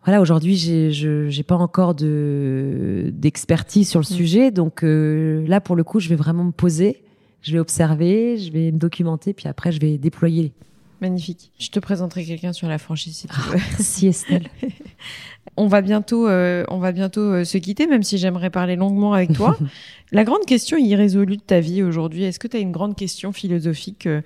voilà 0.04 0.22
aujourd'hui 0.22 0.56
j'ai 0.56 0.92
je 0.92 1.30
j'ai 1.30 1.44
pas 1.44 1.56
encore 1.56 1.94
de 1.94 3.12
d'expertise 3.14 3.90
sur 3.90 4.00
le 4.00 4.06
sujet 4.06 4.52
donc 4.52 4.84
euh, 4.84 5.46
là 5.48 5.60
pour 5.60 5.76
le 5.76 5.84
coup 5.84 6.00
je 6.00 6.08
vais 6.08 6.16
vraiment 6.16 6.46
me 6.46 6.52
poser 6.52 7.04
je 7.42 7.52
vais 7.52 7.60
observer 7.60 8.38
je 8.38 8.52
vais 8.52 8.72
me 8.72 8.78
documenter 8.78 9.34
puis 9.34 9.50
après 9.50 9.72
je 9.74 9.82
vais 9.82 9.98
déployer 9.98 10.54
Magnifique. 11.02 11.52
Je 11.58 11.70
te 11.70 11.80
présenterai 11.80 12.24
quelqu'un 12.24 12.54
sur 12.54 12.68
la 12.68 12.78
franchise 12.78 13.18
si 13.18 13.28
tu 13.28 13.36
veux. 13.36 13.56
merci 13.56 14.08
Estelle 14.08 14.48
On 15.58 15.68
va 15.68 15.82
bientôt, 15.82 16.28
euh, 16.28 16.64
on 16.70 16.78
va 16.78 16.92
bientôt 16.92 17.22
euh, 17.22 17.44
se 17.44 17.58
quitter, 17.58 17.88
même 17.88 18.04
si 18.04 18.20
j'aimerais 18.20 18.52
parler 18.52 18.76
longuement 18.76 19.14
avec 19.14 19.34
toi. 19.34 19.58
la 20.12 20.24
grande 20.24 20.46
question 20.46 20.78
irrésolue 20.78 21.38
de 21.38 21.42
ta 21.42 21.60
vie 21.60 21.82
aujourd'hui, 21.82 22.24
est-ce 22.24 22.38
que 22.38 22.48
tu 22.48 22.56
as 22.56 22.60
une 22.60 22.72
grande 22.72 22.96
question 22.96 23.32
philosophique 23.32 24.06
euh, 24.06 24.22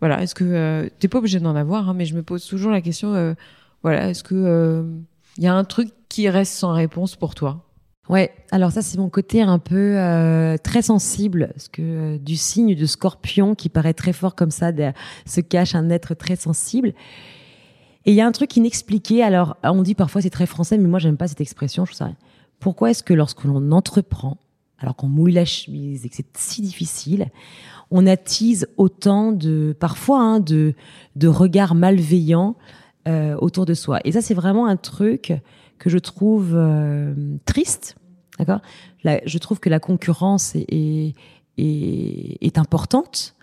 Voilà, 0.00 0.22
est-ce 0.22 0.36
que 0.36 0.88
t'es 1.00 1.08
pas 1.08 1.18
obligé 1.18 1.40
d'en 1.40 1.56
avoir, 1.56 1.88
hein, 1.88 1.94
mais 1.94 2.06
je 2.06 2.14
me 2.14 2.22
pose 2.22 2.46
toujours 2.46 2.70
la 2.70 2.80
question. 2.80 3.34
voilà, 3.82 4.10
est-ce 4.10 4.22
que 4.22 4.84
il 5.36 5.42
y 5.42 5.48
a 5.48 5.54
un 5.54 5.64
truc 5.64 5.90
qui 6.08 6.28
reste 6.28 6.52
sans 6.52 6.72
réponse 6.72 7.16
pour 7.16 7.34
toi? 7.34 7.63
Ouais, 8.10 8.34
alors 8.50 8.70
ça 8.70 8.82
c'est 8.82 8.98
mon 8.98 9.08
côté 9.08 9.40
un 9.40 9.58
peu 9.58 9.96
euh, 9.98 10.58
très 10.58 10.82
sensible, 10.82 11.48
parce 11.54 11.68
que 11.68 11.82
euh, 11.82 12.18
du 12.18 12.36
signe 12.36 12.74
de 12.74 12.86
scorpion 12.86 13.54
qui 13.54 13.70
paraît 13.70 13.94
très 13.94 14.12
fort 14.12 14.34
comme 14.34 14.50
ça, 14.50 14.72
se 15.24 15.40
cache 15.40 15.74
un 15.74 15.88
être 15.88 16.12
très 16.12 16.36
sensible. 16.36 16.92
Et 18.04 18.10
il 18.10 18.14
y 18.14 18.20
a 18.20 18.26
un 18.26 18.32
truc 18.32 18.54
inexpliqué, 18.58 19.22
alors 19.22 19.56
on 19.62 19.80
dit 19.80 19.94
parfois 19.94 20.20
c'est 20.20 20.28
très 20.28 20.44
français, 20.44 20.76
mais 20.76 20.86
moi 20.86 20.98
j'aime 20.98 21.16
pas 21.16 21.28
cette 21.28 21.40
expression, 21.40 21.86
je 21.86 21.94
ça... 21.94 22.10
Pourquoi 22.60 22.90
est-ce 22.90 23.02
que 23.02 23.14
lorsque 23.14 23.44
l'on 23.44 23.72
entreprend, 23.72 24.36
alors 24.78 24.96
qu'on 24.96 25.08
mouille 25.08 25.32
la 25.32 25.44
chemise 25.46 26.04
et 26.04 26.08
que 26.10 26.14
c'est 26.14 26.36
si 26.36 26.60
difficile, 26.60 27.30
on 27.90 28.06
attise 28.06 28.68
autant 28.76 29.32
de, 29.32 29.74
parfois, 29.78 30.20
hein, 30.20 30.40
de, 30.40 30.74
de 31.16 31.28
regards 31.28 31.74
malveillants 31.74 32.56
euh, 33.08 33.34
autour 33.36 33.64
de 33.64 33.72
soi? 33.74 34.00
Et 34.04 34.12
ça 34.12 34.20
c'est 34.20 34.34
vraiment 34.34 34.66
un 34.66 34.76
truc 34.76 35.32
que 35.78 35.90
je 35.90 35.98
trouve 35.98 36.52
euh, 36.54 37.14
triste, 37.44 37.96
d'accord? 38.38 38.60
Je 39.04 39.38
trouve 39.38 39.60
que 39.60 39.68
la 39.68 39.80
concurrence 39.80 40.54
est, 40.54 41.14
est, 41.58 42.58
importante 42.58 43.34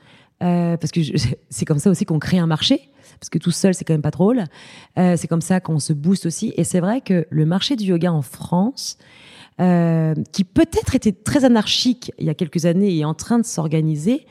euh, 0.41 0.78
parce 0.78 0.91
que 0.91 1.02
c'est 1.50 1.65
comme 1.65 1.80
ça 1.80 1.89
aussi 1.89 2.06
qu'on 2.06 2.20
crée 2.20 2.39
un 2.39 2.48
marché. 2.48 2.89
Parce 3.20 3.30
que 3.30 3.38
tout 3.38 3.52
seul, 3.52 3.76
c'est 3.76 3.86
quand 3.86 3.94
même 3.94 4.02
pas 4.02 4.12
drôle. 4.12 4.46
Euh, 4.98 5.15
c'est 5.15 5.28
comme 5.28 5.41
ça 5.41 5.60
qu'on 5.60 5.80
se 5.80 5.94
booste 5.94 6.26
aussi. 6.26 6.54
Et 6.58 6.63
c'est 6.63 6.80
vrai 6.80 7.02
que 7.02 7.28
le 7.30 7.46
marché 7.46 7.76
du 7.76 7.86
yoga 7.86 8.12
en 8.12 8.24
France, 8.24 8.98
euh, 9.60 10.15
qui 10.32 10.44
peut-être 10.44 10.96
était 10.96 11.12
très 11.12 11.46
anarchique 11.46 12.12
il 12.17 12.26
y 12.26 12.30
a 12.30 12.34
quelques 12.34 12.65
années 12.65 12.89
et 12.91 13.00
est 13.00 13.06
en 13.06 13.13
train 13.13 13.38
de 13.38 13.46
s'organiser, 13.46 14.26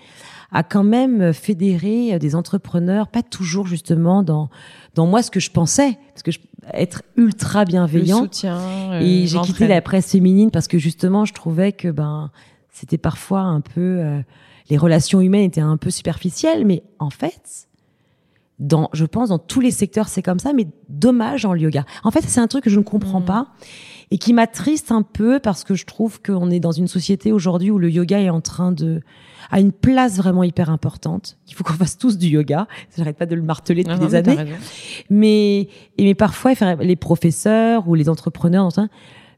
a 0.53 0.63
quand 0.63 0.83
même 0.85 1.33
fédéré 1.33 2.19
des 2.19 2.35
entrepreneurs, 2.35 3.09
pas 3.09 3.23
toujours 3.23 3.67
justement 3.67 4.23
dans 4.23 4.51
dans 4.95 5.07
moi 5.07 5.23
ce 5.23 5.31
que 5.31 5.41
je 5.41 5.51
pensais, 5.51 5.99
parce 6.13 6.23
que 6.23 6.31
je, 6.33 6.39
être 6.75 7.03
ultra 7.17 7.61
Le 7.65 7.69
bienveillant. 7.71 8.23
soutien. 8.23 8.59
euh, 8.93 9.01
Et 9.01 9.27
j'ai 9.27 9.41
quitté 9.41 9.67
la 9.67 9.81
presse 9.81 10.11
féminine 10.11 10.51
parce 10.51 10.69
que 10.69 10.79
justement, 10.79 11.25
je 11.25 11.33
trouvais 11.33 11.73
que 11.73 11.89
ben 11.89 12.31
c'était 12.73 12.99
parfois 12.99 13.41
un 13.41 13.61
peu 13.61 13.99
euh, 14.01 14.21
les 14.69 14.77
relations 14.77 15.21
humaines 15.21 15.43
étaient 15.45 15.61
un 15.61 15.77
peu 15.77 15.91
superficielles, 15.91 16.65
mais 16.67 16.83
en 16.99 17.11
fait, 17.11 17.69
dans, 18.61 18.89
je 18.93 19.05
pense 19.07 19.31
dans 19.31 19.39
tous 19.39 19.61
les 19.61 19.71
secteurs 19.73 20.09
c'est 20.09 20.23
comme 20.23 20.39
ça, 20.39 20.53
mais 20.53 20.69
dommage 20.89 21.43
dans 21.43 21.53
le 21.55 21.61
yoga. 21.61 21.85
En 22.05 22.11
fait, 22.11 22.21
c'est 22.23 22.41
un 22.41 22.47
truc 22.47 22.63
que 22.65 22.71
je 22.71 22.79
ne 22.79 22.85
comprends 22.85 23.21
Mhm. 23.21 23.27
pas 23.27 23.47
et 24.13 24.19
qui 24.19 24.33
m'attriste 24.33 24.93
un 24.93 25.03
peu 25.03 25.39
parce 25.41 25.65
que 25.65 25.75
je 25.75 25.87
trouve 25.87 26.21
qu'on 26.21 26.51
est 26.51 26.61
dans 26.61 26.73
une 26.73 26.89
société 26.89 27.33
aujourd'hui 27.33 27.71
où 27.71 27.79
le 27.79 27.91
yoga 27.91 28.21
est 28.21 28.31
en 28.31 28.41
train 28.41 28.71
de 28.73 29.01
a 29.51 29.59
une 29.61 29.73
place 29.73 30.17
vraiment 30.19 30.45
hyper 30.45 30.69
importante. 30.71 31.39
Il 31.49 31.55
faut 31.55 31.65
qu'on 31.65 31.73
fasse 31.73 31.97
tous 31.99 32.19
du 32.19 32.29
yoga. 32.29 32.69
J'arrête 32.97 33.17
pas 33.17 33.27
de 33.27 33.35
le 33.35 33.43
marteler 33.43 33.83
depuis 33.83 33.97
Non, 33.99 34.03
non, 34.05 34.09
des 34.11 34.23
mais 34.23 34.39
années. 34.39 34.53
Mais, 35.09 35.61
et 35.99 36.05
mais 36.05 36.15
parfois, 36.15 36.53
les 36.81 36.97
professeurs 36.97 37.89
ou 37.89 37.95
les 37.95 38.09
entrepreneurs 38.09 38.65
enfin, 38.65 38.89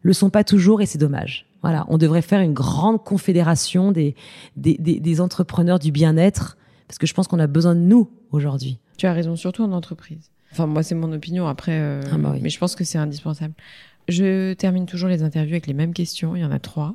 le 0.02 0.12
sont 0.12 0.30
pas 0.30 0.44
toujours 0.44 0.82
et 0.82 0.86
c'est 0.86 0.98
dommage. 0.98 1.46
Voilà, 1.62 1.86
on 1.88 1.96
devrait 1.96 2.22
faire 2.22 2.40
une 2.40 2.52
grande 2.54 3.04
confédération 3.04 3.92
des, 3.92 4.16
des, 4.56 4.76
des, 4.80 4.98
des 5.00 5.20
entrepreneurs 5.20 5.78
du 5.78 5.92
bien-être 5.92 6.56
parce 6.88 6.98
que 6.98 7.06
je 7.06 7.14
pense 7.14 7.28
qu'on 7.28 7.38
a 7.38 7.46
besoin 7.46 7.74
de 7.74 7.80
nous 7.80 8.10
aujourd'hui. 8.32 8.80
Tu 9.02 9.06
as 9.08 9.12
raison, 9.12 9.34
surtout 9.34 9.64
en 9.64 9.72
entreprise. 9.72 10.30
Enfin, 10.52 10.68
moi, 10.68 10.84
c'est 10.84 10.94
mon 10.94 11.12
opinion. 11.12 11.48
Après, 11.48 11.72
euh, 11.74 12.02
Ah 12.12 12.18
bah 12.18 12.30
oui. 12.34 12.38
mais 12.40 12.50
je 12.50 12.58
pense 12.60 12.76
que 12.76 12.84
c'est 12.84 12.98
indispensable. 12.98 13.52
Je 14.08 14.52
termine 14.52 14.86
toujours 14.86 15.08
les 15.08 15.24
interviews 15.24 15.54
avec 15.54 15.66
les 15.66 15.74
mêmes 15.74 15.92
questions. 15.92 16.36
Il 16.36 16.42
y 16.42 16.44
en 16.44 16.52
a 16.52 16.60
trois. 16.60 16.94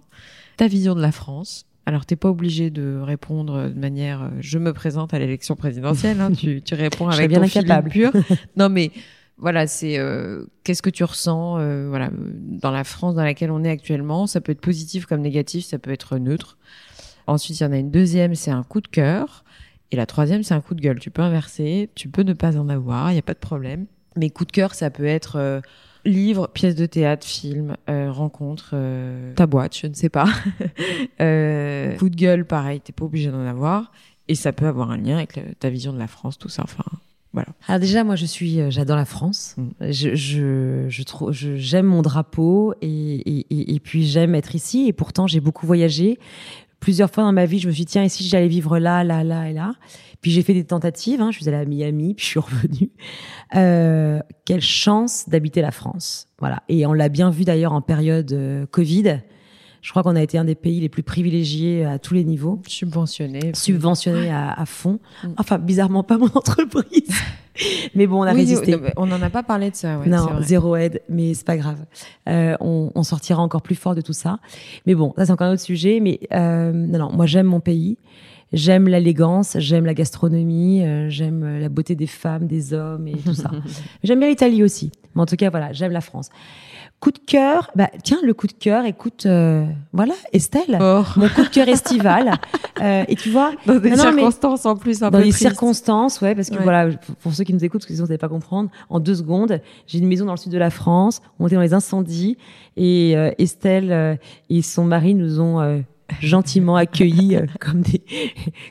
Ta 0.55 0.69
vision 0.69 0.95
de 0.95 1.01
la 1.01 1.11
France. 1.11 1.65
Alors, 1.85 2.05
t'es 2.05 2.15
pas 2.15 2.29
obligé 2.29 2.69
de 2.69 2.97
répondre 3.03 3.67
de 3.67 3.77
manière 3.77 4.21
euh, 4.21 4.29
je 4.39 4.57
me 4.57 4.71
présente 4.71 5.13
à 5.13 5.19
l'élection 5.19 5.57
présidentielle. 5.57 6.21
hein. 6.21 6.31
tu, 6.37 6.61
tu 6.61 6.75
réponds 6.75 7.09
avec 7.09 7.27
bien 7.27 7.39
ton 7.39 7.45
incapable. 7.45 7.89
pur. 7.89 8.13
non, 8.55 8.69
mais 8.69 8.91
voilà, 9.37 9.67
c'est 9.67 9.99
euh, 9.99 10.45
qu'est-ce 10.63 10.81
que 10.81 10.89
tu 10.89 11.03
ressens 11.03 11.57
euh, 11.59 11.87
voilà 11.89 12.09
dans 12.13 12.71
la 12.71 12.85
France 12.85 13.15
dans 13.15 13.23
laquelle 13.25 13.51
on 13.51 13.65
est 13.65 13.69
actuellement? 13.69 14.27
Ça 14.27 14.39
peut 14.39 14.53
être 14.53 14.61
positif 14.61 15.05
comme 15.07 15.19
négatif, 15.19 15.65
ça 15.65 15.77
peut 15.77 15.91
être 15.91 16.17
neutre. 16.19 16.57
Ensuite, 17.27 17.59
il 17.59 17.63
y 17.63 17.65
en 17.65 17.73
a 17.73 17.77
une 17.77 17.91
deuxième, 17.91 18.33
c'est 18.33 18.51
un 18.51 18.63
coup 18.63 18.79
de 18.79 18.87
cœur. 18.87 19.43
Et 19.91 19.95
la 19.95 20.05
troisième, 20.05 20.43
c'est 20.43 20.53
un 20.53 20.61
coup 20.61 20.75
de 20.75 20.81
gueule. 20.81 20.99
Tu 20.99 21.11
peux 21.11 21.21
inverser, 21.21 21.89
tu 21.95 22.09
peux 22.09 22.23
ne 22.23 22.33
pas 22.33 22.57
en 22.57 22.69
avoir, 22.69 23.11
il 23.11 23.13
n'y 23.13 23.19
a 23.19 23.23
pas 23.23 23.33
de 23.33 23.39
problème. 23.39 23.85
Mais 24.15 24.29
coup 24.29 24.45
de 24.45 24.51
cœur, 24.51 24.73
ça 24.73 24.89
peut 24.89 25.05
être 25.05 25.37
euh, 25.37 25.61
livre, 26.03 26.47
pièce 26.47 26.75
de 26.75 26.85
théâtre, 26.85 27.25
film, 27.25 27.75
euh, 27.89 28.11
rencontre, 28.11 28.71
euh, 28.73 29.33
ta 29.35 29.45
boîte, 29.45 29.77
je 29.77 29.87
ne 29.87 29.93
sais 29.93 30.09
pas. 30.09 30.27
Euh, 31.19 31.95
coup 31.97 32.09
de 32.09 32.15
gueule, 32.15 32.45
pareil, 32.45 32.79
t'es 32.79 32.93
pas 32.93 33.05
obligé 33.05 33.31
d'en 33.31 33.45
avoir. 33.45 33.91
Et 34.27 34.35
ça 34.35 34.53
peut 34.53 34.67
avoir 34.67 34.91
un 34.91 34.97
lien 34.97 35.17
avec 35.17 35.39
ta 35.59 35.69
vision 35.69 35.93
de 35.93 35.97
la 35.97 36.05
France, 36.05 36.37
tout 36.37 36.49
ça. 36.49 36.61
Enfin, 36.63 36.83
voilà. 37.33 37.47
Alors 37.67 37.79
déjà, 37.79 38.03
moi, 38.03 38.15
je 38.15 38.25
suis, 38.25 38.59
euh, 38.59 38.69
j'adore 38.69 38.97
la 38.97 39.05
France. 39.05 39.55
Mm. 39.57 39.91
Je, 39.91 40.15
je, 40.15 40.85
je 40.89 41.03
trouve, 41.03 41.31
j'aime 41.31 41.85
mon 41.87 42.01
drapeau 42.01 42.73
et, 42.81 42.87
et, 42.87 43.45
et, 43.49 43.75
et 43.75 43.79
puis 43.79 44.05
j'aime 44.05 44.35
être 44.35 44.55
ici. 44.55 44.87
Et 44.87 44.93
pourtant, 44.93 45.27
j'ai 45.27 45.39
beaucoup 45.39 45.65
voyagé. 45.65 46.19
Plusieurs 46.79 47.09
fois 47.09 47.23
dans 47.23 47.33
ma 47.33 47.45
vie, 47.45 47.59
je 47.59 47.67
me 47.67 47.73
suis 47.73 47.85
dit, 47.85 47.91
tiens, 47.91 48.07
si 48.07 48.23
j'allais 48.27 48.47
vivre 48.47 48.77
là, 48.77 49.03
là, 49.03 49.23
là 49.23 49.49
et 49.49 49.53
là? 49.53 49.73
Puis 50.21 50.31
j'ai 50.31 50.41
fait 50.43 50.53
des 50.53 50.63
tentatives. 50.63 51.21
Hein. 51.21 51.31
Je 51.31 51.37
suis 51.37 51.47
allée 51.47 51.57
à 51.57 51.65
Miami, 51.65 52.13
puis 52.13 52.25
je 52.25 52.29
suis 52.29 52.39
revenue. 52.39 52.91
Euh, 53.55 54.19
quelle 54.45 54.61
chance 54.61 55.27
d'habiter 55.27 55.61
la 55.61 55.71
France. 55.71 56.27
Voilà. 56.39 56.63
Et 56.69 56.85
on 56.85 56.93
l'a 56.93 57.09
bien 57.09 57.29
vu 57.29 57.43
d'ailleurs 57.45 57.73
en 57.73 57.81
période 57.81 58.31
euh, 58.31 58.65
Covid. 58.67 59.21
Je 59.81 59.91
crois 59.91 60.03
qu'on 60.03 60.15
a 60.15 60.21
été 60.21 60.37
un 60.37 60.43
des 60.45 60.55
pays 60.55 60.79
les 60.79 60.89
plus 60.89 61.03
privilégiés 61.03 61.85
à 61.85 61.99
tous 61.99 62.13
les 62.13 62.23
niveaux 62.23 62.61
Subventionné. 62.67 63.51
subventionné 63.53 64.29
à, 64.29 64.51
à 64.51 64.65
fond. 64.65 64.99
Mm. 65.23 65.27
Enfin, 65.37 65.57
bizarrement, 65.59 66.03
pas 66.03 66.17
mon 66.17 66.25
entreprise. 66.33 67.09
mais 67.95 68.07
bon, 68.07 68.19
on 68.19 68.23
a 68.23 68.33
Oui, 68.33 68.39
résisté. 68.41 68.71
non, 68.71 68.81
on 68.97 69.05
n'en 69.07 69.21
a 69.21 69.29
pas 69.29 69.43
parlé 69.43 69.71
de 69.71 69.75
ça. 69.75 69.99
Ouais, 69.99 70.07
non, 70.07 70.41
zéro 70.41 70.75
aide, 70.75 71.01
mais 71.09 71.33
c'est 71.33 71.45
pas 71.45 71.57
grave. 71.57 71.85
Euh, 72.29 72.55
on, 72.59 72.91
on 72.95 73.03
sortira 73.03 73.41
encore 73.41 73.61
plus 73.61 73.75
fort 73.75 73.95
de 73.95 74.01
tout 74.01 74.13
ça. 74.13 74.39
Mais 74.85 74.95
bon, 74.95 75.13
ça 75.17 75.25
c'est 75.25 75.31
encore 75.31 75.47
un 75.47 75.53
autre 75.53 75.61
sujet. 75.61 75.99
Mais 75.99 76.19
euh, 76.33 76.71
non, 76.71 76.99
non, 76.99 77.11
moi 77.11 77.25
j'aime 77.25 77.47
mon 77.47 77.59
pays. 77.59 77.97
J'aime 78.53 78.87
l'élégance, 78.87 79.57
j'aime 79.59 79.85
la 79.85 79.93
gastronomie, 79.93 80.81
euh, 80.81 81.09
j'aime 81.09 81.43
euh, 81.43 81.59
la 81.59 81.67
beauté 81.67 81.95
des 81.95 82.07
femmes, 82.07 82.47
des 82.47 82.73
hommes 82.73 83.05
et 83.09 83.17
tout 83.17 83.33
ça. 83.33 83.51
j'aime 84.03 84.19
bien 84.19 84.29
l'Italie 84.29 84.63
aussi. 84.63 84.89
Mais 85.15 85.21
en 85.21 85.25
tout 85.25 85.35
cas, 85.35 85.49
voilà, 85.49 85.73
j'aime 85.73 85.91
la 85.91 85.99
France. 85.99 86.29
Coup 86.99 87.11
de 87.11 87.19
cœur, 87.19 87.69
bah 87.75 87.89
tiens, 88.03 88.17
le 88.23 88.33
coup 88.33 88.47
de 88.47 88.53
cœur, 88.53 88.83
écoute, 88.85 89.27
euh, 89.27 89.63
voilà, 89.93 90.15
Estelle, 90.33 90.77
Fort. 90.79 91.13
mon 91.17 91.29
coup 91.29 91.43
de 91.43 91.49
cœur 91.49 91.67
estival. 91.67 92.31
Euh, 92.79 93.03
et 93.07 93.15
tu 93.15 93.31
vois, 93.31 93.53
Dans 93.65 93.79
des 93.79 93.89
Non, 93.89 93.97
non, 93.97 94.03
mais- 94.11 94.11
circonstances 94.21 94.65
en 94.67 94.75
plus 94.75 95.01
un 95.01 95.09
dans 95.09 95.17
peu 95.17 95.23
tristes. 95.23 95.39
circonstances, 95.39 96.21
ouais, 96.21 96.35
parce 96.35 96.51
que 96.51 96.57
Ouais. 96.57 96.61
voilà, 96.63 96.89
pour- 97.23 97.33
ceux 97.33 97.43
qui 97.43 97.51
nous 97.55 97.65
écoutent, 97.65 97.81
parce 97.81 97.87
que 97.87 97.93
sinon 97.93 98.05
vous 98.05 98.09
n'allez 98.09 98.19
pas 98.19 98.29
comprendre, 98.29 98.69
en 98.91 98.99
deux 98.99 99.15
secondes, 99.15 99.61
j'ai 99.87 99.97
une 99.97 100.07
maison 100.07 100.25
dans 100.25 100.33
le 100.33 100.37
sud 100.37 100.51
de 100.51 100.59
la 100.59 100.69
France, 100.69 101.23
on 101.39 101.47
était 101.47 101.55
dans 101.55 101.63
les 101.63 101.73
incendies, 101.73 102.37
et 102.75 103.17
euh, 103.17 103.31
Estelle 103.39 103.91
euh, 103.91 104.15
et 104.51 104.61
son 104.61 104.83
mari 104.83 105.15
nous 105.15 105.39
ont 105.41 105.59
euh, 105.59 105.79
gentiment 106.21 106.75
accueillis 106.75 107.35
euh, 107.37 107.47
comme 107.59 107.81
des 107.81 108.03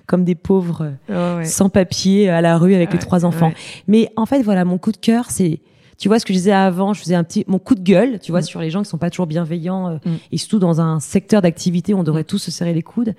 comme 0.07 0.23
des 0.23 0.37
pauvres 0.37 0.93
euh, 1.11 1.39
ouais. 1.39 1.45
sans 1.45 1.69
papier 1.69 2.29
à 2.31 2.41
la 2.41 2.59
rue 2.59 2.77
avec 2.77 2.93
les 2.93 3.01
trois 3.01 3.25
enfants. 3.25 3.49
ouais. 3.49 3.55
Mais 3.89 4.09
en 4.15 4.25
fait, 4.27 4.41
voilà, 4.43 4.65
mon 4.65 4.79
coup 4.79 4.93
de 4.93 4.99
cœur, 4.99 5.33
c'est, 5.33 5.59
tu 5.99 6.09
vois, 6.09 6.19
ce 6.19 6.27
que 6.27 6.33
je 6.33 6.39
disais 6.39 6.53
avant, 6.53 6.93
je 6.95 7.01
faisais 7.01 7.15
un 7.15 7.25
petit, 7.25 7.45
mon 7.49 7.59
coup 7.59 7.75
de 7.75 7.81
gueule, 7.83 8.19
tu 8.21 8.31
vois, 8.33 8.41
Mm. 8.41 8.45
sur 8.45 8.61
les 8.61 8.71
gens 8.71 8.83
qui 8.83 8.89
sont 8.91 8.99
pas 8.99 9.11
toujours 9.11 9.27
bienveillants, 9.27 9.89
euh, 9.89 9.97
Mm. 10.05 10.15
et 10.33 10.37
surtout 10.39 10.59
dans 10.59 10.81
un 10.81 11.01
secteur 11.01 11.43
d'activité 11.43 11.95
où 11.95 11.99
on 11.99 12.03
devrait 12.05 12.25
tous 12.25 12.39
se 12.39 12.51
serrer 12.51 12.75
les 12.75 12.83
coudes. 12.83 13.15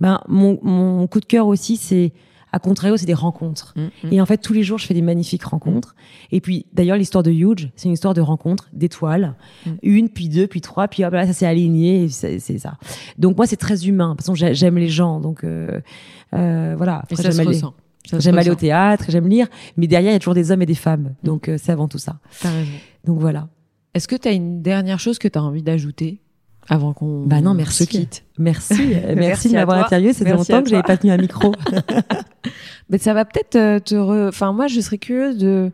Ben, 0.00 0.20
mon, 0.28 0.58
mon 0.62 1.06
coup 1.06 1.20
de 1.20 1.24
cœur 1.24 1.46
aussi, 1.46 1.76
c'est, 1.76 2.12
à 2.52 2.58
contrario, 2.58 2.96
c'est 2.96 3.04
des 3.06 3.14
rencontres. 3.14 3.74
Mm, 3.76 3.80
mm. 4.08 4.12
Et 4.12 4.20
en 4.20 4.26
fait, 4.26 4.38
tous 4.38 4.52
les 4.52 4.62
jours, 4.62 4.78
je 4.78 4.86
fais 4.86 4.94
des 4.94 5.02
magnifiques 5.02 5.44
rencontres. 5.44 5.94
Et 6.32 6.40
puis, 6.40 6.66
d'ailleurs, 6.72 6.96
l'histoire 6.96 7.22
de 7.22 7.30
Huge, 7.30 7.70
c'est 7.76 7.88
une 7.88 7.94
histoire 7.94 8.14
de 8.14 8.20
rencontres, 8.20 8.68
d'étoiles. 8.72 9.34
Mm. 9.66 9.70
Une, 9.82 10.08
puis 10.08 10.28
deux, 10.28 10.46
puis 10.46 10.60
trois, 10.60 10.88
puis 10.88 11.04
hop, 11.04 11.12
là, 11.12 11.26
ça 11.26 11.32
s'est 11.32 11.46
aligné, 11.46 12.04
et 12.04 12.08
c'est 12.08 12.38
ça. 12.58 12.74
Donc, 13.18 13.36
moi, 13.36 13.46
c'est 13.46 13.56
très 13.56 13.86
humain. 13.86 14.08
De 14.08 14.12
toute 14.12 14.20
façon, 14.22 14.34
j'ai- 14.34 14.54
j'aime 14.54 14.78
les 14.78 14.88
gens. 14.88 15.20
Donc, 15.20 15.44
euh, 15.44 15.80
euh, 16.34 16.74
voilà. 16.76 17.02
Et 17.10 17.14
Après, 17.14 17.22
ça 17.24 17.32
se 17.32 17.42
ressent. 17.42 17.74
J'aime 18.18 18.38
aller 18.38 18.50
au 18.50 18.54
théâtre, 18.54 19.04
j'aime 19.08 19.28
lire, 19.28 19.48
mais 19.76 19.86
derrière, 19.86 20.12
il 20.12 20.14
y 20.14 20.16
a 20.16 20.18
toujours 20.18 20.34
des 20.34 20.50
hommes 20.50 20.62
et 20.62 20.66
des 20.66 20.74
femmes. 20.74 21.14
Donc, 21.22 21.48
euh, 21.48 21.56
c'est 21.58 21.72
avant 21.72 21.88
tout 21.88 21.98
ça. 21.98 22.18
T'as 22.40 22.50
raison. 22.50 22.70
Donc, 23.04 23.20
voilà. 23.20 23.48
Est-ce 23.94 24.08
que 24.08 24.16
tu 24.16 24.28
as 24.28 24.32
une 24.32 24.62
dernière 24.62 25.00
chose 25.00 25.18
que 25.18 25.28
tu 25.28 25.38
as 25.38 25.42
envie 25.42 25.62
d'ajouter 25.62 26.20
avant 26.68 26.92
qu'on 26.92 27.24
Bah 27.26 27.40
non, 27.40 27.54
merci. 27.54 27.84
se 27.84 27.88
quitte 27.88 28.24
Merci. 28.38 28.74
merci, 28.74 29.14
Merci 29.16 29.48
de 29.48 29.54
m'avoir 29.54 29.78
interviewé. 29.78 30.12
C'était 30.12 30.32
longtemps 30.32 30.62
que 30.62 30.68
j'avais 30.68 30.82
pas 30.82 30.96
tenu 30.96 31.12
un 31.12 31.16
micro. 31.16 31.52
Mais 32.90 32.98
ça 32.98 33.14
va 33.14 33.24
peut-être 33.24 33.56
euh, 33.56 33.80
te 33.80 33.94
re... 33.94 34.28
Enfin, 34.28 34.52
moi, 34.52 34.66
je 34.66 34.80
serais 34.80 34.98
curieuse 34.98 35.38
de... 35.38 35.70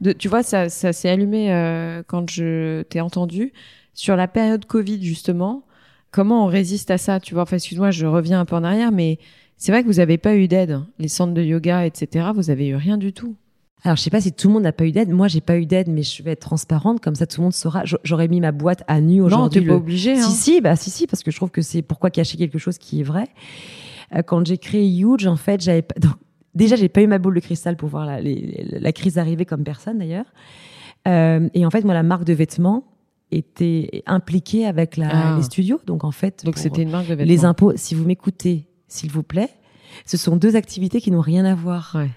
de... 0.00 0.12
Tu 0.12 0.28
vois, 0.28 0.42
ça, 0.42 0.68
ça 0.68 0.92
s'est 0.92 1.08
allumé 1.08 1.52
euh, 1.52 2.02
quand 2.06 2.28
je 2.30 2.82
t'ai 2.82 3.00
entendu. 3.00 3.52
Sur 3.94 4.16
la 4.16 4.28
période 4.28 4.64
Covid, 4.64 5.02
justement, 5.02 5.64
comment 6.10 6.44
on 6.44 6.46
résiste 6.46 6.90
à 6.90 6.98
ça 6.98 7.20
Tu 7.20 7.34
vois, 7.34 7.42
enfin, 7.42 7.56
excuse-moi, 7.56 7.90
je 7.90 8.06
reviens 8.06 8.40
un 8.40 8.44
peu 8.44 8.56
en 8.56 8.64
arrière, 8.64 8.92
mais 8.92 9.18
c'est 9.58 9.70
vrai 9.72 9.82
que 9.82 9.88
vous 9.88 9.94
n'avez 9.98 10.16
pas 10.18 10.34
eu 10.36 10.48
d'aide. 10.48 10.80
Les 10.98 11.08
centres 11.08 11.34
de 11.34 11.42
yoga, 11.42 11.84
etc., 11.84 12.28
vous 12.34 12.48
avez 12.50 12.68
eu 12.68 12.76
rien 12.76 12.96
du 12.96 13.12
tout. 13.12 13.34
Alors, 13.84 13.96
je 13.96 14.02
sais 14.02 14.10
pas 14.10 14.20
si 14.20 14.32
tout 14.32 14.48
le 14.48 14.54
monde 14.54 14.64
n'a 14.64 14.72
pas 14.72 14.84
eu 14.86 14.90
d'aide. 14.92 15.10
Moi, 15.10 15.28
j'ai 15.28 15.40
pas 15.40 15.56
eu 15.56 15.64
d'aide, 15.66 15.88
mais 15.88 16.02
je 16.02 16.22
vais 16.24 16.32
être 16.32 16.40
transparente. 16.40 17.00
Comme 17.00 17.14
ça, 17.14 17.26
tout 17.26 17.40
le 17.40 17.44
monde 17.44 17.52
saura. 17.52 17.82
J'aurais 18.02 18.26
mis 18.26 18.40
ma 18.40 18.50
boîte 18.50 18.82
à 18.88 19.00
nu 19.00 19.18
Non, 19.18 19.26
aujourd'hui. 19.26 19.60
t'es 19.60 19.66
pas 19.66 19.72
le- 19.74 19.78
obligé. 19.78 20.12
Hein. 20.18 20.22
Si, 20.22 20.32
si, 20.54 20.60
bah, 20.60 20.74
si, 20.74 20.90
si, 20.90 21.06
parce 21.06 21.22
que 21.22 21.30
je 21.30 21.36
trouve 21.36 21.50
que 21.50 21.62
c'est 21.62 21.82
pourquoi 21.82 22.10
cacher 22.10 22.36
quelque 22.36 22.58
chose 22.58 22.76
qui 22.78 23.00
est 23.00 23.04
vrai. 23.04 23.28
Euh, 24.16 24.22
quand 24.22 24.44
j'ai 24.46 24.58
créé 24.58 24.88
Huge, 24.98 25.26
en 25.28 25.36
fait, 25.36 25.60
j'avais 25.60 25.82
pas, 25.82 25.94
donc, 26.00 26.14
déjà, 26.56 26.74
j'ai 26.74 26.88
pas 26.88 27.02
eu 27.02 27.06
ma 27.06 27.18
boule 27.18 27.34
de 27.36 27.40
cristal 27.40 27.76
pour 27.76 27.88
voir 27.88 28.04
la, 28.04 28.20
les- 28.20 28.66
la 28.68 28.92
crise 28.92 29.16
arriver 29.18 29.44
comme 29.44 29.62
personne 29.62 29.98
d'ailleurs. 29.98 30.26
Euh, 31.06 31.48
et 31.54 31.64
en 31.64 31.70
fait, 31.70 31.84
moi, 31.84 31.94
la 31.94 32.02
marque 32.02 32.24
de 32.24 32.32
vêtements 32.32 32.84
était 33.30 34.02
impliquée 34.06 34.66
avec 34.66 34.96
la, 34.96 35.08
Ah. 35.12 35.36
les 35.36 35.42
studios. 35.42 35.80
Donc 35.86 36.02
en 36.04 36.10
fait, 36.10 36.44
Donc 36.44 36.58
c'était 36.58 36.82
une 36.82 36.90
marque 36.90 37.04
de 37.08 37.14
vêtements. 37.14 37.28
les 37.32 37.44
impôts, 37.44 37.72
si 37.76 37.94
vous 37.94 38.04
m'écoutez, 38.04 38.66
s'il 38.88 39.10
vous 39.10 39.22
plaît, 39.22 39.50
ce 40.06 40.16
sont 40.16 40.36
deux 40.36 40.56
activités 40.56 41.00
qui 41.00 41.10
n'ont 41.10 41.20
rien 41.20 41.44
à 41.44 41.54
voir. 41.54 41.92
Ouais. 41.94 42.10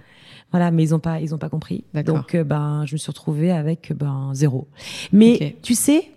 Voilà, 0.52 0.72
mais 0.72 0.84
ils 0.84 0.94
ont 0.94 1.00
pas, 1.00 1.20
ils 1.22 1.34
ont 1.34 1.38
pas 1.38 1.50
compris. 1.50 1.84
Donc, 2.06 2.36
euh, 2.36 2.44
ben, 2.44 2.84
je 2.86 2.94
me 2.94 2.98
suis 2.98 3.10
retrouvée 3.10 3.52
avec 3.52 3.94
ben 3.96 4.32
zéro. 4.34 4.68
Mais 5.14 5.56
tu 5.62 5.76
sais, 5.76 6.10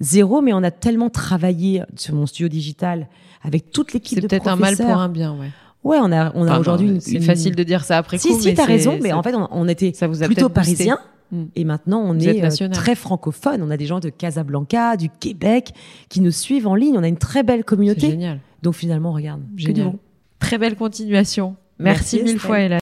zéro, 0.00 0.40
mais 0.40 0.52
on 0.54 0.62
a 0.62 0.70
tellement 0.70 1.10
travaillé 1.10 1.82
sur 1.96 2.14
mon 2.14 2.26
studio 2.26 2.48
digital 2.48 3.08
avec 3.42 3.70
toute 3.70 3.92
l'équipe 3.92 4.16
C'est 4.16 4.22
de 4.22 4.28
peut-être 4.28 4.48
un 4.48 4.56
mal 4.56 4.76
pour 4.76 4.84
professeurs. 4.86 4.98
un 5.00 5.08
bien, 5.08 5.32
ouais. 5.38 5.50
Ouais, 5.84 5.98
on 6.00 6.12
a, 6.12 6.32
on 6.36 6.46
a 6.46 6.50
Enfin, 6.52 6.60
aujourd'hui. 6.60 6.98
C'est 7.00 7.12
une- 7.16 7.22
facile 7.22 7.56
de 7.56 7.62
dire 7.64 7.82
ça 7.84 7.98
après 7.98 8.16
Si, 8.16 8.28
coup. 8.28 8.40
si, 8.40 8.46
mais 8.48 8.54
t'as 8.54 8.62
c'est- 8.66 8.72
raison, 8.72 8.98
mais 9.02 9.12
en 9.12 9.22
fait, 9.22 9.34
on, 9.34 9.48
on 9.50 9.66
était 9.68 9.92
ça 9.94 10.06
vous 10.06 10.22
a 10.22 10.26
plutôt 10.26 10.42
boosté. 10.48 10.54
parisiens. 10.54 10.98
Mm. 11.32 11.42
Et 11.56 11.64
maintenant, 11.64 12.00
on 12.02 12.14
Vous 12.14 12.28
est 12.28 12.62
euh, 12.62 12.68
très 12.68 12.94
francophone. 12.94 13.62
On 13.62 13.70
a 13.70 13.76
des 13.76 13.86
gens 13.86 13.98
de 13.98 14.08
Casablanca, 14.08 14.96
du 14.96 15.08
Québec, 15.08 15.72
qui 16.08 16.20
nous 16.20 16.30
suivent 16.30 16.66
en 16.68 16.74
ligne. 16.76 16.96
On 16.96 17.02
a 17.02 17.08
une 17.08 17.16
très 17.18 17.42
belle 17.42 17.58
C'est 17.60 17.64
communauté. 17.64 18.10
génial. 18.10 18.38
Donc 18.62 18.74
finalement, 18.74 19.12
regarde, 19.12 19.42
que 19.50 19.56
du 19.56 19.62
Génial. 19.66 19.90
bon. 19.92 19.98
Très 20.38 20.58
belle 20.58 20.76
continuation. 20.76 21.56
Merci, 21.78 22.16
Merci, 22.16 22.22
mille 22.22 22.38
fois, 22.38 22.58
Ella. 22.60 22.78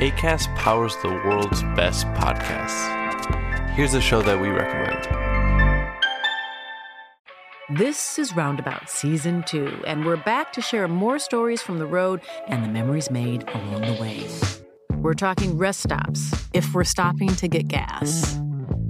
ACAST 0.00 0.48
powers 0.56 0.96
the 1.02 1.08
world's 1.26 1.62
best 1.76 2.06
podcasts. 2.14 2.88
Here's 3.74 3.94
a 3.94 4.00
show 4.00 4.22
that 4.22 4.40
we 4.40 4.48
recommend. 4.48 5.06
This 7.78 8.18
is 8.18 8.34
Roundabout 8.34 8.88
Season 8.88 9.44
2, 9.46 9.84
and 9.86 10.04
we're 10.04 10.16
back 10.16 10.52
to 10.54 10.60
share 10.60 10.88
more 10.88 11.18
stories 11.20 11.62
from 11.62 11.78
the 11.78 11.86
road 11.86 12.20
and 12.48 12.64
the 12.64 12.68
memories 12.68 13.10
made 13.10 13.44
along 13.54 13.82
the 13.82 13.96
way. 14.00 14.26
We're 15.00 15.14
talking 15.14 15.56
rest 15.56 15.82
stops, 15.82 16.32
if 16.52 16.74
we're 16.74 16.84
stopping 16.84 17.28
to 17.36 17.46
get 17.46 17.68
gas. 17.68 18.40